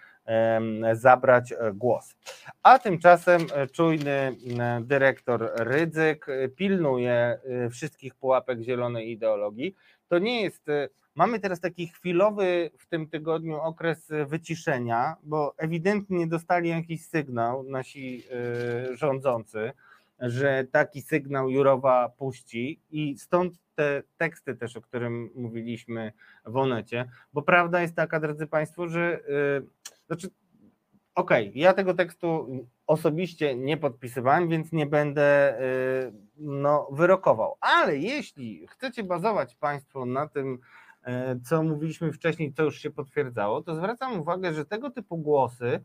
[0.93, 2.17] zabrać e, głos.
[2.63, 4.37] A tymczasem e, czujny
[4.81, 7.39] dyrektor Rydzyk e, pilnuje
[7.71, 9.75] wszystkich pułapek zielonej ideologii.
[10.09, 10.67] To nie jest.
[11.15, 18.25] Mamy teraz taki chwilowy w tym tygodniu okres wyciszenia, bo ewidentnie dostali jakiś sygnał nasi
[18.93, 19.73] rządzący,
[20.21, 26.13] że taki sygnał Jurowa puści i stąd te teksty też, o którym mówiliśmy
[26.45, 29.21] w Onecie, bo prawda jest taka, drodzy Państwo, że
[30.09, 30.29] znaczy,
[31.15, 32.49] okej, ja tego tekstu
[32.87, 35.59] osobiście nie podpisywałem, więc nie będę
[36.05, 40.59] yy, no, wyrokował, ale jeśli chcecie bazować Państwo na tym,
[41.07, 41.13] yy,
[41.45, 45.85] co mówiliśmy wcześniej, co już się potwierdzało, to zwracam uwagę, że tego typu głosy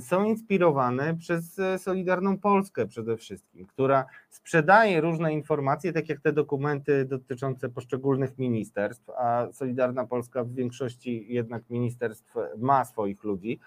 [0.00, 6.32] są inspirowane przez e, Solidarną Polskę przede wszystkim, która sprzedaje różne informacje, tak jak te
[6.32, 13.60] dokumenty dotyczące poszczególnych ministerstw, a Solidarna Polska w większości jednak ministerstw ma swoich ludzi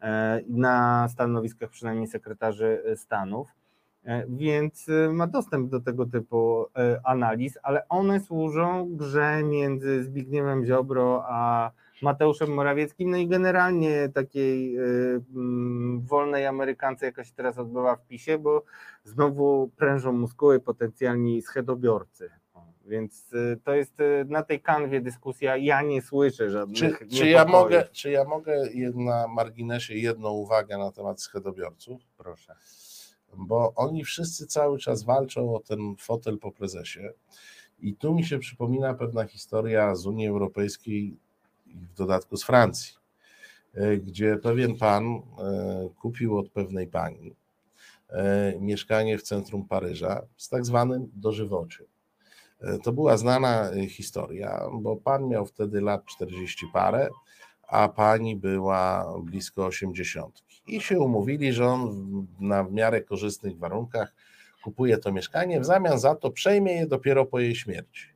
[0.00, 3.48] e, na stanowiskach przynajmniej sekretarzy stanów,
[4.04, 10.04] e, więc e, ma dostęp do tego typu e, analiz, ale one służą grze między
[10.04, 11.70] Zbigniewem Ziobro a
[12.02, 18.06] Mateuszem Morawieckim, no i generalnie takiej y, mm, wolnej Amerykance, jaka się teraz odbywa w
[18.06, 18.64] PiSie, bo
[19.04, 22.30] znowu prężą muskuły potencjalni schedobiorcy.
[22.86, 27.28] Więc y, to jest y, na tej kanwie dyskusja, ja nie słyszę żadnych Czy, czy,
[27.28, 32.02] ja mogę, czy ja mogę na marginesie jedną uwagę na temat schedobiorców?
[32.16, 32.54] Proszę.
[33.36, 37.10] bo oni wszyscy cały czas walczą o ten fotel po prezesie.
[37.78, 41.16] I tu mi się przypomina pewna historia z Unii Europejskiej
[41.74, 42.94] w dodatku z Francji,
[43.74, 45.20] e, gdzie pewien pan e,
[46.00, 47.34] kupił od pewnej pani
[48.08, 51.86] e, mieszkanie w centrum Paryża z tak zwanym dożywociem.
[52.82, 57.08] To była znana historia, bo pan miał wtedy lat 40 parę,
[57.68, 60.42] a pani była blisko 80.
[60.66, 64.14] I się umówili, że on na w miarę korzystnych warunkach
[64.64, 68.09] kupuje to mieszkanie, w zamian za to przejmie je dopiero po jej śmierci.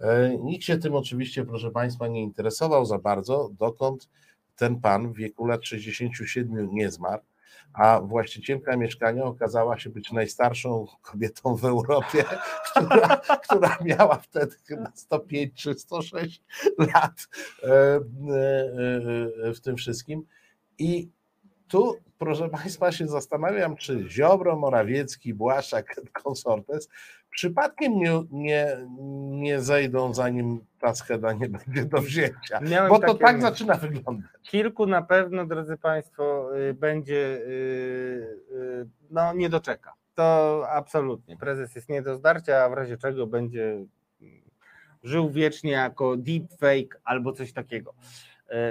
[0.00, 4.08] E, Nikt się tym oczywiście, proszę Państwa, nie interesował za bardzo, dokąd
[4.56, 7.22] ten pan w wieku lat 67 nie zmarł,
[7.72, 12.24] a właścicielka mieszkania okazała się być najstarszą kobietą w Europie,
[12.70, 16.42] która, która miała wtedy chyba 105 czy 106
[16.78, 17.28] lat
[17.62, 18.00] e, e,
[19.54, 20.22] w tym wszystkim.
[20.78, 21.08] I
[21.68, 26.88] tu, proszę Państwa, się zastanawiam, czy Ziobro, Morawiecki, Błaszczak, konsortes
[27.30, 28.76] przypadkiem nie, nie,
[29.30, 32.60] nie zejdą, zanim ta scheda nie będzie do wzięcia.
[32.60, 34.30] Miałem Bo to tak zaczyna wyglądać.
[34.42, 39.92] Kilku na pewno, drodzy Państwo, y, będzie y, y, no nie doczeka.
[40.14, 41.36] To absolutnie.
[41.36, 43.84] Prezes jest nie do zdarcia, a w razie czego będzie
[45.02, 47.94] żył wiecznie jako deepfake albo coś takiego.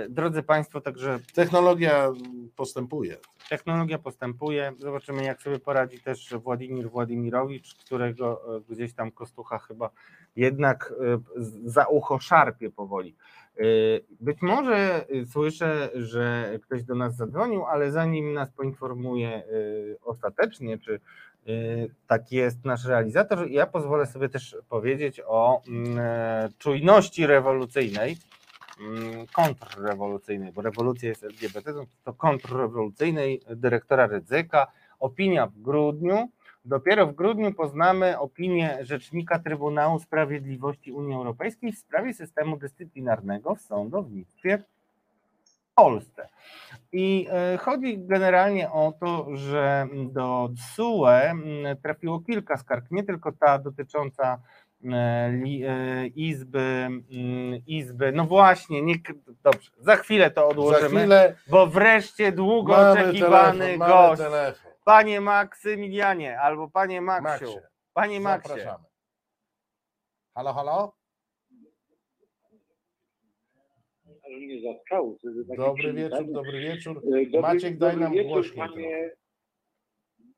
[0.05, 2.11] Y, Drodzy Państwo, także Technologia
[2.55, 3.17] postępuje.
[3.49, 4.73] technologia postępuje.
[4.77, 9.89] Zobaczymy, jak sobie poradzi też Władimir Władimirowicz, którego e, gdzieś tam Kostucha chyba
[10.35, 11.19] jednak e,
[11.65, 13.15] za ucho szarpie powoli.
[13.57, 13.63] E,
[14.19, 14.75] Być może
[15.09, 19.43] e, słyszę, że ktoś do nas zadzwonił, ale zanim nas poinformuje e,
[20.03, 20.99] ostatecznie, czy e,
[22.07, 28.17] taki jest nasz realizator, ja pozwolę sobie też powiedzieć o mm, e, czujności rewolucyjnej
[29.33, 31.73] kontrrewolucyjnej, bo rewolucja jest LGBT,
[32.03, 34.67] to- kontrrewolucyjnej dyrektora Rydzyka.
[34.99, 36.29] Opinia w grudniu.
[36.65, 43.61] Dopiero w grudniu poznamy opinię Rzecznika Trybunału Sprawiedliwości Unii Europejskiej w sprawie systemu dyscyplinarnego w
[43.61, 44.63] sądownictwie w
[45.75, 46.29] Polsce.
[46.91, 51.39] I e, chodzi generalnie o to, że do TSUE m,
[51.83, 54.39] trafiło kilka skarg, nie tylko ta dotycząca
[56.15, 58.95] Izby, mm, Izby, no właśnie, nie,
[59.43, 64.71] dobrze, za chwilę to Za odłożymy, chwilę bo wreszcie długo oczekiwany telefon, gość, telefon.
[64.85, 67.59] panie Maksymilianie, albo panie Maksiu, Maksie,
[67.93, 68.83] panie Maksie, zapraszamy.
[70.35, 70.99] Halo, halo?
[75.57, 76.97] Dobry wieczór, dobry wieczór.
[76.97, 79.11] E, Dobry, Maciek, daj nam wieczór, głośniej panie,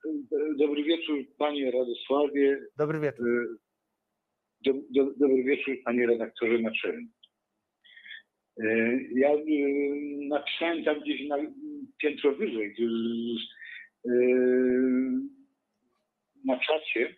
[0.06, 2.60] e, Dobry wieczór, panie Radosławie.
[2.78, 3.26] Dobry wieczór.
[4.66, 7.08] Do, do, dobry wieczór, panie redaktorze naczelny.
[8.64, 9.46] E, Ja e,
[10.30, 11.38] napisałem tam gdzieś na
[11.98, 12.76] piętro wyżej,
[14.06, 14.12] e,
[16.46, 17.16] na czacie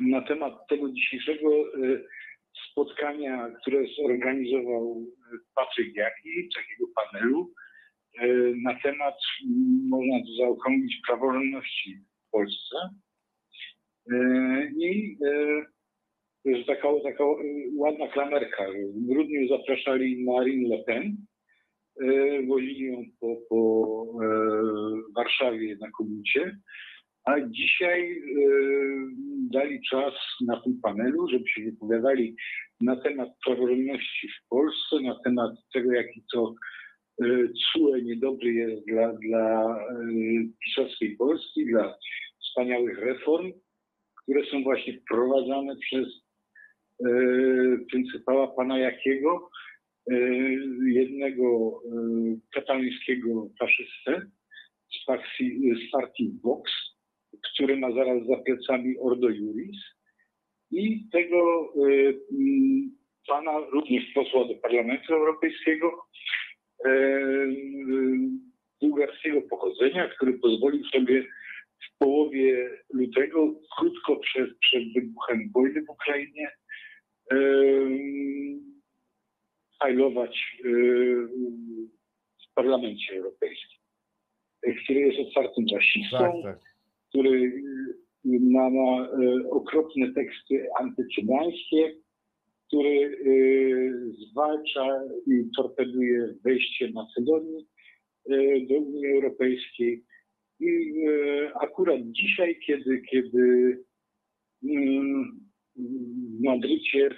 [0.00, 1.50] na temat tego dzisiejszego
[2.70, 5.06] spotkania, które zorganizował
[5.54, 7.52] Patryk Jaki, takiego panelu,
[8.62, 9.14] na temat,
[9.88, 12.76] można to zaokrąglić, praworządności w Polsce.
[14.78, 15.16] I
[16.50, 17.36] jest taka, taka e,
[17.76, 18.66] ładna klamerka.
[18.94, 21.16] W grudniu zapraszali Marine Le Pen,
[22.00, 24.28] e, wozili ją po, po e,
[25.16, 26.58] Warszawie na komicie,
[27.24, 28.22] a dzisiaj e,
[29.50, 30.14] dali czas
[30.46, 32.36] na tym panelu, żeby się wypowiadali
[32.80, 36.54] na temat praworządności w Polsce, na temat tego, jaki to
[37.72, 39.76] CUE niedobry jest dla, dla
[40.64, 41.96] pisowskiej Polski, dla
[42.40, 43.52] wspaniałych reform,
[44.22, 46.25] które są właśnie wprowadzane przez
[47.90, 49.50] pryncypała pana Jakiego,
[50.10, 50.14] e,
[50.86, 51.44] jednego
[51.84, 51.98] e,
[52.54, 54.30] katalońskiego faszystę
[54.90, 56.72] z partii, z partii Vox,
[57.52, 59.76] który ma zaraz za plecami Ordo Juris
[60.70, 62.12] i tego e,
[63.28, 66.06] pana również posła do Parlamentu Europejskiego,
[66.84, 66.90] e,
[68.80, 71.22] bułgarskiego pochodzenia, który pozwolił sobie
[71.86, 76.50] w połowie lutego, krótko przed, przed wybuchem wojny w Ukrainie,
[77.32, 77.36] e,
[79.78, 80.68] fajlować e,
[82.42, 83.80] w Parlamencie Europejskim,
[84.62, 86.60] e, który jest otwartym rasistą, Tak, tak.
[87.08, 87.62] który
[88.26, 91.94] ma, ma y, okropne teksty antycygańskie,
[92.66, 97.66] który y, zwalcza i torpeduje wejście Macedonii
[98.30, 100.04] y, do Unii Europejskiej.
[100.60, 100.94] I
[101.60, 103.78] akurat dzisiaj, kiedy, kiedy
[106.40, 107.10] Madrycie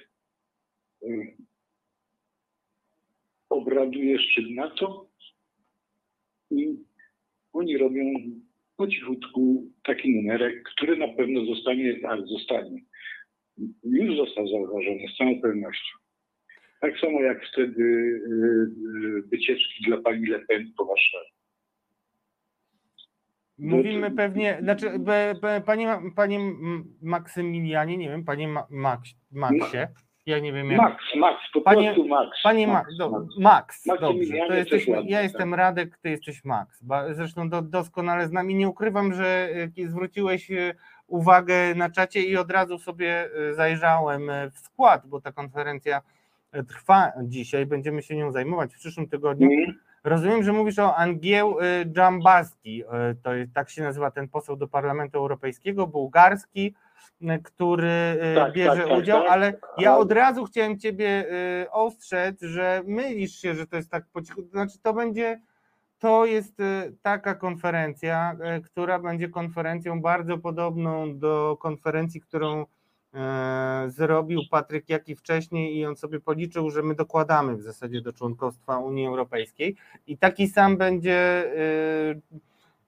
[1.03, 1.37] y,
[3.49, 5.09] obraduje szczyt NATO
[6.51, 6.77] i
[7.53, 8.05] oni robią
[8.77, 12.81] po cichutku taki numerek, który na pewno zostanie, tak, zostanie.
[13.85, 15.99] Już został zauważony z całą pewnością.
[16.81, 18.71] Tak samo jak wtedy y,
[19.19, 21.38] y, wycieczki dla pani Le Pen po Warszawie.
[23.59, 24.93] Mówimy pewnie, znaczy,
[25.67, 26.41] panie, panie
[27.03, 29.89] Maksymilianie, nie wiem, panie Ma, Max, Maxie,
[30.27, 30.81] ja nie wiem jak.
[30.81, 32.43] Max, Max, po Panie- prostu Max.
[32.43, 33.37] Panie Ma, Max, do, Max.
[33.39, 35.25] Max, dobrze, to ładnie, ja tak.
[35.25, 36.85] jestem Radek, ty jesteś Max.
[37.11, 39.49] Zresztą do, doskonale znam i nie ukrywam, że
[39.79, 40.75] e, zwróciłeś e,
[41.07, 46.03] uwagę na czacie i od razu sobie e, zajrzałem w skład, bo ta konferencja
[46.69, 49.51] trwa dzisiaj, będziemy się nią zajmować w przyszłym tygodniu.
[49.51, 49.88] Mhm.
[50.09, 52.87] Rozumiem, że mówisz o Angieł y, Dżambaski, y,
[53.23, 56.75] to jest, tak się nazywa ten poseł do Parlamentu Europejskiego, bułgarski,
[57.23, 59.31] y, który y, Tak, bierze tak, tak, udział, tak.
[59.31, 61.27] ale ja od razu chciałem Ciebie
[61.63, 65.41] y, ostrzec, że mylisz się, że to jest tak po cichu, znaczy to będzie,
[65.99, 72.67] to jest y, taka konferencja, y, która będzie konferencją bardzo podobną do konferencji, którą
[73.87, 78.79] zrobił Patryk Jaki wcześniej i on sobie policzył, że my dokładamy w zasadzie do członkostwa
[78.79, 79.77] Unii Europejskiej
[80.07, 82.15] i taki sam będzie e,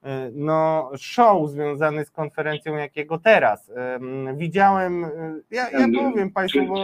[0.02, 3.70] e, no, show związany z konferencją jakiego teraz.
[3.76, 6.82] Em, Widziałem, e, ja, ja Em, powiem Państwu, bo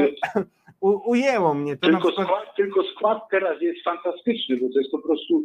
[0.81, 2.27] u, ujęło mnie to Tylko przykład.
[2.27, 5.45] skład, tylko skład teraz jest fantastyczny, bo to jest po prostu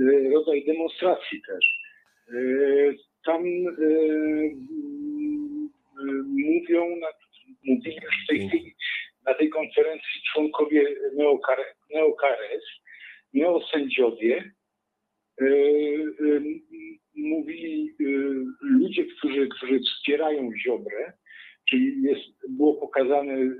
[0.00, 1.80] e, rodzaj demonstracji też.
[2.28, 2.32] E,
[3.24, 3.46] Tam e,
[6.00, 7.06] e, mówią, na,
[7.64, 8.74] mówili już w tej chwili
[9.26, 12.62] na tej konferencji członkowie Neokare- Neokares,
[13.34, 14.52] neosędziowie,
[15.40, 15.44] e,
[16.20, 16.60] m,
[17.14, 18.04] mówili e,
[18.60, 21.12] ludzie, którzy, którzy wspierają Ziobrę,
[21.68, 23.50] czyli jest, było pokazane e,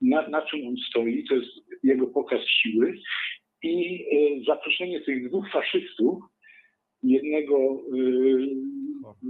[0.00, 1.50] na, na czym on stoi, to jest
[1.82, 2.94] jego pokaz siły
[3.62, 6.22] i e, zaproszenie tych dwóch faszystów,
[7.02, 9.20] jednego e,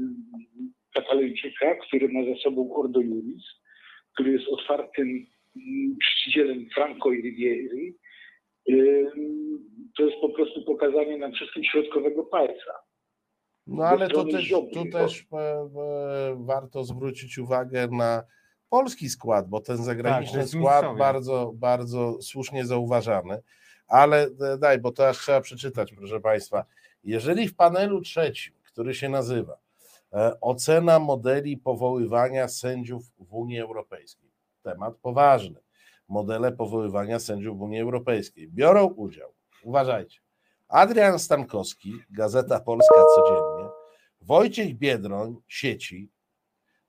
[0.95, 3.45] katalończyka, który ma za sobą Ordo Juris,
[4.15, 5.27] który jest otwartym
[5.57, 7.95] mm, czcicielem Franco i Riviery,
[8.69, 8.75] e,
[9.97, 12.73] to jest po prostu pokazanie nam wszystkim środkowego palca.
[13.67, 18.23] No ale to też, Ziobry, tu bo- też e, e, warto zwrócić uwagę na
[18.69, 23.39] polski skład, bo ten Tak, zagraniczny jest skład bardzo, bardzo słusznie zauważany.
[23.89, 26.65] Ale e, daj, bo to aż trzeba przeczytać, proszę Państwa.
[27.05, 29.59] Jeżeli w panelu trzecim, który się nazywa
[30.41, 34.31] Ocena modeli powoływania sędziów w Unii Europejskiej,
[34.62, 35.61] temat poważny.
[36.09, 38.49] modele powoływania sędziów w Unii Europejskiej.
[38.49, 39.32] Biorą udział,
[39.62, 40.20] uważajcie,
[40.69, 43.70] Adrian Stankowski, Gazeta Polska codziennie,
[44.20, 46.11] Wojciech Biedroń, sieci,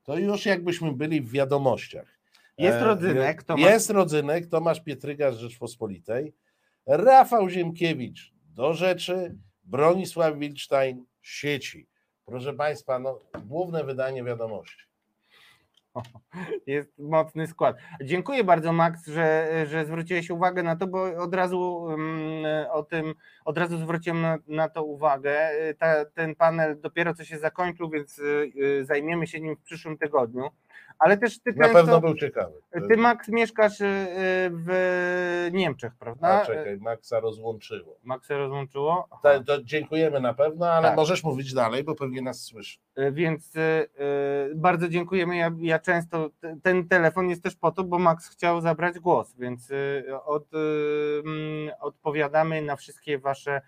[0.02, 2.18] to już jakbyśmy byli w wiadomościach.
[2.58, 6.34] Jest E, rodzynek, Tomasz- Jest rodzynek, Tomasz Pietryga z Rzeczpospolitej,
[6.86, 11.86] Rafał Ziemkiewicz do rzeczy, Bronisław Wilczstein, sieci.
[12.26, 14.84] Proszę Państwa, no, główne wydanie wiadomości.
[16.66, 17.76] Jest mocny skład.
[18.04, 23.14] Dziękuję bardzo, Max, że, że zwróciłeś uwagę na to, bo od razu mm, o tym,
[23.44, 25.50] od razu zwróciłem na, na to uwagę.
[25.78, 29.98] Ta, ten panel dopiero co się zakończył, więc y, y, zajmiemy się nim w przyszłym
[29.98, 30.48] tygodniu.
[31.04, 32.54] Ale też ty Na pewno był ciekawy.
[32.88, 33.84] ty Max mieszkasz y,
[34.52, 36.28] w Niemczech, prawda?
[36.28, 37.96] A czekaj, Maxa rozłączyło.
[38.02, 39.08] Max się rozłączyło?
[39.46, 40.96] To, dziękujemy na pewno, ale Tak.
[40.96, 42.78] możesz mówić dalej, bo pewnie nas słyszy.
[42.98, 45.36] Y, Więc y, y, bardzo dziękujemy.
[45.36, 46.30] Ja, ja często
[46.62, 49.68] ten telefon jest też po to, bo Max chciał zabrać głos, więc
[50.24, 50.56] od, y,
[51.24, 53.60] mm, odpowiadamy na wszystkie Wasze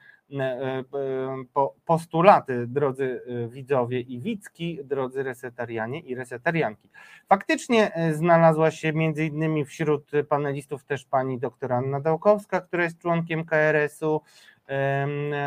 [1.85, 6.91] postulaty, drodzy y, widzowie i widzki, drodzy resetarianie i resetarianki.
[7.29, 13.45] Faktycznie znalazła się między innymi wśród panelistów też pani doktor Anna Dałkowska, która jest członkiem
[13.45, 14.21] KRS-u.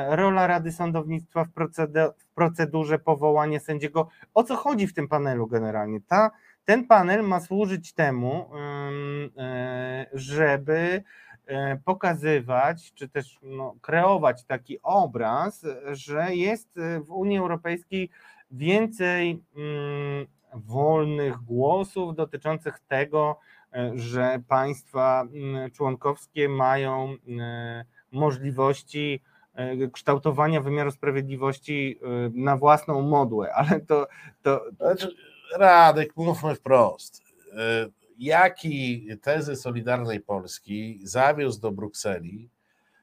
[0.10, 4.10] Rola Rady Sądownictwa w, procede- w procedurze powołania sędziego.
[4.34, 6.02] O co chodzi w tym panelu generalnie?
[6.08, 6.32] Ta,
[6.66, 11.04] ten panel ma służyć temu, em, e, żeby e,
[11.86, 18.10] pokazywać, czy też no, kreować taki obraz, że jest e, w Unii Europejskiej
[18.52, 23.40] więcej mm, wolnych głosów dotyczących tego,
[23.74, 29.22] e, że państwa mm, członkowskie mają e, możliwości
[29.53, 34.07] e, kształtowania wymiaru sprawiedliwości e, na własną modłę, ale to,
[34.41, 35.15] to, Znaczy,
[35.57, 37.24] Radek, mówmy wprost.
[38.18, 42.49] Jaki tezy Solidarnej Polski zawiózł do Brukseli,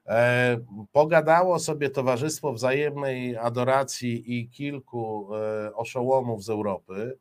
[0.07, 0.59] e,
[0.93, 7.19] pogadało sobie Towarzystwo Wzajemnej Adoracji i kilku e, oszołomów z Europy,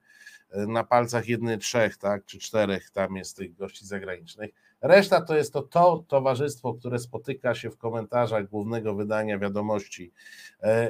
[0.51, 4.51] e, na palcach jednych trzech, tak, czy czterech tam jest tych gości zagranicznych.
[4.81, 10.11] Reszta to jest to, to towarzystwo, które spotyka się w komentarzach głównego wydania wiadomości,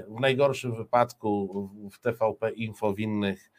[0.07, 3.51] w najgorszym wypadku w TVP Info, w innych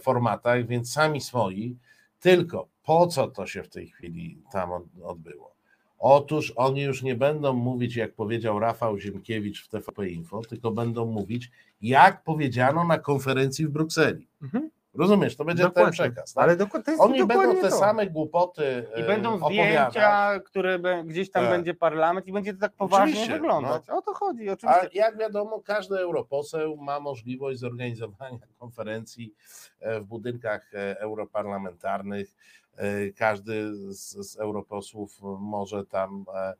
[0.00, 1.76] formatach, więc sami swoi.
[2.20, 5.54] Tylko po co to się w tej chwili tam od- odbyło?
[5.98, 11.06] Otóż oni już nie będą mówić, jak powiedział Rafał Ziemkiewicz w TVP Info, tylko będą
[11.06, 11.50] mówić,
[11.80, 14.28] jak powiedziano na konferencji w Brukseli.
[14.42, 14.70] Mhm.
[14.94, 15.92] Rozumiesz, to będzie ten Dokładnie.
[15.92, 16.32] przekaz.
[16.34, 16.44] Tak?
[16.44, 17.76] ale doku- Oni dokładnie będą te to.
[17.76, 19.90] same głupoty I e, będą opowiadać.
[19.92, 21.52] zdjęcia, które be- gdzieś tam Tak.
[21.52, 23.34] będzie parlament i będzie to tak poważnie Oczywiście, no.
[23.38, 23.90] wyglądać.
[23.90, 24.88] O to chodzi, A oczywiście.
[24.92, 29.34] jak wiadomo, każdy europoseł ma możliwość zorganizowania konferencji
[29.80, 32.34] e, w budynkach e, europarlamentarnych.
[32.76, 36.54] E, Każdy z, z europosłów może tam e, e,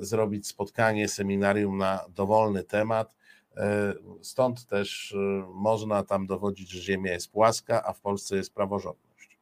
[0.00, 3.14] zrobić spotkanie, seminarium na dowolny temat.
[4.22, 5.16] Stąd też
[5.54, 9.38] można tam dowodzić, że Ziemia jest płaska, a w Polsce jest praworządność.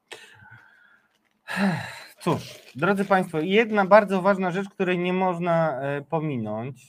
[2.20, 6.88] Cóż, drodzy Państwo, jedna bardzo ważna rzecz, której nie można pominąć,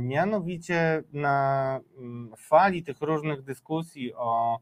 [0.00, 4.58] mianowicie na mm, fali tych różnych dyskusji o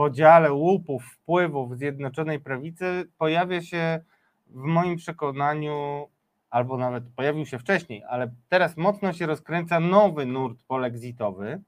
[0.00, 4.00] podziale łupów, wpływów Zjednoczonej Prawicy pojawia się
[4.46, 6.08] w moim przekonaniu,
[6.50, 11.60] albo nawet pojawił się wcześniej, ale teraz mocno się rozkręca nowy nurt polexitowy,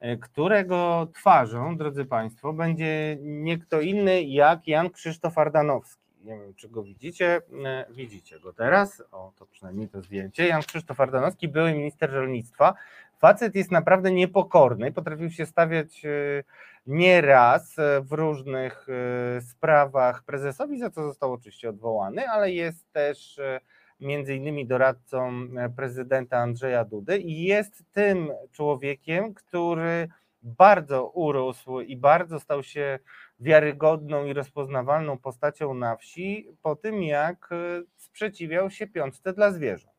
[0.00, 6.02] e, którego twarzą, drodzy Państwo, będzie nie kto inny jak Jan Krzysztof Ardanowski.
[6.24, 7.40] Nie wiem, czy go widzicie.
[7.64, 9.02] E, Widzicie go teraz.
[9.12, 10.46] O, to przynajmniej to zdjęcie.
[10.46, 12.74] Jan Krzysztof Ardanowski, były minister rolnictwa.
[13.18, 14.92] Facet jest naprawdę niepokorny.
[14.92, 16.44] Potrafił się stawiać e,
[16.86, 23.38] nieraz e, w różnych e, sprawach prezesowi, za co został oczywiście odwołany, ale jest też
[23.38, 23.60] e,
[24.00, 30.08] między innymi doradcą prezydenta Andrzeja Dudy i jest tym człowiekiem, który
[30.42, 32.98] bardzo urósł i bardzo stał się
[33.40, 37.50] wiarygodną i rozpoznawalną postacią na wsi po tym, jak
[37.96, 39.96] sprzeciwiał się piątce dla zwierząt.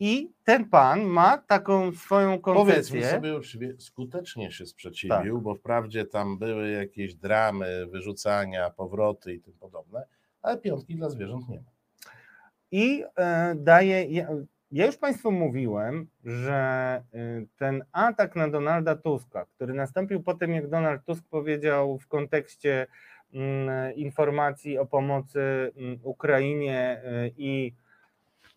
[0.00, 3.10] I ten pan ma taką swoją Powiedzmy koncepcję.
[3.10, 9.54] sobie uczciwie, skutecznie się sprzeciwił, bo wprawdzie tam były jakieś dramy, wyrzucania, powroty i tym
[9.60, 10.06] podobne,
[10.42, 11.70] ale piątki dla zwierząt nie ma.
[12.70, 14.04] I e, daje.
[14.04, 14.28] Ja,
[14.72, 17.02] ja już Państwu mówiłem, że e,
[17.56, 22.86] ten atak na Donalda Tuska, który nastąpił po tym, jak Donald Tusk powiedział w kontekście
[23.32, 27.74] mm, informacji o pomocy mm, Ukrainie e, i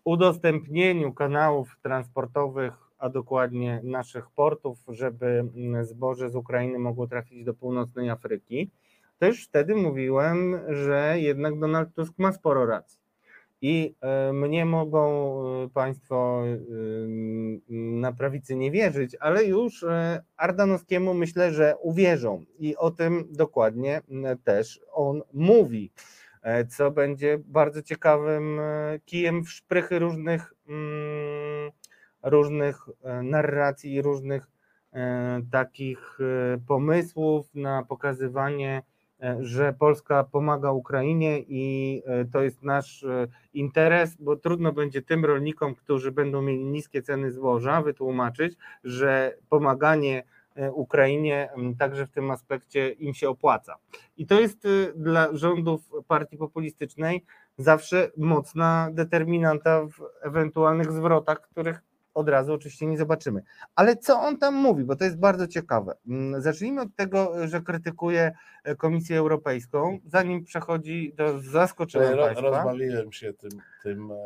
[0.08, 7.54] udostępnieniu kanałów transportowych, a dokładnie naszych portów, żeby mm, zboże z Ukrainy mogło trafić do
[7.54, 8.70] północnej Afryki.
[9.22, 12.98] już wtedy mówiłem, że jednak Donald Tusk ma sporo racji.
[13.62, 15.04] I e, mnie mogą
[15.64, 16.56] e, Państwo e,
[17.68, 19.84] na prawicy nie wierzyć, ale już
[20.36, 24.02] Ardanowskiemu myślę, że uwierzą i o tym dokładnie
[24.44, 25.90] też on mówi,
[26.68, 28.60] co będzie bardzo ciekawym
[29.04, 31.70] kijem w szprychy różnych, mm,
[32.22, 32.76] różnych
[33.22, 34.46] narracji i różnych
[35.50, 36.18] takich
[36.66, 38.82] pomysłów na pokazywanie
[39.22, 45.02] E, że Polska pomaga Ukrainie i e, to jest nasz e, interes, bo trudno będzie
[45.02, 50.22] tym rolnikom, którzy będą mieli niskie ceny zboża, wytłumaczyć, że pomaganie
[50.72, 53.76] Ukrainie także w tym aspekcie im się opłaca.
[54.16, 57.24] I to jest dla rządów partii populistycznej
[57.58, 61.82] zawsze mocna determinanta w ewentualnych zwrotach, których
[62.14, 63.42] od razu oczywiście nie zobaczymy.
[63.74, 65.94] Ale co on tam mówi, bo to jest bardzo ciekawe.
[66.38, 68.32] Zacznijmy od tego, że krytykuje
[68.64, 72.50] e, Komisję Europejską, zanim przechodzi do zaskoczenia Ro, państwa.
[72.50, 73.50] Rozbawiłem się tym,
[73.82, 74.16] tym e,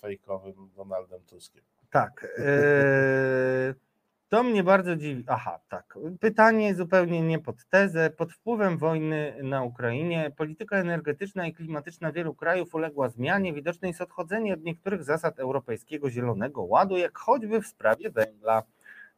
[0.00, 1.62] fejkowym Donaldem Tuskiem.
[1.90, 2.26] Tak.
[2.38, 3.74] E,
[4.30, 5.24] to mnie bardzo dziwi.
[5.26, 5.98] Aha, tak.
[6.20, 8.10] Pytanie zupełnie nie pod tezę.
[8.10, 13.52] Pod wpływem wojny na Ukrainie polityka energetyczna i klimatyczna wielu krajów uległa zmianie.
[13.52, 18.62] Widoczne jest odchodzenie od niektórych zasad Europejskiego Zielonego Ładu, jak choćby w sprawie węgla.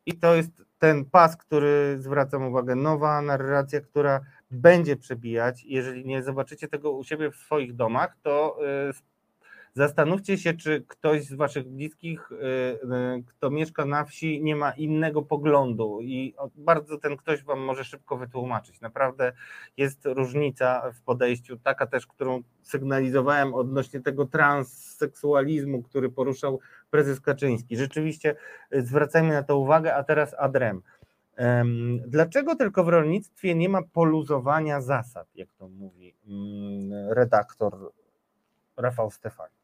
[0.06, 4.20] I to jest ten pas, który zwracam uwagę, nowa narracja, która
[4.50, 5.64] będzie przebijać.
[5.64, 8.58] Jeżeli nie zobaczycie tego u siebie w swoich domach, to
[8.90, 9.11] y,
[9.74, 12.78] Zastanówcie się, czy ktoś z Waszych bliskich, y, y,
[13.26, 18.16] kto mieszka na wsi, nie ma innego poglądu i bardzo ten ktoś Wam może szybko
[18.16, 18.80] wytłumaczyć.
[18.80, 19.32] Naprawdę
[19.76, 27.76] jest różnica w podejściu, taka też, którą sygnalizowałem odnośnie tego transseksualizmu, który poruszał prezes Kaczyński.
[27.76, 28.36] Rzeczywiście
[28.74, 30.82] y, zwracajmy na to uwagę, a teraz adrem.
[32.06, 37.92] Dlaczego tylko w rolnictwie nie ma poluzowania zasad, jak to mówi mm, redaktor
[38.76, 39.61] Rafał Stefani?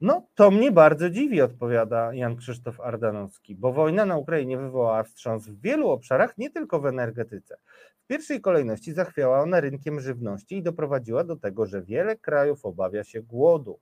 [0.00, 5.48] No, to mnie bardzo dziwi, odpowiada Jan Krzysztof Ardanowski, bo wojna na Ukrainie wywołała wstrząs
[5.48, 7.56] w wielu obszarach, nie tylko w energetyce.
[8.04, 13.04] W pierwszej kolejności zachwiała ona rynkiem żywności i doprowadziła do tego, że wiele krajów obawia
[13.04, 13.78] się głodu.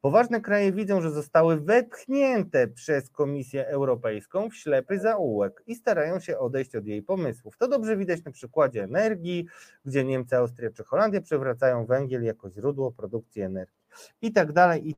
[0.00, 6.38] Poważne kraje widzą, że zostały wepchnięte przez Komisję Europejską w ślepy zaułek i starają się
[6.38, 7.56] odejść od jej pomysłów.
[7.56, 9.46] To dobrze widać na przykładzie energii,
[9.84, 13.80] gdzie Niemcy, Austria czy Holandia przywracają węgiel jako źródło produkcji energii
[14.22, 14.94] i tak dalej.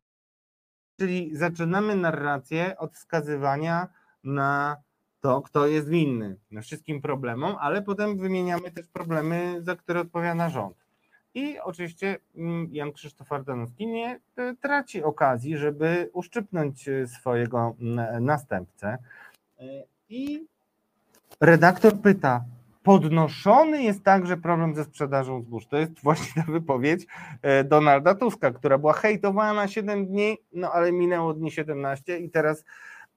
[1.03, 3.89] Czyli zaczynamy narrację od wskazywania
[4.25, 4.77] na
[5.21, 10.77] to, kto jest winny wszystkim problemom, ale potem wymieniamy też problemy, za które odpowiada rząd.
[11.35, 17.77] I oczywiście mm, Jan Krzysztof Ardanowski nie e, traci okazji, żeby uszczypnąć e, swojego
[18.21, 18.99] następcę.
[19.61, 19.65] E,
[20.09, 20.47] I
[21.41, 22.45] redaktor pyta,
[22.83, 25.67] podnoszony jest także problem ze sprzedażą zbóż.
[25.67, 27.07] To jest właśnie ta wypowiedź
[27.43, 32.65] e, Donalda Tuska, która była hejtowana 7 dni, no ale minęło dni 17 i teraz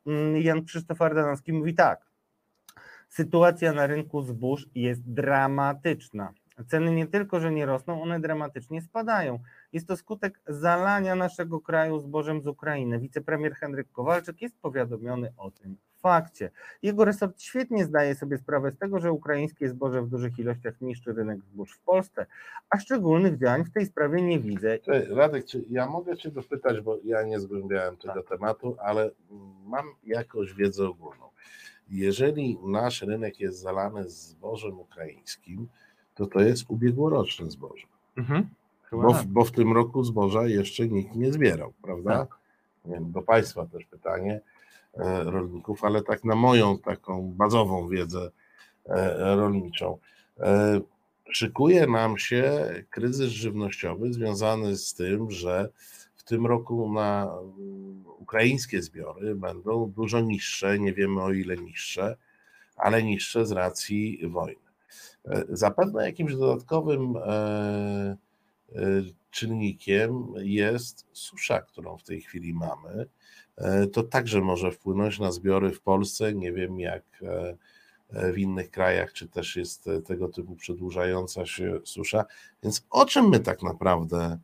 [0.07, 2.05] mm, Jan Krzysztof Ardanowski mówi tak.
[3.09, 6.33] Sytuacja na rynku zbóż jest dramatyczna.
[6.67, 9.39] Ceny nie tylko, że nie rosną, one dramatycznie spadają.
[9.73, 12.99] Jest to skutek zalania naszego kraju zbożem z Ukrainy.
[12.99, 16.51] Wicepremier Henryk Kowalczyk jest powiadomiony o tym fakcie.
[16.83, 21.13] Jego resort świetnie zdaje sobie sprawę z tego, że ukraińskie zboże w dużych ilościach niszczy
[21.13, 22.25] rynek zbóż w Polsce,
[22.69, 24.79] a szczególnych działań w tej sprawie nie widzę.
[25.09, 28.29] Radek, czy ja mogę Cię dopytać, bo ja nie zgłębiałem tego tak.
[28.29, 29.11] tematu, ale
[29.65, 31.25] mam jakąś wiedzę ogólną.
[31.89, 35.67] Jeżeli nasz rynek jest zalany zbożem ukraińskim,
[36.15, 37.87] to to jest ubiegłoroczne zboże.
[38.17, 38.49] Mhm.
[38.91, 39.27] Bo, w, tak.
[39.27, 42.25] bo w tym roku zboża jeszcze nikt nie zbierał, prawda?
[42.25, 42.39] Tak.
[43.01, 44.41] Do Państwa też pytanie
[45.25, 48.31] rolników, ale tak na moją taką bazową wiedzę
[48.85, 49.97] e, rolniczą.
[50.39, 50.81] E,
[51.31, 55.69] szykuje nam się kryzys żywnościowy związany z tym, że
[56.15, 57.37] w tym roku na
[58.17, 62.17] ukraińskie zbiory będą dużo niższe, nie wiemy o ile niższe,
[62.75, 64.65] ale niższe z racji wojny.
[65.49, 67.13] Zapewne jakimś dodatkowym
[69.31, 73.07] czynnikiem jest susza, którą w tej chwili mamy
[73.44, 73.44] E,
[73.93, 76.33] to także może wpłynąć na zbiory w Polsce.
[76.33, 77.57] Nie wiem jak e,
[78.09, 82.25] e, w innych krajach, czy też jest tego typu przedłużająca się susza.
[82.63, 84.37] Więc o czym my tak naprawdę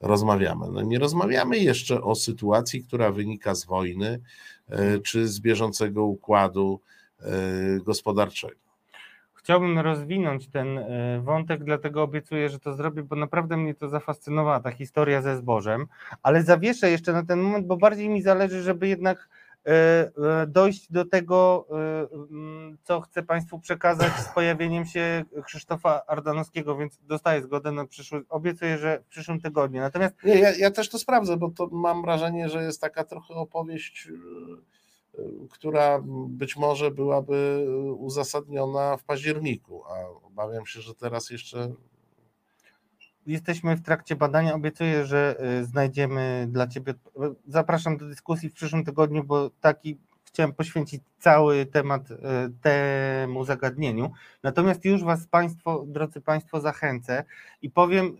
[0.00, 0.66] rozmawiamy?
[0.72, 4.20] No nie rozmawiamy jeszcze o sytuacji, która wynika z wojny,
[5.04, 6.80] czy z bieżącego układu
[7.84, 8.63] gospodarczego.
[9.44, 14.60] Chciałbym rozwinąć ten e, wątek, dlatego obiecuję, że to zrobię, bo naprawdę mnie to zafascynowała
[14.60, 15.86] ta historia ze zbożem,
[16.22, 19.28] ale zawieszę jeszcze na ten moment, bo bardziej mi zależy, żeby jednak
[19.66, 26.76] e, dojść do tego, e, mm, co chcę Państwu przekazać z pojawieniem się Krzysztofa Ardanowskiego,
[26.76, 29.80] więc dostaję zgodę na przyszły, obiecuję, że w przyszłym tygodniu.
[29.80, 33.34] Natomiast Nie, ja, ja też to sprawdzę, bo to mam wrażenie, że jest taka trochę
[33.34, 34.08] opowieść,
[35.50, 37.66] która być może byłaby
[37.98, 41.72] uzasadniona w październiku, a obawiam się, że teraz jeszcze
[43.26, 44.54] jesteśmy w trakcie badania.
[44.54, 46.94] Obiecuję, że y, znajdziemy dla Ciebie.
[47.46, 52.16] Zapraszam do dyskusji w przyszłym tygodniu, bo taki chciałem poświęcić cały temat y,
[52.62, 54.10] temu zagadnieniu.
[54.42, 57.24] Natomiast już Was Państwo, drodzy Państwo, zachęcę
[57.62, 58.16] i powiem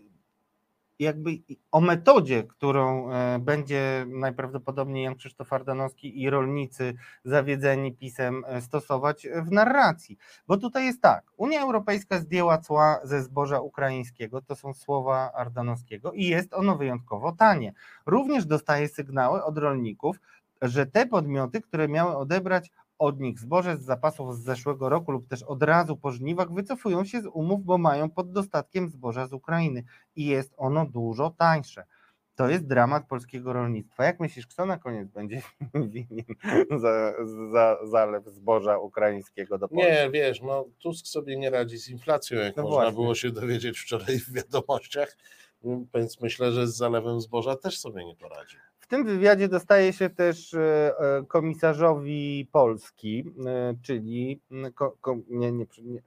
[0.99, 1.31] jakby
[1.73, 6.95] o metodzie, którą e, będzie najprawdopodobniej Jan Krzysztof Ardanowski i rolnicy
[7.25, 10.19] zawiedzeni pisem e, stosować w narracji.
[10.47, 16.13] Bo tutaj jest tak, Unia Europejska zdjęła cła ze zboża ukraińskiego, to są słowa Ardanowskiego
[16.13, 17.73] i jest ono wyjątkowo tanie.
[18.07, 20.17] Również dostaje sygnały od rolników,
[20.63, 22.71] że te podmioty, które miały odebrać
[23.05, 27.05] od nich zboże z zapasów z zeszłego roku lub też od razu po żniwach wycofują
[27.05, 29.85] się z umów, bo mają pod dostatkiem zboża z Ukrainy
[30.17, 31.85] i jest ono dużo tańsze.
[32.37, 34.05] To jest dramat polskiego rolnictwa.
[34.05, 35.43] Jak myślisz, kto na koniec będzie
[35.93, 36.25] winien
[36.79, 37.15] za,
[37.53, 39.87] za zalew zboża ukraińskiego do Polski?
[39.91, 42.93] Nie, wiesz, no Tusk sobie nie radzi z inflacją, jak No można właśnie.
[42.93, 45.17] było się dowiedzieć wczoraj w wiadomościach,
[45.95, 48.57] więc myślę, że z zalewem zboża też sobie nie poradzi.
[48.85, 55.17] W tym wywiadzie dostaje się też e, e, komisarzowi Polski, e, czyli mm, ko, ko,
[55.29, 56.03] nie, nie, nie,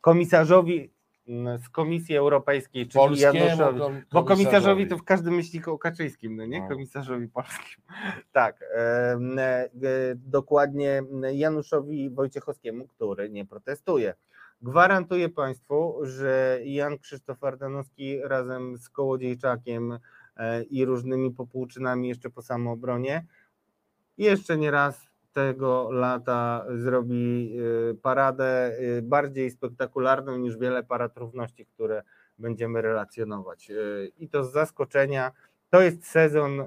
[0.00, 0.92] komisarzowi
[1.28, 3.80] mm, z Komisji Europejskiej, czyli Polskiemu Januszowi.
[3.80, 6.60] kom- Bo komisarzowi to w każdym myśli o Kaczyńskim, no nie?
[6.60, 6.68] No.
[6.68, 7.84] Komisarzowi polskim.
[8.32, 8.62] Tak.
[8.62, 9.68] e, e,
[10.14, 14.14] dokładnie Januszowi Wojciechowskiemu, który nie protestuje.
[14.62, 19.98] Gwarantuję Państwu, że Jan Krzysztof Ardanowski razem z Kołodziejczakiem
[20.70, 23.26] i różnymi popłuczynami jeszcze po samoobronie
[24.18, 27.52] jeszcze nie raz tego lata zrobi
[27.90, 32.02] e, paradę e, bardziej spektakularną niż wiele parad równości, które
[32.38, 33.70] będziemy relacjonować.
[33.70, 33.74] E,
[34.18, 35.32] I to z zaskoczenia.
[35.70, 36.66] To jest sezon e,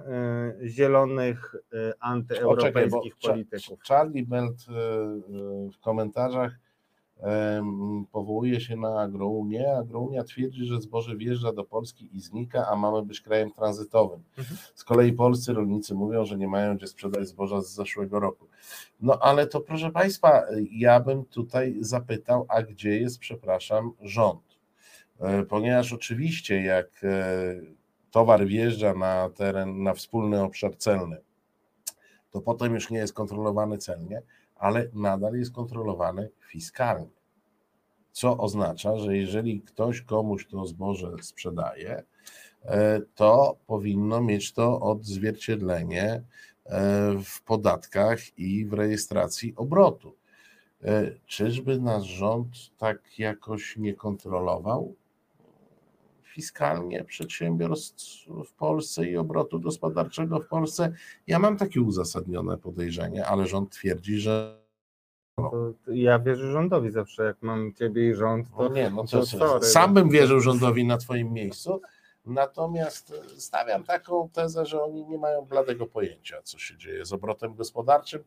[0.64, 3.80] zielonych e, antyeuropejskich Cza- polityków.
[3.88, 6.52] Charlie Belt e, e, w komentarzach
[8.12, 9.74] powołuje się na Agrounię.
[9.78, 14.24] Agrounia twierdzi, że zboże wjeżdża do Polski i znika, a mamy być krajem tranzytowym.
[14.38, 14.58] Mhm.
[14.76, 18.48] Z kolei polscy rolnicy mówią, że nie mają gdzie sprzedać zboża z zeszłego roku.
[19.02, 24.58] No ale to proszę Państwa, ja bym tutaj zapytał, a gdzie jest, przepraszam, rząd?
[25.20, 27.56] E, Ponieważ oczywiście jak e,
[28.12, 31.18] towar wjeżdża na teren, na wspólny obszar celny,
[32.32, 34.22] to potem już nie jest kontrolowany celnie,
[34.60, 37.20] ale nadal jest kontrolowany fiskalnie.
[38.12, 42.04] Co oznacza, że jeżeli ktoś komuś to zboże sprzedaje,
[42.64, 46.24] e, to powinno mieć to odzwierciedlenie e,
[47.24, 50.16] w podatkach i w rejestracji obrotu.
[50.84, 54.96] E, Czyżby nasz rząd tak jakoś nie kontrolował
[56.34, 60.94] fiskalnie przedsiębiorstw w Polsce i obrotu gospodarczego w Polsce?
[61.28, 64.60] Ja mam takie uzasadnione podejrzenie, ale rząd twierdzi, że
[65.36, 69.20] To ja wierzę rządowi zawsze, jak mam ciebie i rząd, to no nie, no to
[69.20, 69.66] to sorry.
[69.66, 71.82] sam bym wierzył rządowi na twoim miejscu.
[72.26, 77.56] Natomiast stawiam taką tezę, że oni nie mają bladego pojęcia, co się dzieje z obrotem
[77.56, 78.24] gospodarczym,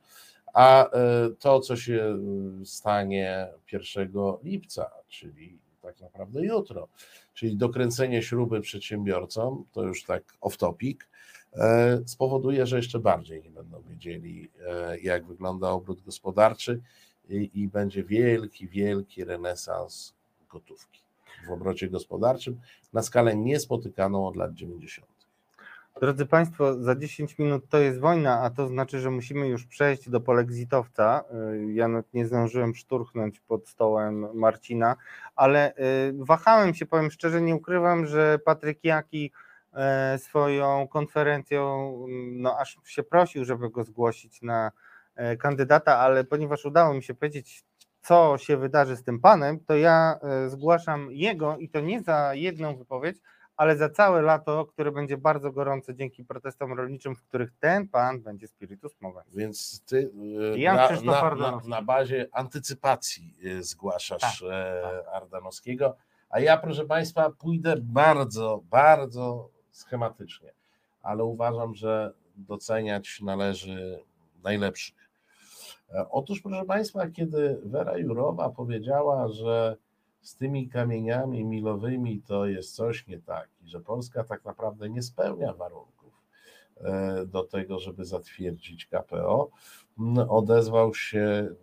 [0.54, 2.18] a e, to, co się
[2.62, 4.12] e, stanie 1
[4.42, 6.88] lipca, czyli tak naprawdę jutro,
[7.34, 11.00] czyli dokręcenie śruby przedsiębiorcom, to już tak off topic,
[11.52, 16.80] e, spowoduje, że jeszcze bardziej nie będą wiedzieli, e, jak wygląda obrót gospodarczy
[17.28, 20.14] i, i będzie wielki, wielki renesans
[20.50, 21.02] gotówki
[21.46, 22.60] w obrocie gospodarczym
[22.92, 25.11] na skalę niespotykaną od lat 90.
[26.00, 30.10] Drodzy Państwo, za 10 minut to jest wojna, a to znaczy, że musimy już przejść
[30.10, 31.24] do polexitowca.
[31.54, 34.96] Y, Ja nie zdążyłem szturchnąć pod stołem Marcina,
[35.36, 35.74] ale y,
[36.18, 39.32] wahałem się, powiem szczerze, nie ukrywam, że Patryk Jaki
[39.72, 41.94] e, swoją konferencją,
[42.32, 44.72] no aż się prosił, żeby go zgłosić na
[45.14, 47.64] e, kandydata, ale ponieważ udało mi się powiedzieć,
[48.02, 52.34] co się wydarzy z tym panem, to ja e, zgłaszam jego i to nie za
[52.34, 53.16] jedną wypowiedź,
[53.56, 58.20] ale za całe lato, które będzie bardzo gorące dzięki protestom rolniczym, w których ten pan
[58.20, 59.36] będzie spiritus movens.
[59.36, 60.10] Więc ty
[60.54, 65.96] e, Jan na, na, na, na bazie antycypacji e, zgłaszasz Tak, e, Ardanowskiego,
[66.30, 70.52] a ja, proszę Państwa, pójdę bardzo, bardzo schematycznie,
[71.02, 73.98] ale uważam, że doceniać należy
[74.44, 75.02] najlepszych.
[76.10, 79.76] Otóż, proszę Państwa, kiedy Wera Jurowa powiedziała, że
[80.22, 85.02] z tymi kamieniami milowymi to jest coś nie tak i że Polska tak naprawdę nie
[85.02, 86.22] spełnia warunków
[86.80, 89.50] e, do tego, żeby zatwierdzić KPO,
[89.98, 91.56] m, odezwał się m,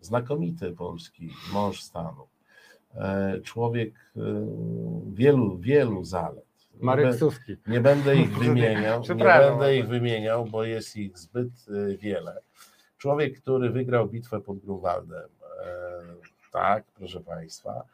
[0.00, 2.28] znakomity polski mąż stanu.
[2.94, 4.20] E, Człowiek e,
[5.12, 6.48] wielu, wielu zalet.
[6.80, 7.56] Marek Suski.
[7.66, 11.50] nie będę ich wymieniał, nie będę ich wymieniał, bo jest ich zbyt
[11.98, 12.40] wiele.
[12.98, 15.28] Człowiek, który wygrał bitwę pod Grunwaldem,
[16.52, 17.84] tak, proszę Państwa.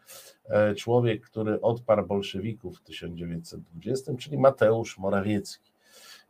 [0.49, 5.71] E, Człowiek, który odparł bolszewików w 1920, czyli Mateusz Morawiecki.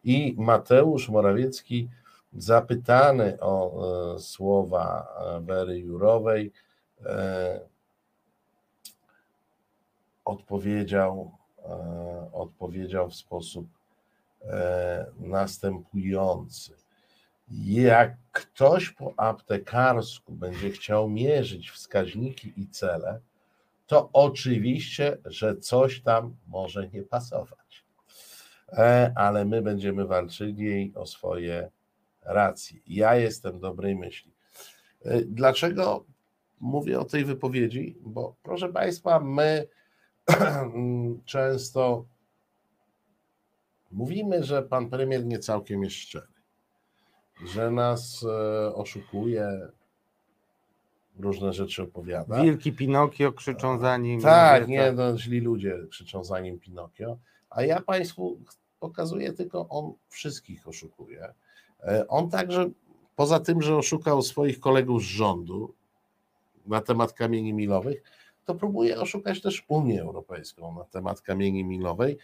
[0.05, 1.89] I Mateusz Morawiecki,
[2.33, 6.53] zapytany o e, słowa e, Wery Jurowej,
[7.07, 7.61] e,
[10.25, 11.31] odpowiedział,
[11.65, 13.67] e, odpowiedział w sposób
[14.43, 16.84] e, następujący.
[17.49, 23.21] Jak ktoś po aptekarsku będzie chciał mierzyć wskaźniki i cele,
[23.87, 27.85] to oczywiście, że coś tam może nie pasować.
[28.73, 31.71] E, Ale my będziemy walczyli o swoje
[32.23, 32.81] racje.
[32.87, 34.33] Ja jestem dobrej myśli.
[35.05, 36.05] E, Dlaczego
[36.61, 37.97] mówię o tej wypowiedzi?
[38.01, 39.67] Bo proszę Państwa, my
[41.25, 42.05] często
[43.93, 46.34] mówimy, że pan premier nie całkiem jest szczery,
[47.47, 49.69] że nas e, oszukuje,
[51.19, 52.43] różne rzeczy opowiada.
[52.43, 54.21] Wilki Pinokio krzyczą za nim.
[54.21, 57.19] Tak, nie, no, źli ludzie krzyczą za nim Pinokio,
[57.51, 58.39] a ja Państwu
[58.81, 61.35] pokazuję tylko, on wszystkich oszukuje.
[61.83, 62.71] E, On także,
[63.17, 65.75] poza tym, że oszukał swoich kolegów z rządu
[66.67, 68.03] na temat kamieni milowych,
[68.45, 72.19] to próbuje oszukać też Unię Europejską na temat kamieni milowej,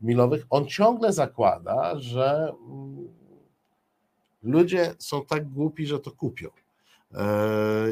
[0.00, 0.46] milowych.
[0.50, 3.08] On ciągle zakłada, że mm,
[4.46, 6.48] ludzie są tak głupi, że to kupią.
[7.14, 7.24] E,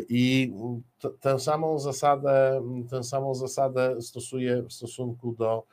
[0.08, 0.52] I
[1.20, 5.66] tę samą zasadę, tę samą zasadę stosuje w stosunku do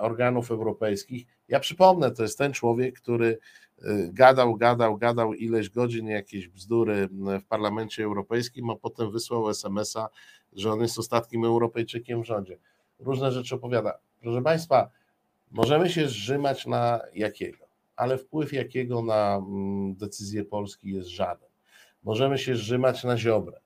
[0.00, 1.26] organów europejskich.
[1.48, 3.38] Ja przypomnę, to jest ten człowiek, który
[3.78, 10.08] e, gadał, gadał, gadał ileś godzin jakieś bzdury w Parlamencie Europejskim, a potem wysłał SMS-a,
[10.52, 12.58] że on jest ostatnim Europejczykiem w rządzie.
[12.98, 13.98] Różne rzeczy opowiada.
[14.20, 14.90] Proszę Państwa,
[15.50, 17.61] możemy się zrzymać na jakiego,
[17.96, 21.48] ale wpływ jakiego na mm, decyzję Polski jest żaden.
[22.02, 23.60] Możemy się zrzymać na Ziobrę,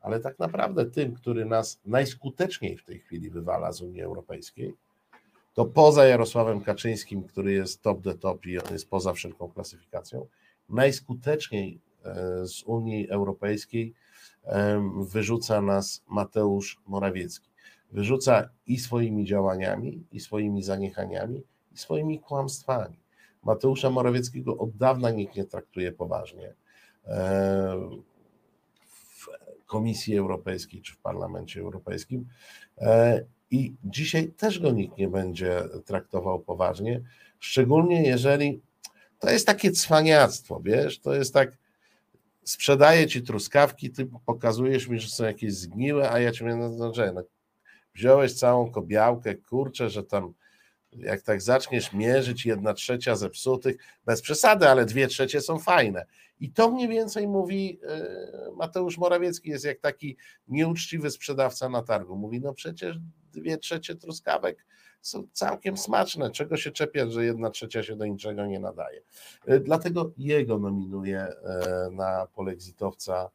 [0.00, 4.74] ale tak naprawdę tym, który nas najskuteczniej w tej chwili wywala z Unii Europejskiej,
[5.54, 10.26] to poza Jarosławem Kaczyńskim, który jest top the top i on jest poza wszelką klasyfikacją,
[10.68, 13.94] najskuteczniej e, z Unii Europejskiej
[15.00, 17.50] wyrzuca nas Mateusz Morawiecki.
[17.92, 21.42] Wyrzuca i swoimi działaniami, i swoimi zaniechaniami,
[21.74, 22.96] i swoimi kłamstwami.
[23.42, 26.54] Mateusza Morawieckiego od dawna nikt nie traktuje poważnie.
[27.06, 27.90] E,
[29.18, 29.26] W
[29.66, 32.28] Komisji Europejskiej czy w Parlamencie Europejskim.
[32.78, 37.02] E, I dzisiaj też go nikt nie będzie traktował poważnie,
[37.40, 38.60] szczególnie jeżeli
[39.18, 41.58] to jest takie cwaniactwo, wiesz, to jest tak,
[42.44, 46.68] sprzedaję ci truskawki, ty pokazujesz mi, że są jakieś zgniłe, a ja ci mówię, no,
[46.68, 47.22] no, no
[47.94, 50.34] wziąłeś całą kobiałkę, kurczę, że tam
[50.98, 53.76] jak tak zaczniesz mierzyć jedna trzecia zepsutych,
[54.06, 56.06] bez przesady, ale dwie trzecie są fajne.
[56.40, 60.16] I to mniej więcej mówi e, Mateusz Morawiecki, jest jak taki
[60.48, 62.16] nieuczciwy sprzedawca na targu.
[62.16, 62.98] Mówi, no przecież
[63.32, 64.66] dwie trzecie truskawek
[65.00, 69.02] są całkiem smaczne, czego się czepiać, że jedna trzecia się do niczego nie nadaje.
[69.46, 73.30] E, Dlatego jego nominuję e, na polexitowca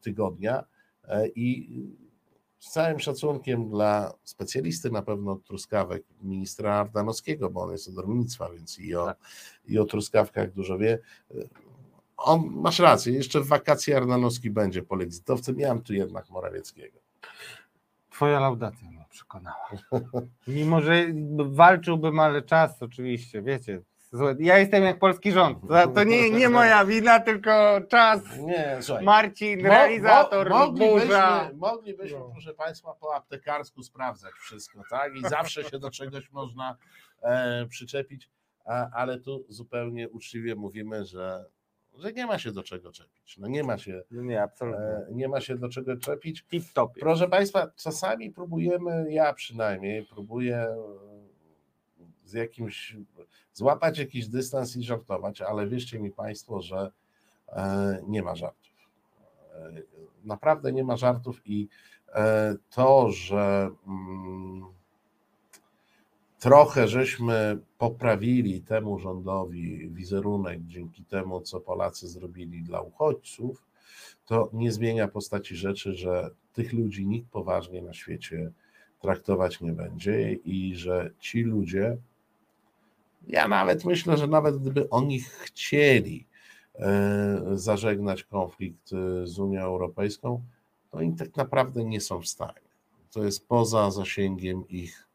[0.00, 0.64] tygodnia
[1.34, 1.80] i
[2.60, 7.98] z całym szacunkiem dla specjalisty na pewno od truskawek, ministra Ardanowskiego, bo on jest od
[7.98, 9.14] rolnictwa, więc i o,
[9.64, 10.98] i o truskawkach dużo wie.
[12.16, 16.98] On, masz rację, jeszcze w wakacje Ardanowski będzie polexitowcem, ja mam tu jednak Morawieckiego.
[18.10, 19.68] Twoja laudacja mnie przekonała.
[20.48, 21.06] Mimo, że
[21.38, 23.82] walczyłbym, ale czas oczywiście, wiecie.
[24.12, 25.58] Złe- Ja jestem jak polski rząd.
[25.94, 28.20] To, nie, nie moja wina, tylko czas.
[28.38, 29.04] Nie, słuchaj.
[29.04, 31.50] Marcin, Mo- realizator, mo- moglibyśmy, burza.
[31.54, 32.30] moglibyśmy No.
[32.32, 35.16] proszę Państwa, po aptekarsku sprawdzać wszystko, tak?
[35.16, 36.76] I zawsze się do czegoś można
[37.22, 38.30] e, przyczepić,
[38.64, 41.44] a, ale tu zupełnie uczciwie mówimy, że,
[41.98, 43.38] że nie ma się do czego czepić.
[43.38, 44.78] No nie ma się, No Nie, absolutnie.
[44.84, 46.44] e, nie ma się do czego czepić.
[46.46, 46.92] Tip top.
[47.00, 50.76] Proszę Państwa, czasami próbujemy, ja przynajmniej próbuję e,
[52.30, 52.96] z jakimś,
[53.52, 56.92] złapać jakiś dystans i żartować, ale wierzcie mi Państwo, że
[57.48, 58.72] e, nie ma żartów.
[59.54, 59.82] E,
[60.24, 61.68] Naprawdę nie ma żartów i
[62.14, 64.64] e, to, że mm,
[66.38, 73.66] trochę żeśmy poprawili temu rządowi wizerunek dzięki temu, co Polacy zrobili dla uchodźców,
[74.26, 78.52] to nie zmienia postaci rzeczy, że tych ludzi nikt poważnie na świecie
[79.00, 81.96] traktować nie będzie i że ci ludzie,
[83.26, 86.26] ja nawet myślę, że nawet gdyby oni chcieli
[86.74, 90.42] e, zażegnać konflikt e, z Unią Europejską,
[90.90, 92.70] to oni tak naprawdę nie są w stanie.
[93.12, 95.08] To jest poza zasięgiem ich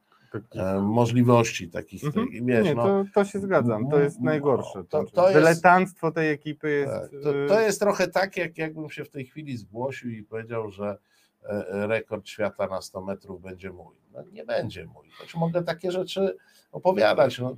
[0.55, 2.03] e, możliwości takich.
[2.03, 2.27] Mhm.
[2.31, 4.83] wiesz, Nie, no, to, to się zgadzam, to jest no, najgorsze.
[4.89, 6.93] to- To, to Dyletanstwo tej ekipy jest...
[6.93, 10.69] Tak, to, to jest trochę tak, jak jakbym się w tej chwili zgłosił i powiedział,
[10.71, 10.97] że
[11.69, 13.95] rekord świata na 100 metrów będzie mój.
[14.15, 16.37] No, nie będzie mój, choć mogę takie rzeczy
[16.71, 17.39] opowiadać.
[17.39, 17.57] No,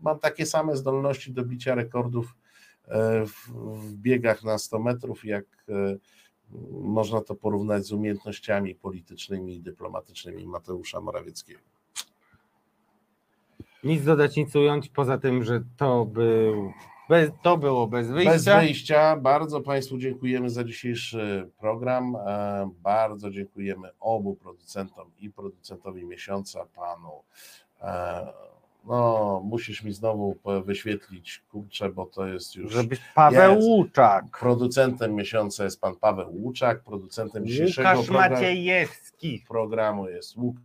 [0.00, 2.34] mam takie same zdolności do bicia rekordów
[2.88, 3.48] e, w,
[3.78, 5.96] w biegach na 100 metrów, jak e,
[6.70, 11.60] można to porównać z umiejętnościami politycznymi i dyplomatycznymi Mateusza Morawieckiego.
[13.84, 16.72] Nic dodać, nic ująć, poza tym, że to był...
[17.08, 18.32] Bez, to było bez wyjścia.
[18.32, 19.16] Bez wyjścia.
[19.16, 22.16] Bardzo Państwu dziękujemy za dzisiejszy program.
[22.16, 27.22] E, Bardzo dziękujemy obu producentom i producentowi miesiąca, panu.
[27.82, 28.26] e,
[28.86, 32.72] No, musisz mi znowu wyświetlić, kurczę, bo to jest już.
[32.72, 33.66] Żebyś Paweł Jest.
[33.68, 34.24] Łuczak.
[34.40, 39.44] Producentem miesiąca jest pan Paweł Łuczak, producentem dzisiejszego Łukasz programu, Maciejewski.
[39.48, 40.64] programu jest Łukasz.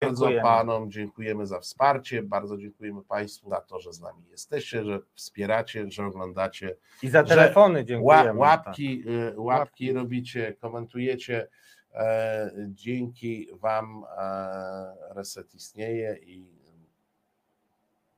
[0.00, 0.42] Bardzo Dziękujemy.
[0.42, 5.90] Panom dziękujemy za wsparcie, bardzo dziękujemy Państwu za to, że z nami jesteście, że wspieracie,
[5.90, 6.76] że oglądacie.
[7.02, 8.38] I za telefony dziękujemy.
[8.38, 11.48] łapki, y, łapki robicie, komentujecie.
[11.94, 16.46] E, dzięki Wam e, Reset istnieje i,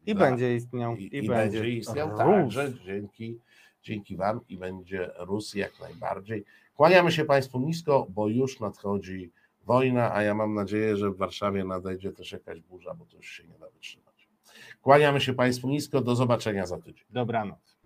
[0.07, 0.97] I za- będzie istniał.
[0.97, 3.39] i, I, i będzie, będzie istniał także dzięki,
[3.83, 6.45] dzięki Wam i będzie rósł jak najbardziej.
[6.77, 9.31] Kłaniamy się Państwu nisko, bo już nadchodzi
[9.67, 13.27] wojna, a ja mam nadzieję, że w Warszawie nadejdzie też jakaś burza, bo to już
[13.27, 14.29] się nie da wytrzymać.
[14.83, 17.05] Kłaniamy się Państwu nisko, do zobaczenia za tydzień.
[17.11, 17.79] Dobranoc.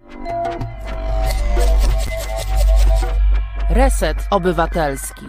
[3.70, 5.26] Reset Obywatelski.